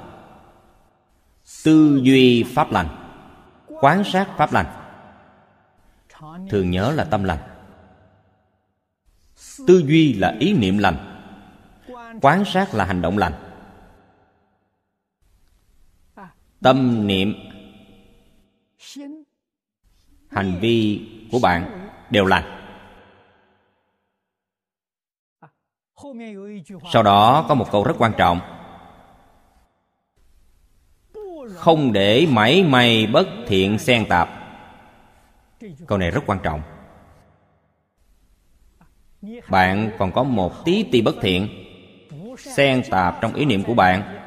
Tư 1.63 1.99
duy 2.03 2.43
pháp 2.43 2.71
lành. 2.71 2.87
Quán 3.67 4.03
sát 4.03 4.27
pháp 4.37 4.53
lành. 4.53 4.65
Thường 6.49 6.71
nhớ 6.71 6.91
là 6.91 7.03
tâm 7.03 7.23
lành. 7.23 7.39
Tư 9.67 9.83
duy 9.87 10.13
là 10.13 10.35
ý 10.39 10.53
niệm 10.53 10.77
lành 10.77 11.12
quán 12.23 12.45
sát 12.45 12.73
là 12.73 12.85
hành 12.85 13.01
động 13.01 13.17
lành. 13.17 13.33
Tâm 16.61 17.07
niệm, 17.07 17.35
hành 20.31 20.59
vi 20.61 21.07
của 21.31 21.39
bạn 21.39 21.89
đều 22.09 22.25
lành. 22.25 22.59
Sau 26.93 27.03
đó 27.03 27.45
có 27.49 27.55
một 27.55 27.71
câu 27.71 27.83
rất 27.83 27.93
quan 27.97 28.13
trọng. 28.17 28.39
Không 31.55 31.93
để 31.93 32.27
mảy 32.29 32.63
may 32.63 33.07
bất 33.07 33.27
thiện 33.47 33.79
xen 33.79 34.05
tạp. 34.09 34.29
Câu 35.87 35.97
này 35.97 36.11
rất 36.11 36.21
quan 36.25 36.39
trọng. 36.43 36.61
Bạn 39.49 39.91
còn 39.99 40.11
có 40.11 40.23
một 40.23 40.65
tí 40.65 40.83
ti 40.91 41.01
bất 41.01 41.15
thiện 41.21 41.47
xen 42.37 42.83
tạp 42.89 43.21
trong 43.21 43.33
ý 43.33 43.45
niệm 43.45 43.63
của 43.63 43.73
bạn. 43.73 44.19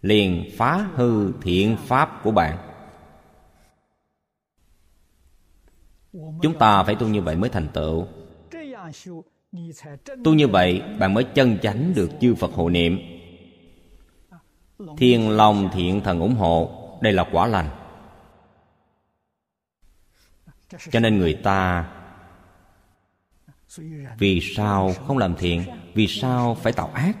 Liền 0.00 0.50
phá 0.56 0.86
hư 0.94 1.32
thiện 1.42 1.76
pháp 1.76 2.20
của 2.22 2.30
bạn. 2.30 2.58
Chúng 6.42 6.58
ta 6.58 6.82
phải 6.82 6.94
tu 6.94 7.08
như 7.08 7.20
vậy 7.20 7.36
mới 7.36 7.50
thành 7.50 7.68
tựu. 7.68 8.06
Tu 10.24 10.34
như 10.34 10.48
vậy, 10.48 10.82
bạn 10.98 11.14
mới 11.14 11.24
chân 11.24 11.58
chánh 11.62 11.92
được 11.94 12.10
chư 12.20 12.34
phật 12.34 12.52
hộ 12.52 12.68
niệm. 12.68 12.98
Thiên 14.96 15.30
long 15.30 15.70
thiện 15.72 16.00
thần 16.00 16.20
ủng 16.20 16.34
hộ, 16.34 16.70
đây 17.00 17.12
là 17.12 17.24
quả 17.32 17.46
lành. 17.46 17.70
Cho 20.90 21.00
nên 21.00 21.18
người 21.18 21.34
ta 21.34 21.88
vì 24.18 24.40
sao 24.56 24.92
không 24.92 25.18
làm 25.18 25.34
thiện? 25.36 25.64
Vì 25.94 26.06
sao 26.06 26.54
phải 26.54 26.72
tạo 26.72 26.90
ác? 26.94 27.16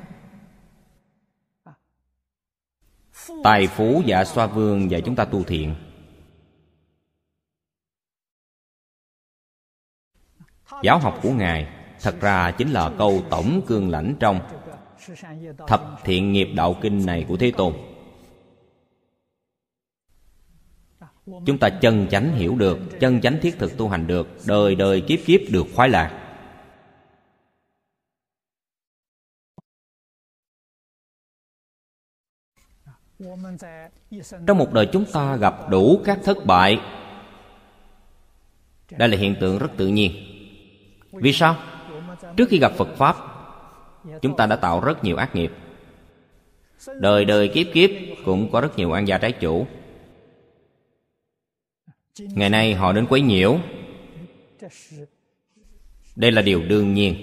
Tài 3.44 3.66
phú 3.66 4.02
giả 4.06 4.24
xoa 4.24 4.46
vương 4.46 4.90
dạy 4.90 5.02
chúng 5.04 5.16
ta 5.16 5.24
tu 5.24 5.44
thiện. 5.44 5.74
Giáo 10.82 10.98
học 10.98 11.18
của 11.22 11.32
ngài 11.32 11.68
thật 12.00 12.20
ra 12.20 12.50
chính 12.50 12.70
là 12.70 12.90
câu 12.98 13.22
tổng 13.30 13.60
cương 13.66 13.90
lãnh 13.90 14.14
trong 14.20 14.40
thập 15.66 15.98
thiện 16.04 16.32
nghiệp 16.32 16.48
đạo 16.54 16.76
kinh 16.82 17.06
này 17.06 17.24
của 17.28 17.36
thế 17.36 17.52
tôn. 17.56 17.74
Chúng 21.46 21.58
ta 21.60 21.68
chân 21.82 22.06
chánh 22.10 22.34
hiểu 22.36 22.54
được, 22.56 22.78
chân 23.00 23.20
chánh 23.20 23.38
thiết 23.42 23.58
thực 23.58 23.76
tu 23.76 23.88
hành 23.88 24.06
được, 24.06 24.28
đời 24.46 24.74
đời 24.74 25.00
kiếp 25.00 25.18
kiếp 25.26 25.40
được 25.50 25.66
khoái 25.74 25.88
lạc. 25.88 26.21
Trong 34.46 34.58
một 34.58 34.72
đời 34.72 34.88
chúng 34.92 35.04
ta 35.12 35.36
gặp 35.36 35.70
đủ 35.70 36.00
các 36.04 36.18
thất 36.24 36.46
bại. 36.46 36.80
Đây 38.90 39.08
là 39.08 39.16
hiện 39.16 39.36
tượng 39.40 39.58
rất 39.58 39.70
tự 39.76 39.86
nhiên. 39.86 40.12
Vì 41.12 41.32
sao? 41.32 41.56
Trước 42.36 42.48
khi 42.48 42.58
gặp 42.58 42.72
phật 42.76 42.88
pháp, 42.96 43.16
chúng 44.22 44.36
ta 44.36 44.46
đã 44.46 44.56
tạo 44.56 44.80
rất 44.80 45.04
nhiều 45.04 45.16
ác 45.16 45.34
nghiệp. 45.34 45.52
Đời 47.00 47.24
đời 47.24 47.48
kiếp 47.48 47.66
kiếp 47.72 47.90
cũng 48.24 48.52
có 48.52 48.60
rất 48.60 48.76
nhiều 48.76 48.92
an 48.92 49.08
gia 49.08 49.18
trái 49.18 49.32
chủ. 49.32 49.66
Ngày 52.18 52.50
nay 52.50 52.74
họ 52.74 52.92
đến 52.92 53.06
quấy 53.06 53.20
nhiễu. 53.20 53.58
Đây 56.16 56.32
là 56.32 56.42
điều 56.42 56.62
đương 56.62 56.94
nhiên 56.94 57.16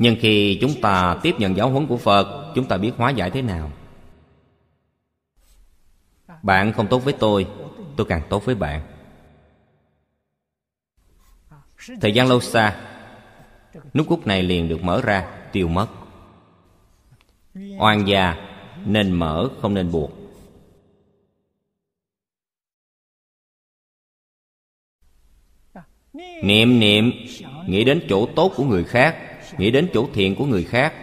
nhưng 0.00 0.16
khi 0.20 0.58
chúng 0.60 0.80
ta 0.82 1.18
tiếp 1.22 1.34
nhận 1.38 1.56
giáo 1.56 1.70
huấn 1.70 1.86
của 1.86 1.96
phật, 1.96 2.52
chúng 2.54 2.68
ta 2.68 2.76
biết 2.76 2.92
hóa 2.96 3.10
giải 3.10 3.30
thế 3.30 3.42
nào? 3.42 3.70
Bạn 6.42 6.72
không 6.72 6.86
tốt 6.88 6.98
với 6.98 7.12
tôi 7.12 7.46
tôi 7.96 8.06
càng 8.08 8.22
tốt 8.28 8.44
với 8.44 8.54
bạn. 8.54 8.82
Thời 12.00 12.12
gian 12.12 12.28
lâu 12.28 12.40
xa 12.40 12.80
nút 13.94 14.08
cúc 14.08 14.26
này 14.26 14.42
liền 14.42 14.68
được 14.68 14.82
mở 14.82 15.00
ra, 15.04 15.48
tiêu 15.52 15.68
mất. 15.68 15.86
Oan 17.78 18.04
gia 18.08 18.34
nên 18.84 19.12
mở, 19.12 19.48
không 19.62 19.74
nên 19.74 19.90
buộc. 19.90 20.12
Niệm 26.42 26.80
niệm, 26.80 27.12
nghĩ 27.66 27.84
đến 27.84 28.06
chỗ 28.08 28.26
tốt 28.36 28.52
của 28.56 28.64
người 28.64 28.84
khác 28.84 29.29
nghĩ 29.60 29.70
đến 29.70 29.90
chỗ 29.94 30.08
thiện 30.12 30.36
của 30.36 30.46
người 30.46 30.64
khác. 30.64 30.94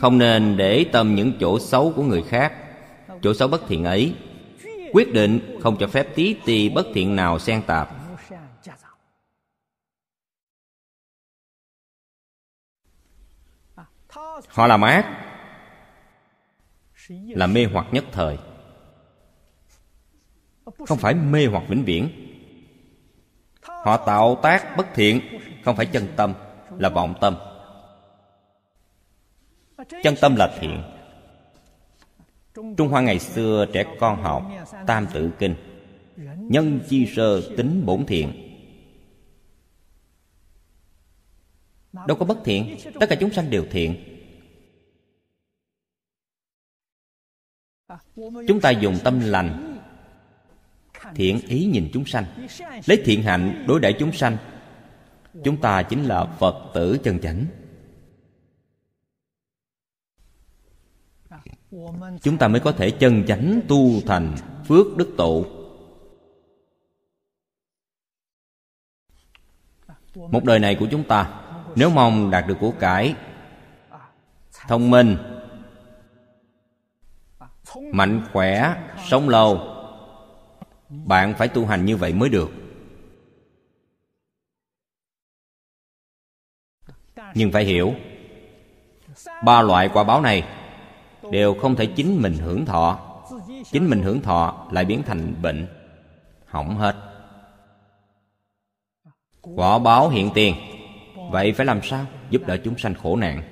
Không 0.00 0.18
nên 0.18 0.56
để 0.56 0.84
tâm 0.92 1.14
những 1.14 1.32
chỗ 1.40 1.58
xấu 1.58 1.92
của 1.96 2.02
người 2.02 2.22
khác. 2.22 2.52
Chỗ 3.22 3.34
xấu 3.34 3.48
bất 3.48 3.62
thiện 3.68 3.84
ấy, 3.84 4.14
quyết 4.92 5.12
định 5.12 5.58
không 5.62 5.76
cho 5.80 5.86
phép 5.86 6.06
tí 6.14 6.34
tì 6.44 6.68
bất 6.68 6.86
thiện 6.94 7.16
nào 7.16 7.38
xen 7.38 7.62
tạp. 7.62 7.90
Họ 14.48 14.66
làm 14.66 14.82
ác, 14.82 15.28
là 17.08 17.46
mê 17.46 17.64
hoặc 17.72 17.86
nhất 17.92 18.04
thời. 18.12 18.38
Không 20.86 20.98
phải 20.98 21.14
mê 21.14 21.46
hoặc 21.46 21.64
vĩnh 21.68 21.84
viễn 21.84 22.31
họ 23.84 23.96
tạo 24.06 24.38
tác 24.42 24.76
bất 24.76 24.86
thiện, 24.94 25.20
không 25.64 25.76
phải 25.76 25.86
chân 25.86 26.08
tâm, 26.16 26.34
là 26.78 26.88
vọng 26.88 27.14
tâm. 27.20 27.36
Chân 30.02 30.14
tâm 30.20 30.36
là 30.36 30.56
thiện. 30.60 30.82
Trung 32.76 32.88
hoa 32.88 33.00
ngày 33.00 33.18
xưa 33.18 33.66
trẻ 33.72 33.84
con 34.00 34.22
học 34.22 34.50
tam 34.86 35.06
tự 35.12 35.30
kinh, 35.38 35.54
nhân 36.36 36.80
chi 36.88 37.12
sơ 37.16 37.56
tính 37.56 37.82
bổn 37.86 38.06
thiện. 38.06 38.48
Đâu 41.92 42.16
có 42.16 42.24
bất 42.26 42.38
thiện, 42.44 42.76
tất 43.00 43.06
cả 43.08 43.16
chúng 43.20 43.30
sanh 43.30 43.50
đều 43.50 43.64
thiện. 43.70 44.18
Chúng 48.48 48.60
ta 48.62 48.70
dùng 48.70 48.98
tâm 49.04 49.20
lành 49.20 49.71
thiện 51.14 51.40
ý 51.46 51.64
nhìn 51.64 51.90
chúng 51.92 52.04
sanh. 52.04 52.24
Lấy 52.86 53.02
thiện 53.04 53.22
hạnh 53.22 53.64
đối 53.68 53.80
đãi 53.80 53.92
chúng 53.98 54.12
sanh. 54.12 54.36
Chúng 55.44 55.60
ta 55.60 55.82
chính 55.82 56.04
là 56.04 56.24
phật 56.24 56.70
tử 56.74 56.98
chân 57.04 57.18
chánh. 57.20 57.46
Chúng 62.22 62.38
ta 62.38 62.48
mới 62.48 62.60
có 62.60 62.72
thể 62.72 62.90
chân 62.90 63.24
chánh 63.26 63.60
tu 63.68 64.00
thành 64.06 64.36
phước 64.68 64.96
đức 64.96 65.14
tụ. 65.16 65.46
Một 70.14 70.44
đời 70.44 70.58
này 70.58 70.76
của 70.80 70.86
chúng 70.90 71.04
ta, 71.04 71.40
nếu 71.76 71.90
mong 71.90 72.30
đạt 72.30 72.46
được 72.46 72.56
của 72.60 72.72
cải, 72.80 73.14
thông 74.68 74.90
minh, 74.90 75.16
mạnh 77.92 78.22
khỏe, 78.32 78.74
sống 79.08 79.28
lâu 79.28 79.71
bạn 81.04 81.34
phải 81.38 81.48
tu 81.48 81.66
hành 81.66 81.84
như 81.84 81.96
vậy 81.96 82.12
mới 82.12 82.28
được. 82.28 82.50
Nhưng 87.34 87.52
phải 87.52 87.64
hiểu, 87.64 87.94
ba 89.44 89.62
loại 89.62 89.90
quả 89.92 90.04
báo 90.04 90.20
này 90.20 90.48
đều 91.30 91.54
không 91.54 91.76
thể 91.76 91.86
chính 91.86 92.22
mình 92.22 92.34
hưởng 92.34 92.64
thọ. 92.64 93.08
Chính 93.72 93.90
mình 93.90 94.02
hưởng 94.02 94.20
thọ 94.20 94.66
lại 94.70 94.84
biến 94.84 95.02
thành 95.06 95.42
bệnh, 95.42 95.66
hỏng 96.46 96.76
hết. 96.76 96.96
Quả 99.40 99.78
báo 99.78 100.08
hiện 100.08 100.30
tiền, 100.34 100.54
vậy 101.30 101.52
phải 101.52 101.66
làm 101.66 101.82
sao 101.82 102.06
giúp 102.30 102.42
đỡ 102.46 102.56
chúng 102.64 102.78
sanh 102.78 102.94
khổ 102.94 103.16
nạn? 103.16 103.51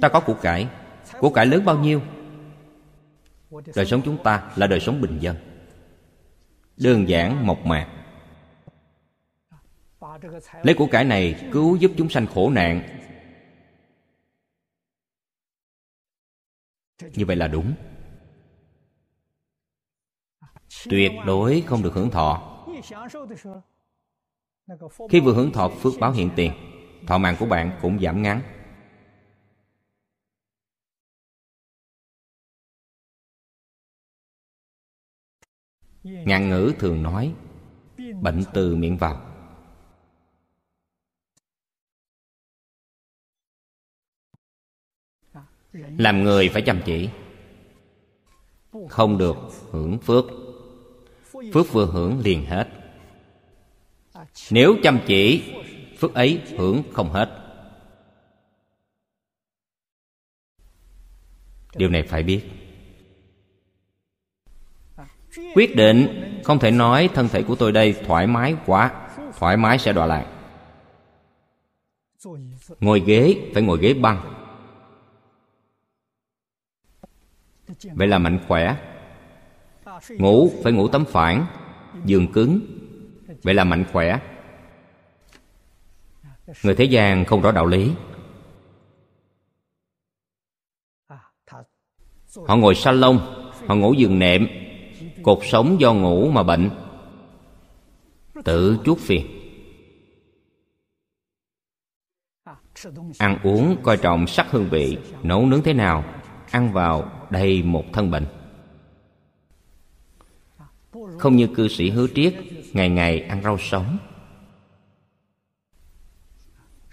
Ta 0.00 0.08
có 0.08 0.20
của 0.20 0.34
cải. 0.34 0.68
Của 1.20 1.30
cải 1.30 1.46
lớn 1.46 1.64
bao 1.64 1.78
nhiêu? 1.78 2.02
Đời 3.74 3.86
sống 3.86 4.02
chúng 4.04 4.22
ta 4.24 4.52
là 4.56 4.66
đời 4.66 4.80
sống 4.80 5.00
bình 5.00 5.18
dân. 5.20 5.36
Đơn 6.76 7.08
giản, 7.08 7.46
mộc 7.46 7.66
mạc. 7.66 7.88
Lấy 10.62 10.74
của 10.74 10.86
cải 10.86 11.04
này 11.04 11.50
cứu 11.52 11.76
giúp 11.76 11.90
chúng 11.96 12.08
sanh 12.08 12.26
khổ 12.26 12.50
nạn. 12.50 12.82
Như 17.14 17.26
vậy 17.26 17.36
là 17.36 17.48
đúng. 17.48 17.74
Tuyệt 20.90 21.12
đối 21.26 21.64
không 21.66 21.82
được 21.82 21.94
hưởng 21.94 22.10
thọ. 22.10 22.60
Khi 25.10 25.20
vừa 25.20 25.34
hưởng 25.34 25.52
thọ 25.52 25.68
phước 25.68 25.92
báo 26.00 26.12
hiện 26.12 26.30
tiền, 26.36 26.52
thọ 27.06 27.18
mạng 27.18 27.36
của 27.38 27.46
bạn 27.46 27.78
cũng 27.82 28.00
giảm 28.00 28.22
ngắn. 28.22 28.42
Ngạn 36.04 36.48
ngữ 36.48 36.72
thường 36.78 37.02
nói, 37.02 37.34
bệnh 38.20 38.42
từ 38.54 38.76
miệng 38.76 38.96
vào. 38.96 39.30
Làm 45.98 46.22
người 46.22 46.48
phải 46.48 46.62
chăm 46.62 46.80
chỉ. 46.84 47.08
Không 48.88 49.18
được 49.18 49.36
hưởng 49.70 49.98
phước. 49.98 50.24
Phước 51.52 51.72
vừa 51.72 51.86
hưởng 51.86 52.18
liền 52.18 52.44
hết. 52.44 52.68
Nếu 54.50 54.76
chăm 54.82 55.00
chỉ, 55.06 55.52
phước 55.98 56.14
ấy 56.14 56.40
hưởng 56.58 56.82
không 56.92 57.10
hết. 57.10 57.40
Điều 61.74 61.88
này 61.88 62.02
phải 62.02 62.22
biết 62.22 62.63
quyết 65.54 65.76
định, 65.76 66.30
không 66.44 66.58
thể 66.58 66.70
nói 66.70 67.08
thân 67.14 67.28
thể 67.28 67.42
của 67.42 67.54
tôi 67.54 67.72
đây 67.72 67.96
thoải 68.06 68.26
mái 68.26 68.56
quá, 68.66 69.08
thoải 69.38 69.56
mái 69.56 69.78
sẽ 69.78 69.92
đọa 69.92 70.06
lạc. 70.06 70.26
Ngồi 72.80 73.00
ghế, 73.00 73.50
phải 73.54 73.62
ngồi 73.62 73.78
ghế 73.80 73.94
băng. 73.94 74.34
Vậy 77.94 78.08
là 78.08 78.18
mạnh 78.18 78.38
khỏe. 78.48 78.76
Ngủ, 80.10 80.50
phải 80.62 80.72
ngủ 80.72 80.88
tấm 80.88 81.04
phản, 81.04 81.46
giường 82.04 82.32
cứng. 82.32 82.60
Vậy 83.42 83.54
là 83.54 83.64
mạnh 83.64 83.84
khỏe. 83.92 84.18
Người 86.62 86.74
thế 86.74 86.84
gian 86.84 87.24
không 87.24 87.42
rõ 87.42 87.52
đạo 87.52 87.66
lý. 87.66 87.92
Họ 92.46 92.56
ngồi 92.56 92.74
salon, 92.74 93.20
họ 93.66 93.74
ngủ 93.74 93.92
giường 93.92 94.18
nệm 94.18 94.63
cột 95.24 95.38
sống 95.42 95.80
do 95.80 95.94
ngủ 95.94 96.30
mà 96.30 96.42
bệnh. 96.42 96.70
Tự 98.44 98.78
chuốc 98.84 98.98
phiền. 98.98 99.26
Ăn 103.18 103.38
uống 103.42 103.76
coi 103.82 103.96
trọng 103.96 104.26
sắc 104.26 104.46
hương 104.50 104.68
vị, 104.68 104.98
nấu 105.22 105.46
nướng 105.46 105.62
thế 105.62 105.72
nào, 105.72 106.04
ăn 106.50 106.72
vào 106.72 107.26
đầy 107.30 107.62
một 107.62 107.84
thân 107.92 108.10
bệnh. 108.10 108.26
Không 111.18 111.36
như 111.36 111.46
cư 111.46 111.68
sĩ 111.68 111.90
hứa 111.90 112.06
triết, 112.14 112.34
ngày 112.72 112.88
ngày 112.88 113.20
ăn 113.20 113.42
rau 113.42 113.58
sống. 113.58 113.98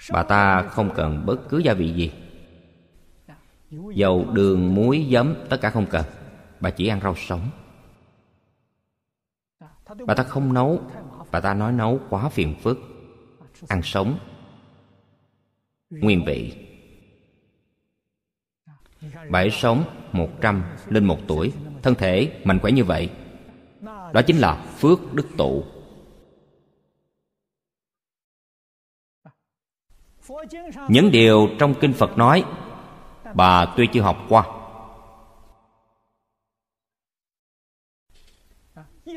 Bà 0.09 0.23
ta 0.23 0.61
không 0.61 0.89
cần 0.95 1.25
bất 1.25 1.49
cứ 1.49 1.57
gia 1.57 1.73
vị 1.73 1.93
gì. 1.93 2.11
Dầu, 3.95 4.25
đường, 4.34 4.75
muối, 4.75 5.07
giấm, 5.11 5.36
tất 5.49 5.57
cả 5.61 5.69
không 5.69 5.86
cần. 5.86 6.05
Bà 6.59 6.69
chỉ 6.69 6.88
ăn 6.88 6.99
rau 7.01 7.15
sống 7.15 7.49
bà 10.05 10.13
ta 10.13 10.23
không 10.23 10.53
nấu. 10.53 10.79
Bà 11.31 11.39
ta 11.39 11.53
nói 11.53 11.71
nấu 11.71 11.99
quá 12.09 12.29
phiền 12.29 12.55
phức. 12.61 12.79
Ăn 13.67 13.81
sống. 13.83 14.19
Nguyên 15.89 16.25
vị. 16.25 16.53
Bà 19.29 19.39
ấy 19.39 19.49
sống 19.49 19.83
100 20.11 20.63
lên 20.87 21.05
một 21.05 21.17
tuổi. 21.27 21.53
Thân 21.81 21.95
thể 21.95 22.41
mạnh 22.43 22.59
khỏe 22.59 22.71
như 22.71 22.83
vậy. 22.83 23.09
Đó 24.13 24.21
chính 24.27 24.37
là 24.37 24.65
phước 24.77 25.13
đức 25.13 25.27
tụ. 25.37 25.63
Những 30.89 31.11
điều 31.11 31.47
trong 31.59 31.73
Kinh 31.81 31.93
Phật 31.93 32.17
nói, 32.17 32.43
Bà 33.35 33.65
tuy 33.77 33.87
chưa 33.93 34.01
học 34.01 34.17
qua. 34.29 34.61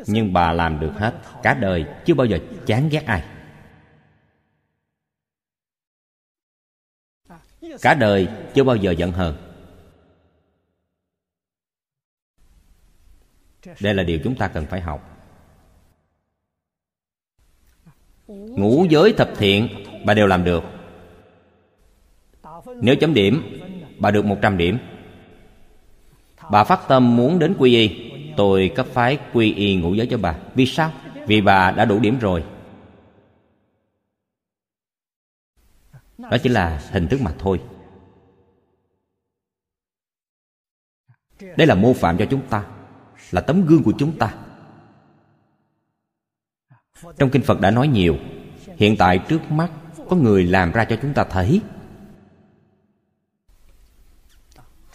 Nhưng 0.07 0.33
bà 0.33 0.53
làm 0.53 0.81
được 0.81 0.93
hết, 0.97 1.15
Cả 1.43 1.55
đời 1.55 1.87
chưa 2.05 2.15
bao 2.15 2.27
giờ 2.27 2.39
chán 2.67 2.89
ghét 2.89 3.03
ai. 3.07 3.25
Cả 7.83 7.95
đời 7.95 8.29
chưa 8.55 8.65
bao 8.65 8.77
giờ 8.77 8.91
giận 8.91 9.13
hờn. 9.13 9.37
Đây 13.81 13.95
là 13.95 14.03
điều 14.03 14.19
chúng 14.25 14.37
ta 14.37 14.49
cần 14.49 14.67
phải 14.67 14.81
học. 14.81 15.11
Ngũ 18.27 18.87
giới 18.91 19.13
thập 19.13 19.31
thiện, 19.37 19.69
Bà 20.07 20.15
đều 20.15 20.27
làm 20.27 20.45
được. 20.45 20.65
Nếu 22.81 22.97
chấm 23.01 23.15
điểm, 23.15 23.61
Bà 23.99 24.11
được 24.11 24.25
100 24.25 24.57
điểm. 24.57 24.79
Bà 26.51 26.65
phát 26.65 26.81
tâm 26.89 27.17
muốn 27.17 27.39
đến 27.39 27.57
quy 27.59 27.75
y. 27.75 28.14
Tôi 28.37 28.73
cấp 28.77 28.87
phái 28.93 29.19
quy 29.33 29.55
y 29.55 29.77
ngũ 29.77 29.95
giới 29.95 30.07
cho 30.11 30.19
bà. 30.19 30.37
Vì 30.55 30.67
sao? 30.67 30.93
Vì 31.27 31.41
bà 31.41 31.71
đã 31.71 31.85
đủ 31.85 32.01
điểm 32.01 32.19
rồi. 32.19 32.45
Đó 36.19 36.37
chỉ 36.43 36.49
là 36.49 36.83
hình 36.91 37.09
thức 37.09 37.21
mà 37.21 37.35
thôi. 37.39 37.61
Đây 41.57 41.67
là 41.67 41.75
mô 41.75 41.93
phạm 41.93 42.19
cho 42.19 42.27
chúng 42.31 42.43
ta, 42.49 42.67
Là 43.31 43.41
tấm 43.41 43.67
gương 43.67 43.83
của 43.83 43.93
chúng 43.99 44.19
ta. 44.19 44.35
Trong 47.19 47.31
Kinh 47.31 47.43
Phật 47.43 47.61
đã 47.61 47.71
nói 47.71 47.89
nhiều, 47.89 48.17
Hiện 48.77 48.97
tại 48.97 49.19
trước 49.29 49.51
mắt 49.51 49.71
Có 50.09 50.17
người 50.17 50.45
làm 50.45 50.73
ra 50.73 50.85
cho 50.85 50.97
chúng 51.03 51.15
ta 51.15 51.25
thấy. 51.25 51.61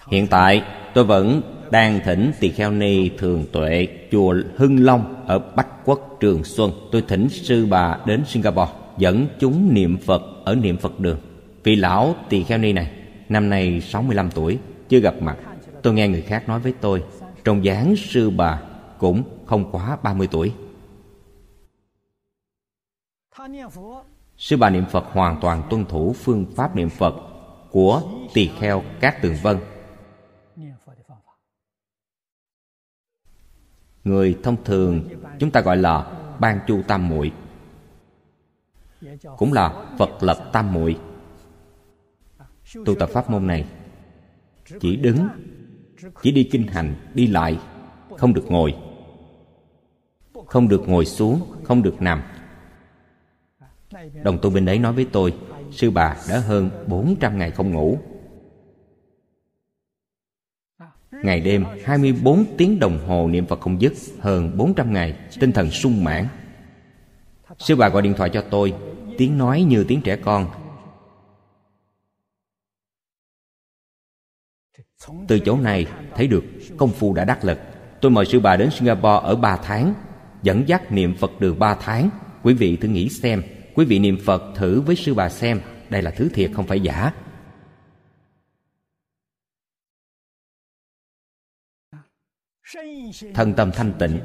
Hiện 0.07 0.27
tại 0.27 0.63
tôi 0.93 1.03
vẫn 1.03 1.41
đang 1.71 1.99
thỉnh 2.05 2.31
tỳ 2.39 2.49
kheo 2.49 2.71
ni 2.71 3.09
thường 3.09 3.45
tuệ 3.51 3.87
chùa 4.11 4.35
Hưng 4.55 4.85
Long 4.85 5.25
ở 5.27 5.39
Bách 5.39 5.85
Quốc 5.85 6.17
Trường 6.19 6.43
Xuân. 6.43 6.71
Tôi 6.91 7.03
thỉnh 7.07 7.29
sư 7.29 7.67
bà 7.69 7.97
đến 8.05 8.23
Singapore 8.25 8.71
dẫn 8.97 9.27
chúng 9.39 9.73
niệm 9.73 9.97
Phật 9.97 10.21
ở 10.45 10.55
niệm 10.55 10.77
Phật 10.77 10.99
đường. 10.99 11.19
Vị 11.63 11.75
lão 11.75 12.15
tỳ 12.29 12.43
kheo 12.43 12.57
ni 12.57 12.73
này 12.73 12.91
năm 13.29 13.49
nay 13.49 13.81
65 13.81 14.29
tuổi, 14.31 14.57
chưa 14.89 14.99
gặp 14.99 15.21
mặt. 15.21 15.37
Tôi 15.83 15.93
nghe 15.93 16.07
người 16.07 16.21
khác 16.21 16.47
nói 16.47 16.59
với 16.59 16.73
tôi, 16.81 17.03
trong 17.43 17.65
dáng 17.65 17.95
sư 17.95 18.29
bà 18.29 18.61
cũng 18.97 19.23
không 19.45 19.71
quá 19.71 19.97
30 20.03 20.27
tuổi. 20.31 20.53
Sư 24.37 24.57
bà 24.57 24.69
niệm 24.69 24.85
Phật 24.91 25.05
hoàn 25.11 25.41
toàn 25.41 25.63
tuân 25.69 25.85
thủ 25.85 26.13
phương 26.13 26.45
pháp 26.55 26.75
niệm 26.75 26.89
Phật 26.89 27.15
của 27.71 28.01
tỳ 28.33 28.49
kheo 28.59 28.83
các 28.99 29.21
tường 29.21 29.35
vân 29.43 29.57
người 34.03 34.37
thông 34.43 34.63
thường, 34.63 35.09
chúng 35.39 35.51
ta 35.51 35.61
gọi 35.61 35.77
là 35.77 36.11
ban 36.39 36.59
chu 36.67 36.81
tam 36.87 37.09
muội. 37.09 37.31
Cũng 39.37 39.53
là 39.53 39.85
phật 39.97 40.23
lập 40.23 40.49
tam 40.53 40.73
muội. 40.73 40.99
Tu 42.85 42.95
tập 42.95 43.09
pháp 43.13 43.29
môn 43.29 43.47
này, 43.47 43.65
chỉ 44.79 44.95
đứng, 44.95 45.27
chỉ 46.21 46.31
đi 46.31 46.49
kinh 46.51 46.67
hành, 46.67 46.95
đi 47.13 47.27
lại, 47.27 47.59
không 48.17 48.33
được 48.33 48.45
ngồi. 48.51 48.75
Không 50.47 50.67
được 50.67 50.89
ngồi 50.89 51.05
xuống, 51.05 51.41
không 51.63 51.83
được 51.83 52.01
nằm. 52.01 52.21
Đồng 54.23 54.39
tu 54.41 54.49
bên 54.49 54.65
đấy 54.65 54.79
nói 54.79 54.93
với 54.93 55.07
tôi, 55.11 55.33
sư 55.71 55.91
bà 55.91 56.17
đã 56.29 56.39
hơn 56.39 56.69
400 56.87 57.37
ngày 57.37 57.51
không 57.51 57.71
ngủ. 57.71 57.99
Ngày 61.23 61.39
đêm 61.39 61.65
24 61.85 62.45
tiếng 62.57 62.79
đồng 62.79 63.07
hồ 63.07 63.27
niệm 63.27 63.45
Phật 63.45 63.59
không 63.59 63.81
dứt, 63.81 63.93
Hơn 64.19 64.57
400 64.57 64.93
ngày, 64.93 65.15
Tinh 65.39 65.51
thần 65.51 65.71
sung 65.71 66.03
mãn. 66.03 66.27
Sư 67.59 67.75
bà 67.75 67.89
gọi 67.89 68.01
điện 68.01 68.13
thoại 68.17 68.29
cho 68.33 68.41
tôi, 68.41 68.73
Tiếng 69.17 69.37
nói 69.37 69.61
như 69.61 69.83
tiếng 69.83 70.01
trẻ 70.01 70.15
con. 70.15 70.47
Từ 75.27 75.39
chỗ 75.39 75.57
này, 75.57 75.85
thấy 76.15 76.27
được, 76.27 76.43
công 76.77 76.91
phu 76.91 77.13
đã 77.13 77.25
đắc 77.25 77.45
lực. 77.45 77.59
Tôi 78.01 78.11
mời 78.11 78.25
sư 78.25 78.39
bà 78.39 78.55
đến 78.55 78.69
Singapore 78.71 79.19
ở 79.23 79.35
3 79.35 79.57
tháng, 79.57 79.93
Dẫn 80.43 80.63
dắt 80.67 80.91
niệm 80.91 81.15
Phật 81.19 81.39
được 81.39 81.59
3 81.59 81.75
tháng. 81.75 82.09
Quý 82.43 82.53
vị 82.53 82.75
thử 82.75 82.87
nghĩ 82.87 83.09
xem, 83.09 83.43
Quý 83.75 83.85
vị 83.85 83.99
niệm 83.99 84.17
Phật 84.25 84.43
thử 84.55 84.81
với 84.81 84.95
sư 84.95 85.13
bà 85.13 85.29
xem, 85.29 85.61
Đây 85.89 86.01
là 86.01 86.11
thứ 86.11 86.29
thiệt 86.33 86.51
không 86.53 86.67
phải 86.67 86.79
giả. 86.79 87.11
Thân 93.33 93.53
tâm 93.53 93.71
thanh 93.71 93.93
tịnh. 93.99 94.19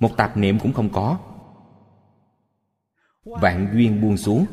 Một 0.00 0.16
tạp 0.16 0.36
niệm 0.36 0.58
cũng 0.58 0.72
không 0.72 0.92
có. 0.92 1.18
Vạn 3.24 3.68
duyên 3.72 4.00
buông 4.00 4.16
xuống. 4.16 4.46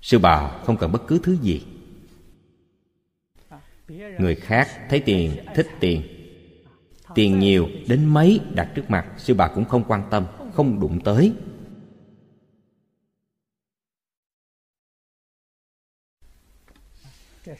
Sư 0.00 0.18
bà 0.18 0.58
không 0.64 0.76
cần 0.76 0.92
bất 0.92 1.02
cứ 1.06 1.20
thứ 1.22 1.36
gì. 1.36 1.66
Người 4.18 4.34
khác 4.34 4.68
thấy 4.88 5.00
tiền, 5.00 5.36
thích 5.54 5.68
tiền. 5.80 6.02
Tiền 7.14 7.38
nhiều 7.38 7.68
đến 7.88 8.04
mấy 8.04 8.40
đặt 8.54 8.72
trước 8.74 8.90
mặt, 8.90 9.14
sư 9.16 9.34
bà 9.34 9.48
cũng 9.48 9.64
không 9.64 9.84
quan 9.88 10.08
tâm, 10.10 10.26
không 10.52 10.80
đụng 10.80 11.00
tới. 11.04 11.34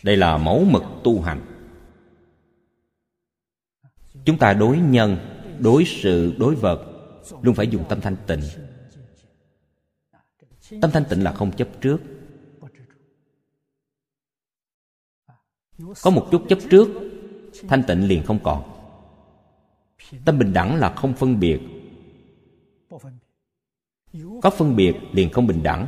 Đây 0.03 0.17
là 0.17 0.39
mẫu 0.39 0.65
mực 0.65 0.83
tu 1.05 1.21
hành 1.21 1.52
chúng 4.25 4.39
ta 4.39 4.53
đối 4.53 4.79
nhân, 4.79 5.17
đối 5.59 5.85
sự, 5.85 6.35
đối 6.39 6.55
vật, 6.55 6.89
luôn 7.43 7.55
phải 7.55 7.69
dùng 7.69 7.85
tâm 7.89 8.01
thanh 8.01 8.17
tịnh. 8.27 8.41
Tâm 10.81 10.91
thanh 10.91 11.05
tịnh 11.11 11.25
là 11.25 11.33
không 11.33 11.53
chấp 11.53 11.69
trước. 11.81 11.99
Có 16.03 16.11
một 16.11 16.29
chút 16.31 16.43
chấp 16.49 16.59
trước, 16.71 16.89
thanh 17.69 17.83
tịnh 17.89 18.09
liền 18.09 18.23
không 18.27 18.39
còn. 18.43 18.73
Tâm 20.25 20.39
bình 20.39 20.53
đẳng 20.53 20.77
là 20.77 20.95
không 20.95 21.15
phân 21.15 21.41
biệt. 21.41 21.61
Có 24.43 24.51
phân 24.51 24.77
biệt 24.77 24.95
liền 25.13 25.31
không 25.33 25.47
bình 25.47 25.63
đẳng. 25.63 25.87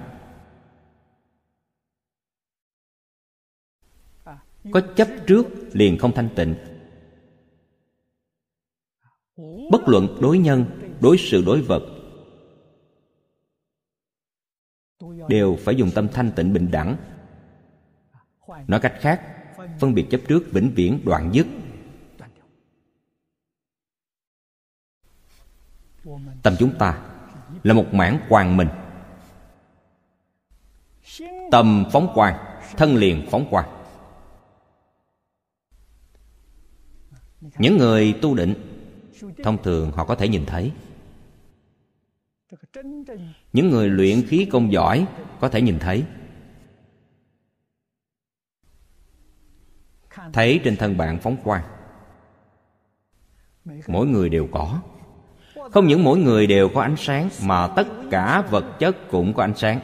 Có 4.72 4.80
chấp 4.96 5.08
trước 5.26 5.46
liền 5.72 5.98
không 5.98 6.12
thanh 6.14 6.28
tịnh 6.36 6.54
bất 9.70 9.88
luận 9.88 10.18
đối 10.20 10.38
nhân, 10.38 10.64
đối 11.00 11.18
sự, 11.18 11.44
đối 11.46 11.62
vật, 11.62 11.82
đều 15.28 15.56
phải 15.60 15.74
dùng 15.74 15.90
tâm 15.94 16.08
thanh 16.08 16.32
tịnh 16.36 16.52
bình 16.52 16.70
đẳng. 16.70 16.96
Nói 18.68 18.80
cách 18.80 18.94
khác, 19.00 19.22
phân 19.80 19.94
biệt 19.94 20.06
chấp 20.10 20.20
trước 20.28 20.52
vĩnh 20.52 20.72
viễn 20.74 21.00
đoạn 21.04 21.30
dứt. 21.32 21.46
Tâm 26.42 26.54
chúng 26.58 26.78
ta 26.78 27.02
là 27.62 27.74
một 27.74 27.86
mảng 27.94 28.20
quang 28.28 28.56
mình. 28.56 28.68
Tâm 31.50 31.84
phóng 31.92 32.12
quang, 32.14 32.60
thân 32.76 32.96
liền 32.96 33.26
phóng 33.30 33.46
quang. 33.50 33.84
Những 37.58 37.76
người 37.78 38.18
tu 38.22 38.34
định 38.34 38.73
thông 39.42 39.62
thường 39.62 39.92
họ 39.92 40.04
có 40.04 40.14
thể 40.14 40.28
nhìn 40.28 40.46
thấy. 40.46 40.72
Những 43.52 43.70
người 43.70 43.88
luyện 43.88 44.22
khí 44.26 44.48
công 44.52 44.72
giỏi 44.72 45.06
có 45.40 45.48
thể 45.48 45.62
nhìn 45.62 45.78
thấy. 45.78 46.04
Thấy 50.32 50.60
trên 50.64 50.76
thân 50.76 50.96
bạn 50.96 51.18
phóng 51.22 51.36
quang. 51.44 51.64
Mỗi 53.86 54.06
người 54.06 54.28
đều 54.28 54.48
có. 54.52 54.80
Không 55.70 55.86
những 55.86 56.04
mỗi 56.04 56.18
người 56.18 56.46
đều 56.46 56.68
có 56.74 56.82
ánh 56.82 56.96
sáng, 56.98 57.28
mà 57.42 57.68
tất 57.76 57.86
cả 58.10 58.44
vật 58.50 58.76
chất 58.78 58.96
cũng 59.10 59.34
có 59.34 59.42
ánh 59.42 59.56
sáng. 59.56 59.80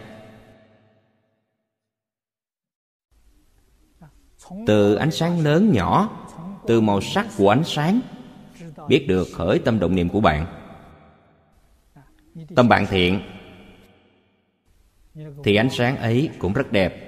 Từ 4.66 4.94
ánh 4.94 5.10
sáng 5.10 5.40
lớn 5.40 5.72
nhỏ, 5.72 6.26
từ 6.66 6.80
màu 6.80 7.00
sắc 7.00 7.26
của 7.36 7.50
ánh 7.50 7.64
sáng 7.64 8.00
biết 8.88 9.04
được 9.08 9.28
khởi 9.34 9.58
tâm 9.58 9.78
động 9.78 9.94
niệm 9.94 10.08
của 10.08 10.20
bạn. 10.20 10.46
Tâm 12.56 12.68
bạn 12.68 12.86
thiện. 12.86 13.20
Thì 15.44 15.56
ánh 15.56 15.70
sáng 15.70 15.96
ấy 15.96 16.30
cũng 16.38 16.52
rất 16.52 16.72
đẹp. 16.72 17.06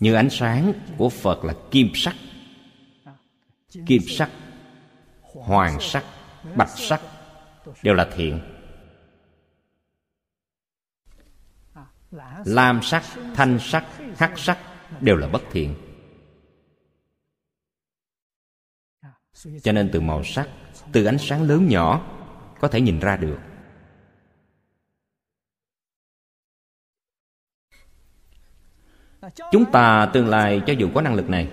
Như 0.00 0.14
ánh 0.14 0.30
sáng 0.30 0.72
của 0.98 1.08
phật 1.08 1.44
là 1.44 1.54
kim 1.70 1.90
sắc. 1.94 2.14
Kim 3.86 4.02
sắc, 4.08 4.30
hoàng 5.22 5.80
sắc, 5.80 6.04
bạch 6.56 6.78
sắc 6.78 7.00
đều 7.82 7.94
là 7.94 8.08
thiện. 8.16 8.40
Lam 12.44 12.82
sắc, 12.82 13.02
thanh 13.34 13.58
sắc, 13.60 13.84
hắc 14.16 14.38
sắc 14.38 14.58
đều 15.00 15.16
là 15.16 15.28
bất 15.28 15.42
thiện. 15.52 15.74
Cho 19.62 19.72
nên 19.72 19.90
từ 19.92 20.00
màu 20.00 20.24
sắc, 20.24 20.48
từ 20.92 21.04
ánh 21.04 21.18
sáng 21.18 21.42
lớn 21.42 21.68
nhỏ, 21.68 22.06
có 22.60 22.68
thể 22.68 22.80
nhìn 22.80 23.00
ra 23.00 23.16
được. 23.16 23.38
Chúng 29.52 29.64
ta 29.72 30.10
tương 30.12 30.28
lai 30.28 30.62
cho 30.66 30.72
dù 30.72 30.90
có 30.94 31.00
năng 31.00 31.14
lực 31.14 31.28
này, 31.28 31.48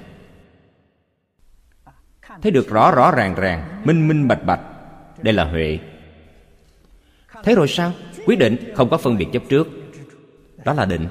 thấy 2.41 2.51
được 2.51 2.69
rõ 2.69 2.91
rõ 2.91 3.11
ràng 3.11 3.35
ràng, 3.35 3.81
minh 3.85 4.07
minh 4.07 4.27
bạch 4.27 4.45
bạch, 4.45 4.61
đây 5.21 5.33
là 5.33 5.43
huệ. 5.43 5.79
Thế 7.43 7.55
rồi 7.55 7.67
sao? 7.67 7.93
Quyết 8.25 8.35
định 8.39 8.73
không 8.75 8.89
có 8.89 8.97
phân 8.97 9.17
biệt 9.17 9.27
chấp 9.33 9.43
trước. 9.49 9.67
Đó 10.65 10.73
là 10.73 10.85
định. 10.85 11.07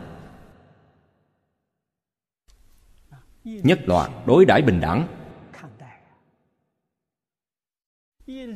Nhất 3.44 3.78
loạt, 3.86 4.10
đối 4.26 4.44
đãi 4.44 4.62
bình 4.62 4.80
đẳng. 4.80 5.19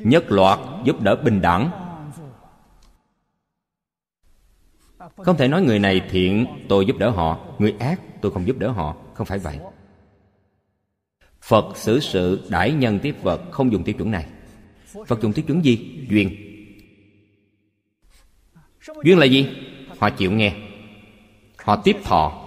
Nhất 0.01 0.25
loạt 0.29 0.59
giúp 0.85 1.01
đỡ 1.01 1.17
bình 1.17 1.41
đẳng. 1.41 1.71
Không 5.17 5.37
thể 5.37 5.49
nói 5.49 5.63
người 5.63 5.79
này 5.79 6.03
thiện, 6.11 6.47
tôi 6.69 6.87
giúp 6.87 6.97
đỡ 6.99 7.11
họ. 7.11 7.39
Người 7.59 7.75
ác, 7.79 8.01
tôi 8.21 8.33
không 8.33 8.47
giúp 8.47 8.59
đỡ 8.59 8.71
họ. 8.71 8.97
Không 9.15 9.27
phải 9.27 9.39
vậy. 9.39 9.59
Phật 11.43 11.77
xử 11.77 12.01
sự 12.01 12.47
đãi 12.49 12.73
nhân 12.73 12.99
tiếp 12.99 13.17
vật, 13.23 13.41
không 13.51 13.73
dùng 13.73 13.85
tiêu 13.85 13.95
chuẩn 13.95 14.11
này. 14.11 14.27
Phật 15.07 15.21
dùng 15.21 15.33
tiêu 15.33 15.45
chuẩn 15.47 15.65
gì? 15.65 16.07
Duyên. 16.11 16.37
Duyên 19.05 19.19
là 19.19 19.27
gì? 19.27 19.49
Họ 19.99 20.11
chịu 20.11 20.33
nghe. 20.33 20.57
Họ 21.59 21.77
tiếp 21.77 21.97
thọ. 22.05 22.41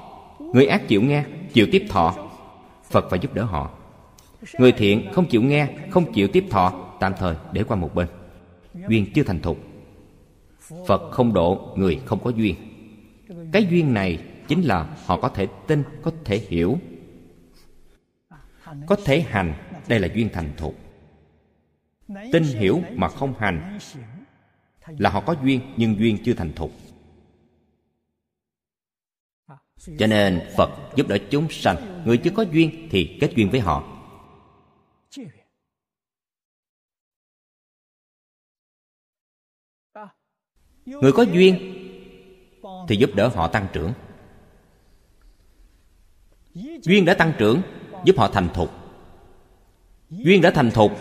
Người 0.53 0.65
ác 0.65 0.87
chịu 0.87 1.01
nghe, 1.01 1.25
chịu 1.53 1.67
tiếp 1.71 1.85
thọ. 1.89 2.29
Phật 2.83 3.09
phải 3.09 3.19
giúp 3.19 3.33
đỡ 3.33 3.43
họ. 3.43 3.71
Người 4.59 4.71
thiện 4.71 5.07
không 5.13 5.25
chịu 5.25 5.41
nghe, 5.41 5.67
không 5.89 6.13
chịu 6.13 6.27
tiếp 6.27 6.45
thọ 6.49 6.86
tạm 6.99 7.13
thời 7.17 7.35
để 7.51 7.63
qua 7.63 7.77
một 7.77 7.95
bên. 7.95 8.07
Duyên 8.89 9.05
chưa 9.13 9.23
thành 9.23 9.41
thục. 9.41 9.57
Phật 10.87 11.11
không 11.11 11.33
độ, 11.33 11.73
người 11.77 12.01
không 12.05 12.19
có 12.23 12.29
duyên. 12.29 12.55
Cái 13.51 13.67
duyên 13.69 13.93
này 13.93 14.19
chính 14.47 14.61
là 14.61 14.97
họ 15.05 15.19
có 15.21 15.29
thể 15.29 15.47
tin, 15.67 15.83
có 16.01 16.11
thể 16.25 16.37
hiểu. 16.37 16.77
Có 18.87 18.95
thể 19.05 19.21
hành, 19.21 19.53
đây 19.87 19.99
là 19.99 20.07
duyên 20.13 20.29
thành 20.33 20.51
thục. 20.57 20.75
Tin 22.31 22.43
hiểu 22.43 22.81
mà 22.95 23.07
không 23.07 23.33
hành 23.39 23.79
là 24.87 25.09
họ 25.09 25.21
có 25.21 25.35
duyên 25.43 25.61
nhưng 25.77 25.99
duyên 25.99 26.17
chưa 26.23 26.33
thành 26.33 26.53
thục. 26.53 26.71
Cho 29.99 30.07
nên 30.07 30.41
phật 30.57 30.69
giúp 30.95 31.07
đỡ 31.07 31.17
chúng 31.29 31.49
sanh. 31.49 32.03
Người 32.05 32.17
chưa 32.17 32.31
có 32.31 32.43
duyên 32.43 32.87
thì 32.91 33.17
kết 33.21 33.31
duyên 33.35 33.49
với 33.49 33.59
họ. 33.59 33.96
Người 40.87 41.11
có 41.11 41.23
duyên 41.23 41.73
thì 42.87 42.95
giúp 42.95 43.09
đỡ 43.15 43.27
họ 43.27 43.47
tăng 43.47 43.67
trưởng. 43.73 43.93
Duyên 46.83 47.05
đã 47.05 47.13
tăng 47.13 47.33
trưởng, 47.37 47.61
giúp 48.05 48.17
họ 48.17 48.27
thành 48.27 48.49
thục. 48.53 48.71
Duyên 50.09 50.41
đã 50.41 50.51
thành 50.51 50.71
thục, 50.71 50.91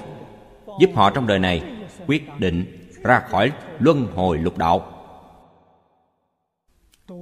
giúp 0.81 0.91
họ 0.95 1.11
trong 1.11 1.27
đời 1.27 1.39
này 1.39 1.63
quyết 2.07 2.39
định 2.39 2.89
ra 3.03 3.21
khỏi 3.21 3.53
luân 3.79 4.07
hồi 4.07 4.39
lục 4.39 4.59
đạo. 4.59 4.93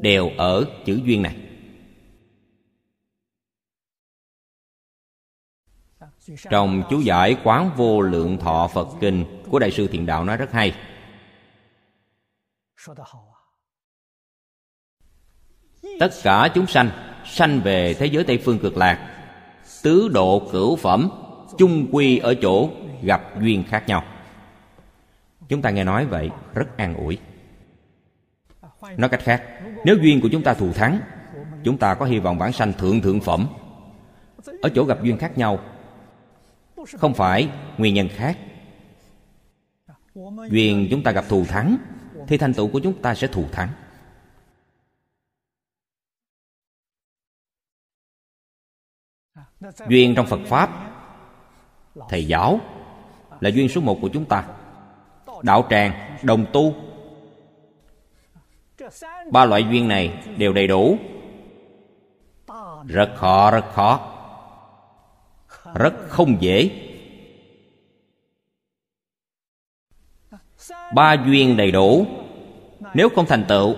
Đều 0.01 0.31
ở 0.39 0.65
chữ 0.85 1.01
duyên 1.05 1.23
này. 1.23 1.37
Trong 6.51 6.83
chú 6.91 7.01
giải 7.01 7.37
quán 7.45 7.71
vô 7.77 8.01
lượng 8.01 8.39
thọ 8.39 8.71
phật 8.75 8.89
kinh 9.01 9.25
của 9.51 9.59
đại 9.59 9.71
sư 9.71 9.89
thiện 9.89 10.07
đạo 10.07 10.25
nói 10.25 10.37
rất 10.37 10.53
hay 10.53 10.75
tất 16.01 16.11
cả 16.23 16.49
chúng 16.55 16.67
sanh 16.67 16.91
sanh 17.25 17.61
về 17.61 17.95
thế 17.95 18.07
giới 18.07 18.25
tây 18.25 18.39
phương 18.45 18.59
cực 18.59 18.77
lạc, 18.77 19.25
tứ 19.83 20.09
độ 20.09 20.49
cửu 20.53 20.77
phẩm, 20.77 21.11
chung 21.59 21.89
quy 21.93 22.19
ở 22.19 22.35
chỗ 22.35 22.71
gặp 23.03 23.41
duyên 23.41 23.65
khác 23.69 23.85
nhau. 23.87 24.05
Chúng 25.49 25.63
ta 25.63 25.71
nghe 25.71 25.85
nói 25.85 26.07
vậy 26.07 26.31
rất 26.55 26.77
an 26.77 26.95
ủi. 26.95 27.19
Nói 28.97 29.09
cách 29.09 29.21
khác, 29.23 29.43
nếu 29.85 29.97
duyên 30.03 30.21
của 30.21 30.29
chúng 30.33 30.43
ta 30.43 30.55
thù 30.55 30.73
thắng, 30.73 31.01
chúng 31.65 31.79
ta 31.79 31.95
có 31.95 32.07
hy 32.07 32.19
vọng 32.19 32.39
bản 32.39 32.53
sanh 32.53 32.73
thượng 32.73 33.01
thượng 33.01 33.21
phẩm. 33.21 33.47
Ở 34.63 34.69
chỗ 34.75 34.85
gặp 34.85 35.03
duyên 35.03 35.19
khác 35.19 35.39
nhau, 35.39 35.59
không 36.99 37.15
phải 37.15 37.49
nguyên 37.79 37.95
nhân 37.95 38.09
khác. 38.09 38.39
Duyên 40.51 40.89
chúng 40.91 41.03
ta 41.03 41.11
gặp 41.13 41.25
thù 41.29 41.45
thắng 41.45 41.77
thì 42.29 42.39
thành 42.39 42.55
tựu 42.55 42.69
của 42.69 42.81
chúng 42.81 43.03
ta 43.03 43.15
sẽ 43.15 43.27
thù 43.27 43.45
thắng. 43.53 43.69
Duyên 49.89 50.15
trong 50.17 50.27
phật 50.27 50.41
pháp, 50.47 50.71
thầy 52.09 52.27
giáo 52.27 52.61
là 53.41 53.51
duyên 53.51 53.69
số 53.69 53.81
một 53.81 53.99
của 54.03 54.11
chúng 54.13 54.25
ta. 54.25 54.49
Đạo 55.43 55.67
tràng, 55.71 56.19
đồng 56.23 56.47
tu, 56.53 56.75
ba 59.33 59.45
loại 59.45 59.65
duyên 59.71 59.89
này 59.89 60.25
đều 60.39 60.53
đầy 60.53 60.67
đủ. 60.67 60.97
Rất 62.87 63.13
khó 63.17 63.51
rất 63.51 63.65
khó, 63.73 64.11
rất 65.75 65.95
không 66.09 66.37
dễ. 66.43 66.91
Ba 70.95 71.13
duyên 71.27 71.57
đầy 71.57 71.71
đủ. 71.71 72.07
Nếu 72.95 73.09
không 73.09 73.27
thành 73.27 73.45
tựu, 73.49 73.75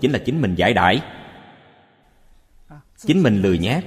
chính 0.00 0.12
là 0.12 0.18
chính 0.18 0.40
mình 0.40 0.54
giải 0.54 0.74
đãi. 0.74 1.02
Chính 2.96 3.22
mình 3.22 3.42
lười 3.42 3.58
nhát. 3.58 3.84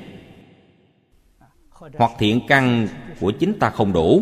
Hoặc 1.72 2.12
thiện 2.20 2.40
căn 2.48 2.88
của 3.20 3.32
chính 3.32 3.60
ta 3.60 3.70
không 3.70 3.94
đủ. 3.94 4.22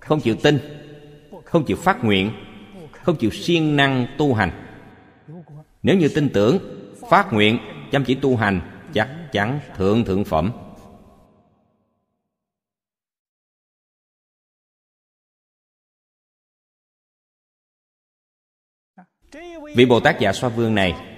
Không 0.00 0.20
chịu 0.20 0.36
tin, 0.42 0.58
không 1.44 1.64
chịu 1.64 1.76
phát 1.76 2.04
nguyện, 2.04 2.32
không 2.92 3.16
chịu 3.16 3.30
siêng 3.30 3.76
năng 3.76 4.06
tu 4.18 4.34
hành. 4.34 4.50
Nếu 5.82 5.96
như 5.96 6.08
tin 6.08 6.28
tưởng, 6.34 6.58
phát 7.10 7.32
nguyện, 7.32 7.58
chăm 7.90 8.04
chỉ 8.04 8.14
tu 8.14 8.36
hành, 8.36 8.60
chắc 8.94 9.08
chắn 9.32 9.60
thượng 9.76 10.04
thượng 10.04 10.24
phẩm. 10.24 10.52
Vị 19.74 19.86
bồ 19.86 20.00
tát 20.00 20.20
dạ 20.20 20.32
xoa 20.32 20.50
vương 20.50 20.74
này 20.74 21.08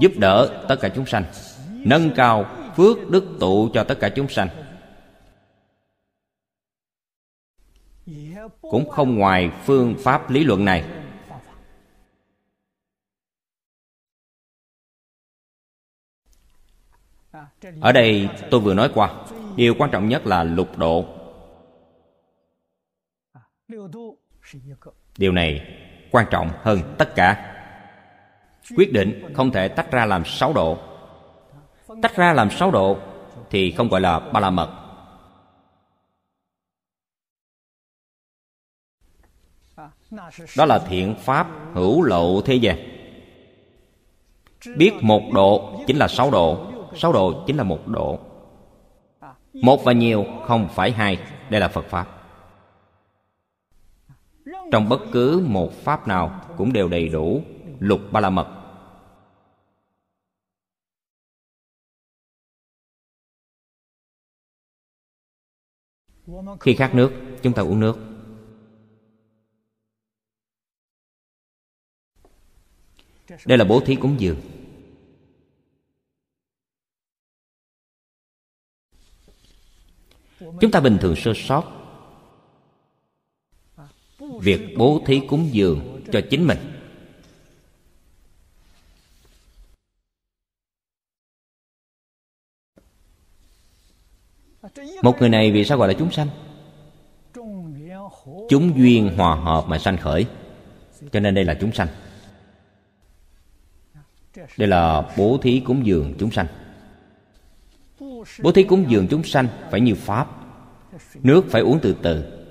giúp 0.00 0.12
đỡ 0.16 0.64
tất 0.68 0.76
cả 0.80 0.88
chúng 0.94 1.06
sanh, 1.06 1.24
nâng 1.70 2.10
cao 2.16 2.44
phước 2.76 3.10
đức 3.10 3.36
tụ 3.40 3.70
cho 3.74 3.84
tất 3.84 3.98
cả 4.00 4.08
chúng 4.16 4.28
sanh. 4.28 4.48
Cũng 8.60 8.90
không 8.90 9.18
ngoài 9.18 9.50
phương 9.64 9.94
pháp 9.98 10.30
lý 10.30 10.44
luận 10.44 10.64
này. 10.64 10.84
Ở 17.80 17.92
đây 17.92 18.28
tôi 18.50 18.60
vừa 18.60 18.74
nói 18.74 18.90
qua, 18.94 19.24
điều 19.56 19.74
quan 19.78 19.90
trọng 19.90 20.08
nhất 20.08 20.26
là 20.26 20.44
lục 20.44 20.78
độ. 20.78 21.04
Điều 25.18 25.32
này 25.32 25.82
quan 26.10 26.26
trọng 26.30 26.50
hơn 26.62 26.80
tất 26.98 27.14
cả. 27.14 27.52
Quyết 28.76 28.92
định 28.92 29.32
không 29.34 29.50
thể 29.50 29.68
tách 29.68 29.90
ra 29.90 30.04
làm 30.04 30.24
sáu 30.24 30.52
độ. 30.52 30.78
Tách 32.02 32.16
ra 32.16 32.32
làm 32.32 32.50
sáu 32.50 32.70
độ 32.70 32.96
thì 33.50 33.72
không 33.72 33.88
gọi 33.88 34.00
là 34.00 34.18
ba 34.18 34.40
la 34.40 34.50
mật. 34.50 34.70
Đó 40.56 40.64
là 40.64 40.78
thiện 40.78 41.14
pháp 41.18 41.48
hữu 41.74 42.02
lộ 42.02 42.40
thế 42.40 42.54
gian. 42.54 42.76
Biết 44.76 44.92
một 45.00 45.22
độ 45.32 45.80
chính 45.86 45.96
là 45.96 46.08
sáu 46.08 46.30
độ 46.30 46.72
sáu 46.94 47.12
độ 47.12 47.44
chính 47.46 47.56
là 47.56 47.62
một 47.62 47.88
độ. 47.88 48.18
Một 49.52 49.84
và 49.84 49.92
nhiều 49.92 50.26
không 50.46 50.68
phải 50.74 50.90
hai, 50.90 51.18
đây 51.50 51.60
là 51.60 51.68
phật 51.68 51.84
pháp 51.88 52.15
trong 54.72 54.88
bất 54.88 55.00
cứ 55.12 55.44
một 55.48 55.72
pháp 55.72 56.08
nào 56.08 56.54
cũng 56.56 56.72
đều 56.72 56.88
đầy 56.88 57.08
đủ 57.08 57.42
lục 57.78 58.00
ba 58.12 58.20
la 58.20 58.30
mật. 58.30 58.62
Khi 66.60 66.74
khát 66.74 66.94
nước, 66.94 67.12
chúng 67.42 67.52
ta 67.52 67.62
uống 67.62 67.80
nước. 67.80 67.96
Đây 73.46 73.58
là 73.58 73.64
bố 73.64 73.80
thí 73.80 73.96
cúng 73.96 74.16
dường. 74.18 74.40
Chúng 80.60 80.70
ta 80.72 80.80
bình 80.80 80.98
thường 81.00 81.16
sơ 81.16 81.32
sót 81.34 81.85
việc 84.40 84.74
bố 84.76 85.02
thí 85.06 85.20
cúng 85.28 85.48
dường 85.52 86.02
cho 86.12 86.20
chính 86.30 86.46
mình. 86.46 86.58
Một 95.02 95.16
người 95.20 95.28
này 95.28 95.52
vì 95.52 95.64
sao 95.64 95.78
gọi 95.78 95.88
là 95.88 95.94
chúng 95.98 96.12
sanh? 96.12 96.28
Chúng 98.48 98.78
duyên 98.78 99.16
hòa 99.16 99.34
hợp 99.34 99.64
mà 99.68 99.78
sanh 99.78 99.96
khởi. 99.96 100.26
Cho 101.12 101.20
nên 101.20 101.34
đây 101.34 101.44
là 101.44 101.54
chúng 101.60 101.72
sanh. 101.72 101.88
Đây 104.56 104.68
là 104.68 105.14
bố 105.16 105.38
thí 105.42 105.60
cúng 105.60 105.86
dường 105.86 106.14
chúng 106.18 106.30
sanh. 106.30 106.46
Bố 108.42 108.52
thí 108.54 108.62
cúng 108.62 108.84
dường 108.88 109.08
chúng 109.08 109.24
sanh 109.24 109.48
phải 109.70 109.80
như 109.80 109.94
pháp. 109.94 110.28
Nước 111.14 111.44
phải 111.50 111.62
uống 111.62 111.78
từ 111.82 111.96
từ 112.02 112.45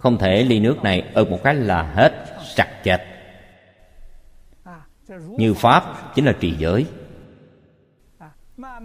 không 0.00 0.18
thể 0.18 0.44
ly 0.44 0.60
nước 0.60 0.82
này 0.82 1.10
ở 1.14 1.24
một 1.24 1.38
cái 1.44 1.54
là 1.54 1.82
hết, 1.82 2.26
sặc 2.44 2.68
chệch 2.84 3.00
như 5.30 5.54
pháp 5.54 6.12
chính 6.14 6.24
là 6.24 6.32
trì 6.40 6.56
giới. 6.56 6.86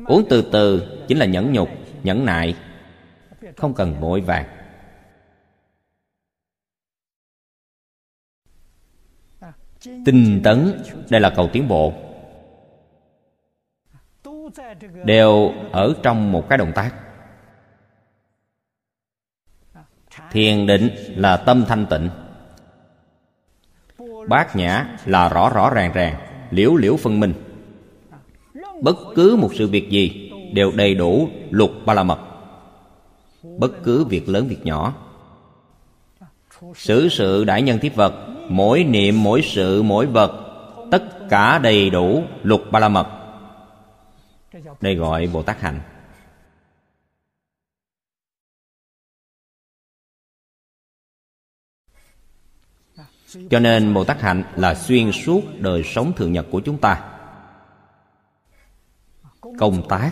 Uống 0.07 0.25
từ 0.29 0.49
từ 0.51 0.97
chính 1.07 1.17
là 1.17 1.25
nhẫn 1.25 1.53
nhục, 1.53 1.69
nhẫn 2.03 2.25
nại. 2.25 2.55
Không 3.57 3.73
cần 3.73 3.99
vội 3.99 4.21
vàng. 4.21 4.45
Tinh 10.05 10.41
tấn, 10.43 10.83
đây 11.09 11.21
là 11.21 11.33
cầu 11.35 11.49
tiến 11.53 11.67
bộ. 11.67 11.93
Đều 15.05 15.53
ở 15.71 15.93
trong 16.03 16.31
một 16.31 16.49
cái 16.49 16.57
động 16.57 16.71
tác. 16.75 16.95
Thiền 20.31 20.67
định 20.67 20.89
là 21.15 21.37
tâm 21.37 21.65
thanh 21.67 21.85
tịnh. 21.85 22.09
Bát 24.27 24.55
nhã 24.55 24.85
là 25.05 25.29
rõ 25.29 25.49
rõ 25.49 25.69
ràng 25.69 25.91
ràng, 25.93 26.15
liễu 26.49 26.75
liễu 26.75 26.97
phân 26.97 27.19
minh. 27.19 27.33
Bất 28.81 28.97
cứ 29.15 29.35
một 29.35 29.49
sự 29.53 29.67
việc 29.67 29.89
gì 29.89 30.31
đều 30.53 30.71
đầy 30.75 30.95
đủ 30.95 31.29
lục 31.49 31.71
ba 31.85 31.93
la 31.93 32.03
mật. 32.03 32.19
Bất 33.57 33.83
cứ 33.83 34.05
việc 34.05 34.29
lớn 34.29 34.47
việc 34.47 34.65
nhỏ. 34.65 34.93
Xử 36.75 37.09
sự 37.09 37.43
đại 37.43 37.61
nhân 37.61 37.79
tiếp 37.79 37.95
vật, 37.95 38.13
mỗi 38.49 38.83
niệm, 38.83 39.23
mỗi 39.23 39.41
sự, 39.41 39.83
mỗi 39.83 40.05
vật, 40.05 40.31
tất 40.91 41.29
cả 41.29 41.59
đầy 41.59 41.89
đủ 41.89 42.23
lục 42.43 42.61
ba 42.71 42.79
la 42.79 42.89
mật. 42.89 43.07
Đây 44.81 44.95
gọi 44.95 45.27
bồ 45.33 45.43
tát 45.43 45.61
hạnh. 45.61 45.79
Cho 53.49 53.59
nên 53.59 53.93
bồ 53.93 54.03
tát 54.03 54.21
hạnh 54.21 54.43
là 54.55 54.75
xuyên 54.75 55.11
suốt 55.11 55.41
đời 55.59 55.83
sống 55.83 56.13
thường 56.15 56.33
nhật 56.33 56.45
của 56.51 56.59
chúng 56.59 56.77
ta. 56.77 57.17
Công 59.59 59.87
tác, 59.89 60.11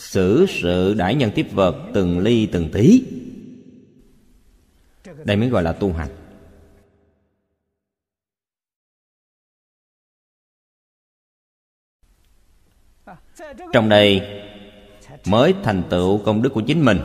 xử 0.00 0.46
sự 0.48 0.94
đãi 0.94 1.14
nhân 1.14 1.30
tiếp 1.34 1.46
vật 1.52 1.90
từng 1.94 2.18
ly 2.18 2.46
từng 2.46 2.70
tí. 2.72 3.04
Đây 5.24 5.36
mới 5.36 5.48
gọi 5.48 5.62
là 5.62 5.72
tu 5.72 5.92
hành. 5.92 6.08
Trong 13.72 13.88
đây 13.88 14.20
mới 15.26 15.54
thành 15.62 15.82
tựu 15.90 16.18
công 16.24 16.42
đức 16.42 16.50
của 16.54 16.62
chính 16.66 16.84
mình, 16.84 16.98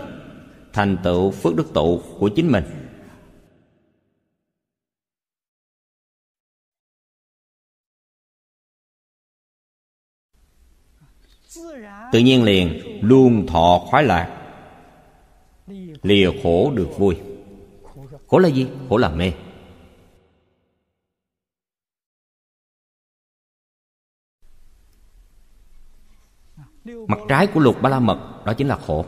thành 0.73 0.97
tựu 1.03 1.31
phước 1.31 1.55
đức 1.55 1.73
tụ 1.73 2.01
của 2.19 2.30
chính 2.35 2.51
mình. 2.51 2.81
Tự 12.11 12.19
nhiên 12.19 12.43
liền, 12.43 12.99
luôn 13.01 13.47
thọ 13.47 13.79
khoái 13.85 14.03
lạc. 14.03 14.38
Lìa 16.01 16.29
khổ 16.43 16.71
được 16.75 16.89
vui. 16.97 17.17
Khổ 18.27 18.38
là 18.38 18.49
gì? 18.49 18.67
Khổ 18.89 18.97
là 18.97 19.09
mê. 19.09 19.31
Mặt 26.85 27.19
trái 27.29 27.47
của 27.47 27.59
lục 27.59 27.81
ba 27.81 27.89
la 27.89 27.99
mật, 27.99 28.45
đó 28.45 28.53
chính 28.53 28.67
là 28.67 28.75
khổ. 28.75 29.05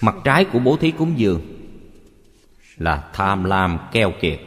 Mặt 0.00 0.14
trái 0.24 0.44
của 0.44 0.58
bố 0.58 0.76
thí 0.76 0.90
cúng 0.90 1.14
dường 1.16 1.40
là 2.76 3.10
tham 3.12 3.44
lam 3.44 3.78
keo 3.92 4.12
kiệt. 4.20 4.40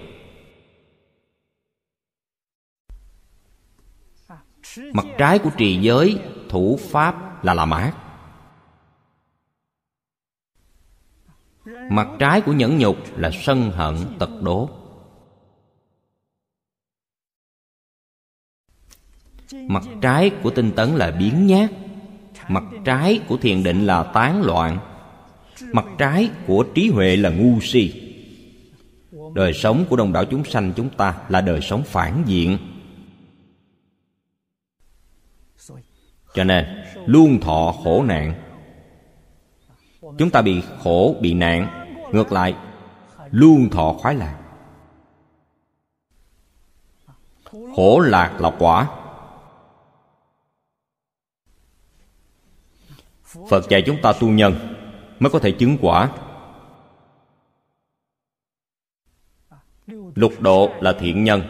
Mặt 4.94 5.06
trái 5.18 5.40
của 5.40 5.50
trì 5.58 5.80
giới, 5.82 6.20
thủ 6.50 6.80
pháp 6.92 7.44
là 7.44 7.54
làm 7.54 7.72
ác 7.72 7.94
mặt 11.90 12.08
trái 12.20 12.42
của 12.42 12.54
nhẫn 12.54 12.78
nhục 12.78 12.98
là 13.18 13.32
sân 13.34 13.72
hận, 13.72 13.96
tật 14.20 14.30
đố. 14.42 14.70
Mặt 19.54 19.84
trái 20.02 20.30
của 20.30 20.50
tinh 20.50 20.72
tấn 20.72 20.90
là 20.96 21.12
biến 21.12 21.48
nhát. 21.48 21.72
Mặt 22.48 22.64
trái 22.86 23.20
của 23.28 23.38
thiền 23.38 23.64
định 23.64 23.86
là 23.86 24.04
tán 24.04 24.42
loạn. 24.42 24.80
Mặt 25.72 25.86
trái 25.98 26.30
của 26.48 26.66
trí 26.76 26.90
huệ 26.90 27.16
là 27.16 27.30
ngu 27.30 27.60
si. 27.62 28.02
Đời 29.34 29.54
sống 29.54 29.86
của 29.90 29.96
đông 29.96 30.14
đảo 30.14 30.26
chúng 30.26 30.44
sanh 30.44 30.74
chúng 30.76 30.90
ta 30.90 31.16
là 31.30 31.42
đời 31.42 31.62
sống 31.62 31.84
phản 31.84 32.24
diện. 32.26 32.58
Cho 36.36 36.44
nên, 36.44 36.84
luôn 37.06 37.40
thọ 37.40 37.74
khổ 37.84 38.04
nạn. 38.04 38.34
Chúng 40.18 40.30
ta 40.30 40.42
bị 40.42 40.64
khổ, 40.84 41.16
bị 41.22 41.34
nạn. 41.34 41.88
Ngược 42.12 42.32
lại, 42.32 42.56
luôn 43.32 43.70
thọ 43.70 43.94
khoái 43.94 44.16
lạc. 44.16 44.40
Khổ 47.76 48.00
lạc 48.00 48.42
là 48.42 48.52
quả. 48.60 48.88
Phật 53.50 53.70
dạy 53.70 53.84
chúng 53.86 54.02
ta 54.02 54.14
tu 54.20 54.28
nhân 54.28 54.76
mới 55.20 55.30
có 55.30 55.40
thể 55.40 55.52
chứng 55.52 55.78
quả. 55.82 56.10
Lục 60.16 60.34
độ 60.40 60.70
là 60.82 60.94
thiện 61.00 61.24
nhân, 61.24 61.42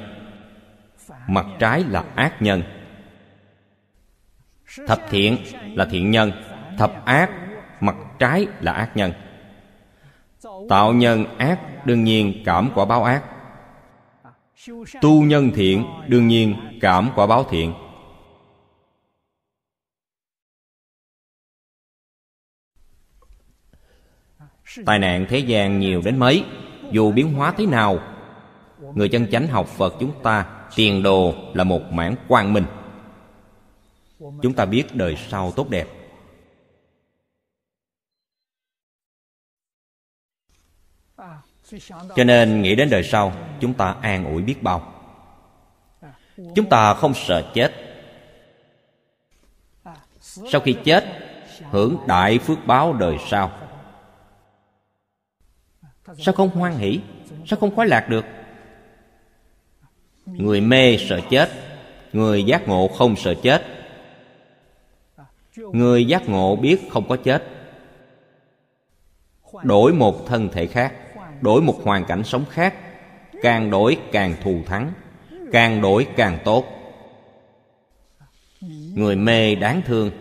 mặt 1.27 1.45
trái 1.59 1.83
là 1.83 2.05
ác 2.15 2.41
nhân 2.41 2.63
thập 4.87 5.01
thiện 5.09 5.37
là 5.75 5.85
thiện 5.85 6.11
nhân, 6.11 6.31
thập 6.77 7.05
ác, 7.05 7.29
mặt 7.81 7.95
trái 8.19 8.47
là 8.61 8.71
ác 8.71 8.97
nhân. 8.97 9.13
Tạo 10.69 10.93
nhân 10.93 11.37
ác 11.37 11.85
đương 11.85 12.03
nhiên 12.03 12.43
cảm 12.45 12.69
quả 12.75 12.85
báo 12.85 13.03
ác. 13.03 13.23
Tu 15.01 15.23
nhân 15.23 15.51
thiện 15.55 15.85
đương 16.07 16.27
nhiên 16.27 16.55
cảm 16.81 17.09
quả 17.15 17.27
báo 17.27 17.43
thiện. 17.49 17.73
Tai 24.85 24.99
nạn 24.99 25.25
thế 25.29 25.39
gian 25.39 25.79
nhiều 25.79 26.01
đến 26.05 26.19
mấy, 26.19 26.43
dù 26.91 27.11
biến 27.11 27.33
hóa 27.33 27.53
thế 27.57 27.65
nào, 27.65 27.99
người 28.95 29.09
chân 29.09 29.27
chánh 29.31 29.47
học 29.47 29.67
phật 29.67 29.93
chúng 29.99 30.11
ta 30.23 30.45
tiền 30.75 31.03
đồ 31.03 31.33
là 31.53 31.63
một 31.63 31.81
mảng 31.91 32.15
quang 32.27 32.53
minh 32.53 32.65
chúng 34.19 34.53
ta 34.55 34.65
biết 34.65 34.83
đời 34.93 35.17
sau 35.29 35.51
tốt 35.51 35.69
đẹp. 35.69 35.87
Cho 42.15 42.23
nên 42.23 42.61
nghĩ 42.61 42.75
đến 42.75 42.89
đời 42.89 43.03
sau, 43.03 43.33
chúng 43.59 43.73
ta 43.73 43.95
an 44.01 44.25
ủi 44.25 44.41
biết 44.41 44.63
bao. 44.63 44.93
Chúng 46.55 46.69
ta 46.69 46.93
không 46.93 47.13
sợ 47.13 47.51
chết. 47.53 47.71
Sau 50.21 50.61
khi 50.61 50.75
chết, 50.85 51.03
hưởng 51.71 51.97
đại 52.07 52.39
phước 52.39 52.57
báo 52.65 52.93
đời 52.93 53.17
sau. 53.29 53.51
Sao 56.17 56.33
không 56.33 56.49
hoan 56.49 56.77
hỷ? 56.77 56.99
Sao 57.45 57.59
không 57.59 57.75
khoái 57.75 57.87
lạc 57.87 58.09
được? 58.09 58.25
Người 60.25 60.61
mê 60.61 60.97
sợ 60.97 61.19
chết, 61.29 61.49
người 62.13 62.43
giác 62.43 62.67
ngộ 62.67 62.87
không 62.87 63.15
sợ 63.15 63.35
chết 63.43 63.61
người 65.57 66.05
giác 66.05 66.29
ngộ 66.29 66.55
biết 66.55 66.77
không 66.89 67.07
có 67.07 67.15
chết. 67.15 67.43
Đổi 69.63 69.93
một 69.93 70.27
thân 70.27 70.49
thể 70.51 70.67
khác, 70.67 70.93
đổi 71.41 71.61
một 71.61 71.83
hoàn 71.83 72.05
cảnh 72.05 72.23
sống 72.23 72.45
khác, 72.49 72.75
càng 73.41 73.69
đổi 73.69 73.97
càng 74.11 74.35
thù 74.43 74.61
thắng, 74.65 74.93
càng 75.51 75.81
đổi 75.81 76.07
càng 76.15 76.39
tốt. 76.45 76.65
Người 78.95 79.15
mê 79.15 79.55
đáng 79.55 79.81
thương, 79.85 80.11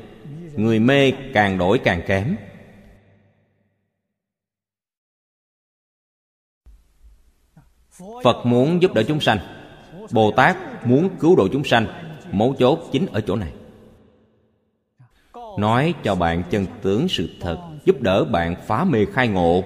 người 0.57 0.79
mê 0.79 1.13
càng 1.35 1.59
đổi 1.59 1.79
càng 1.79 2.03
kém. 2.07 2.37
Phật 8.25 8.47
muốn 8.47 8.83
giúp 8.83 8.95
đỡ 8.95 9.03
chúng 9.09 9.21
sanh, 9.21 9.39
bồ 10.13 10.31
tát 10.31 10.57
muốn 10.85 11.11
cứu 11.21 11.37
độ 11.37 11.49
chúng 11.53 11.65
sanh, 11.65 11.87
mấu 12.33 12.55
chốt 12.59 12.79
chính 12.93 13.07
ở 13.13 13.21
chỗ 13.21 13.37
này 13.37 13.53
nói 15.59 15.95
cho 16.03 16.15
bạn 16.15 16.43
chân 16.51 16.67
tướng 16.83 17.09
sự 17.09 17.29
thật, 17.41 17.59
giúp 17.85 18.01
đỡ 18.01 18.25
bạn 18.25 18.55
phá 18.67 18.85
mê 18.85 19.07
khai 19.13 19.29
ngộ. 19.29 19.65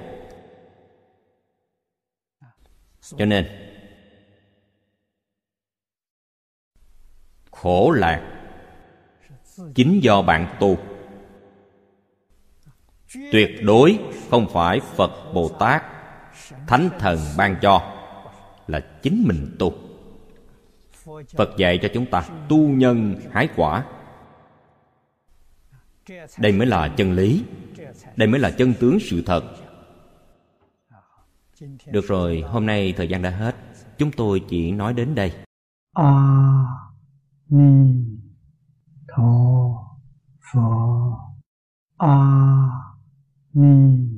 Cho 3.16 3.24
nên, 3.24 3.47
khổ 7.51 7.90
lạc 7.90 8.35
chính 9.74 10.01
do 10.02 10.23
bạn 10.23 10.56
tu. 10.60 10.78
Tuyệt 13.32 13.51
đối 13.62 13.98
không 14.31 14.47
phải 14.52 14.81
phật 14.81 15.32
bồ 15.35 15.48
tát, 15.48 15.82
thánh 16.66 16.90
thần 16.98 17.19
ban 17.36 17.56
cho 17.62 17.94
là 18.66 18.81
chính 19.02 19.24
mình 19.27 19.56
tu. 19.59 19.73
Phật 21.36 21.56
dạy 21.56 21.78
cho 21.82 21.89
chúng 21.94 22.06
ta 22.06 22.24
tu 22.48 22.59
nhân 22.59 23.15
hái 23.32 23.48
quả 23.56 23.85
đây 26.39 26.52
mới 26.52 26.66
là 26.66 26.94
chân 26.97 27.12
lý. 27.12 27.44
Đây 28.16 28.28
mới 28.28 28.40
là 28.40 28.51
chân 28.51 28.74
tướng 28.80 28.98
sự 29.01 29.22
thật. 29.26 29.43
Được 31.93 32.05
rồi, 32.09 32.44
hôm 32.47 32.66
nay 32.66 32.94
thời 32.97 33.09
gian 33.09 33.22
đã 33.22 33.30
hết. 33.30 33.56
Chúng 33.98 34.10
tôi 34.12 34.44
chỉ 34.48 34.72
nói 34.72 34.93
đến 34.94 35.14
đây. 35.14 35.32
A 35.94 36.64
ni 37.48 38.05
tho 39.16 39.74
pho. 40.52 41.35
A 41.97 42.16
ni 43.52 44.09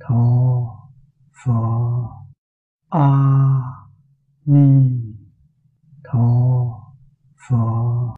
tho 0.00 0.24
pho. 1.44 2.26
A 2.90 3.10
ni 4.44 4.90
tho 6.04 6.28
pho. 7.48 8.06